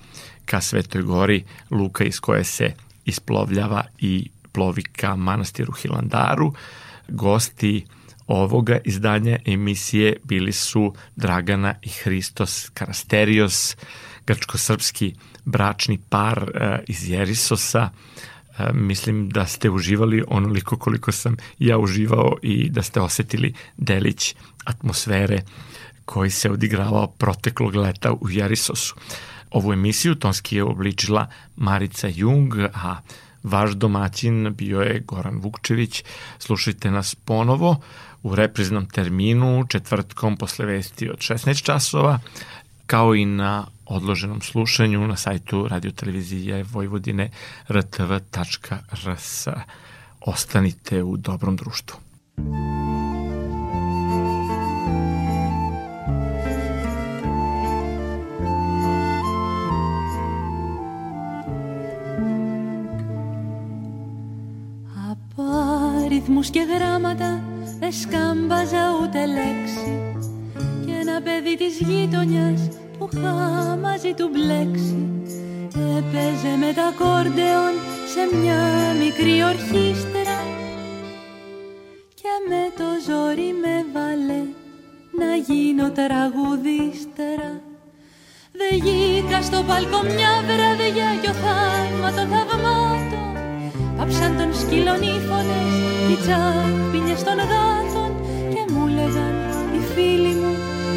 ka 0.45 0.61
Svetoj 0.61 1.03
gori, 1.03 1.45
luka 1.71 2.05
iz 2.05 2.21
koje 2.21 2.45
se 2.45 2.75
isplovljava 3.05 3.85
i 3.99 4.31
plovi 4.53 4.83
ka 4.83 5.17
manastiru 5.17 5.73
Hilandaru. 5.73 6.53
Gosti 7.09 7.85
ovoga 8.27 8.79
izdanja 8.85 9.39
emisije 9.47 10.17
bili 10.25 10.53
su 10.53 10.95
Dragana 11.17 11.75
i 11.83 11.89
Hristos 11.89 12.71
Karasterios, 12.75 13.77
grčko-srpski 14.27 15.15
bračni 15.45 15.99
par 16.09 16.51
e, 16.55 16.79
iz 16.87 17.11
Jerisosa. 17.11 17.91
Mislim 18.73 19.29
da 19.29 19.47
ste 19.47 19.71
uživali 19.71 20.25
onoliko 20.29 20.77
koliko 20.77 21.13
sam 21.13 21.37
ja 21.59 21.79
uživao 21.79 22.37
i 22.43 22.71
da 22.71 22.83
ste 22.83 23.01
osetili 23.01 23.55
delić 23.77 24.35
atmosfere 24.65 25.43
koji 26.05 26.31
se 26.31 26.51
odigravao 26.51 27.07
proteklog 27.07 27.75
leta 27.75 28.13
u 28.13 28.31
Jerisosu. 28.31 28.95
Ovu 29.51 29.73
emisiju 29.73 30.15
tonski 30.15 30.57
je 30.57 30.65
obličila 30.65 31.27
Marica 31.57 32.09
Jung, 32.15 32.55
a 32.75 32.97
Vaš 33.43 33.71
domaćin 33.71 34.55
bio 34.55 34.81
je 34.81 35.01
Goran 35.01 35.39
Vukčević. 35.39 36.05
Slušajte 36.39 36.91
nas 36.91 37.15
ponovo 37.15 37.81
u 38.23 38.35
repriznom 38.35 38.87
terminu 38.87 39.65
četvrtkom 39.69 40.37
posle 40.37 40.67
vesti 40.67 41.11
od 41.11 41.19
16 41.19 41.63
časova 41.63 42.19
kao 42.88 43.16
i 43.16 43.26
na 43.26 43.66
odloženom 43.86 44.42
slušanju 44.42 45.08
na 45.08 45.16
sajtu 45.16 45.68
radiotelevizije 45.68 46.64
Vojvodine 46.64 47.30
rtv.rs. 47.70 49.48
Ostanite 50.22 51.04
u 51.04 51.18
dobrom 51.18 51.56
društvu. 51.56 51.98
αριθμούς 66.14 66.50
και 66.50 66.60
γράμματα 66.60 67.42
δεν 67.80 67.92
σκάμπαζα 67.92 68.84
ούτε 69.02 69.26
λέξη 69.26 70.14
και 70.17 70.17
ένα 71.01 71.23
παιδί 71.23 71.57
της 71.57 71.75
γείτονιας 71.79 72.61
που 72.99 73.09
είχα 73.13 73.35
μαζί 73.83 74.13
του 74.17 74.31
μπλέξει. 74.33 75.03
Έπαιζε 75.99 76.53
με 76.63 76.71
τα 76.79 76.89
κόρντεον 76.99 77.75
σε 78.13 78.23
μια 78.37 78.61
μικρή 79.03 79.37
ορχήστρα 79.51 80.39
και 82.21 82.33
με 82.49 82.63
το 82.79 82.89
ζόρι 83.07 83.51
με 83.63 83.77
βάλε 83.95 84.41
να 85.21 85.31
γίνω 85.47 85.87
τραγουδίστερα. 85.99 87.51
Δεν 88.59 88.75
γήκα 88.85 89.43
στο 89.43 89.63
παλκό 89.69 90.01
μια 90.03 90.33
βραδιά 90.49 91.11
κι 91.21 91.31
ο 91.33 91.35
θαύμα 91.43 92.11
των 92.17 92.27
θαυμάτων. 92.33 93.27
Πάψαν 93.97 94.37
τον 94.39 94.55
σκύλων 94.61 95.01
οι 95.03 95.15
φωνές 95.29 95.75
οι 96.11 96.17
τσάπινιες 96.23 97.23
των 97.23 97.39
γάτων 97.51 98.11
και 98.53 98.73
μου 98.73 98.87
λέγαν 98.87 99.35
οι 99.75 99.81
φίλοι 99.93 100.28
μου 100.28 100.28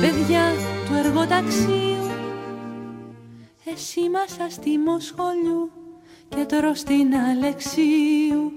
παιδιά 0.01 0.51
του 0.85 0.93
εργοταξίου 0.93 2.11
εσύ 3.65 4.09
μας 4.09 4.39
αστήμο 4.39 4.99
σχολιού 4.99 5.71
και 6.29 6.45
τώρα 6.45 6.75
στην 6.75 7.15
Αλεξίου 7.15 8.51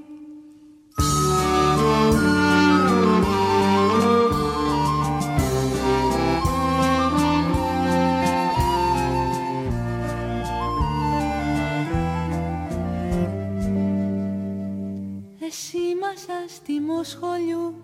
άστιμο 16.45 17.03
σχολιού 17.03 17.75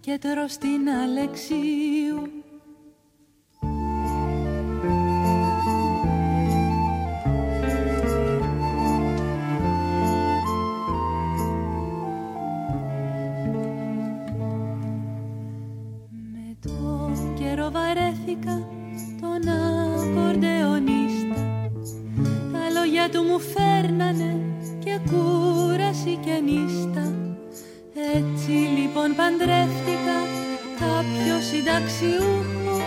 και 0.00 0.18
τώρα 0.20 0.48
στην 0.48 0.88
Αλεξίου. 0.88 2.43
Βαρέθηκα 18.34 18.68
τον 19.20 19.48
ακορντεονίστα. 19.48 21.70
Τα 22.52 22.80
λόγια 22.80 23.08
του 23.10 23.22
μου 23.22 23.40
φέρνανε 23.40 24.40
και 24.84 24.98
κούραση 25.10 26.18
και 26.24 26.40
νύστα. 26.44 27.12
Έτσι 28.14 28.50
λοιπόν 28.50 29.14
παντρεύτηκα 29.16 30.18
κάποιο 30.78 31.40
συνταξιούχο 31.40 32.82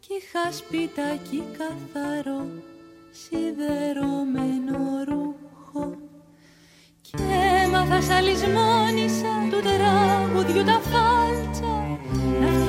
κι 0.00 0.12
είχα 0.18 0.52
σπιτάκι 0.52 1.42
καθαρό 1.58 2.46
σιδερωμένο 3.10 4.78
ρούχο. 5.08 5.96
Και 7.00 7.16
έμαθα 7.64 8.00
σαλισμόνισα 8.00 9.32
του 9.50 9.60
τραγουδιού 9.60 10.64
τα 10.64 10.80
φάλτσα 10.90 11.53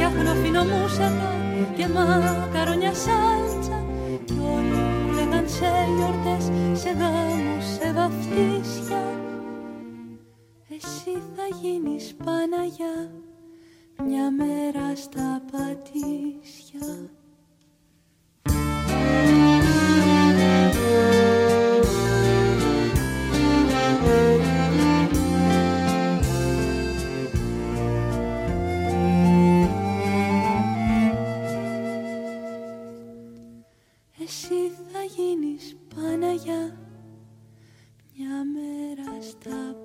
να 0.05 0.11
φτιάχνω 0.11 0.41
φινομούσακα 0.41 1.33
και 1.75 1.87
μακαρονιά 1.87 2.93
σάλτσα 2.93 3.85
κι 4.25 4.33
όλοι 4.55 5.13
λέγαν 5.15 5.49
σε 5.49 5.65
γιορτές, 5.95 6.51
σε 6.79 6.89
γάμους, 6.89 7.65
σε 7.65 7.93
βαφτίσια. 7.93 9.01
Εσύ 10.69 11.21
θα 11.35 11.57
γίνεις 11.61 12.15
Παναγιά 12.23 13.11
μια 14.05 14.31
μέρα 14.31 14.95
στα 14.95 15.41
πατήσια 15.51 17.09
για 36.43 36.77
μια 38.15 38.43
μέρα 38.45 39.21
στα 39.21 39.84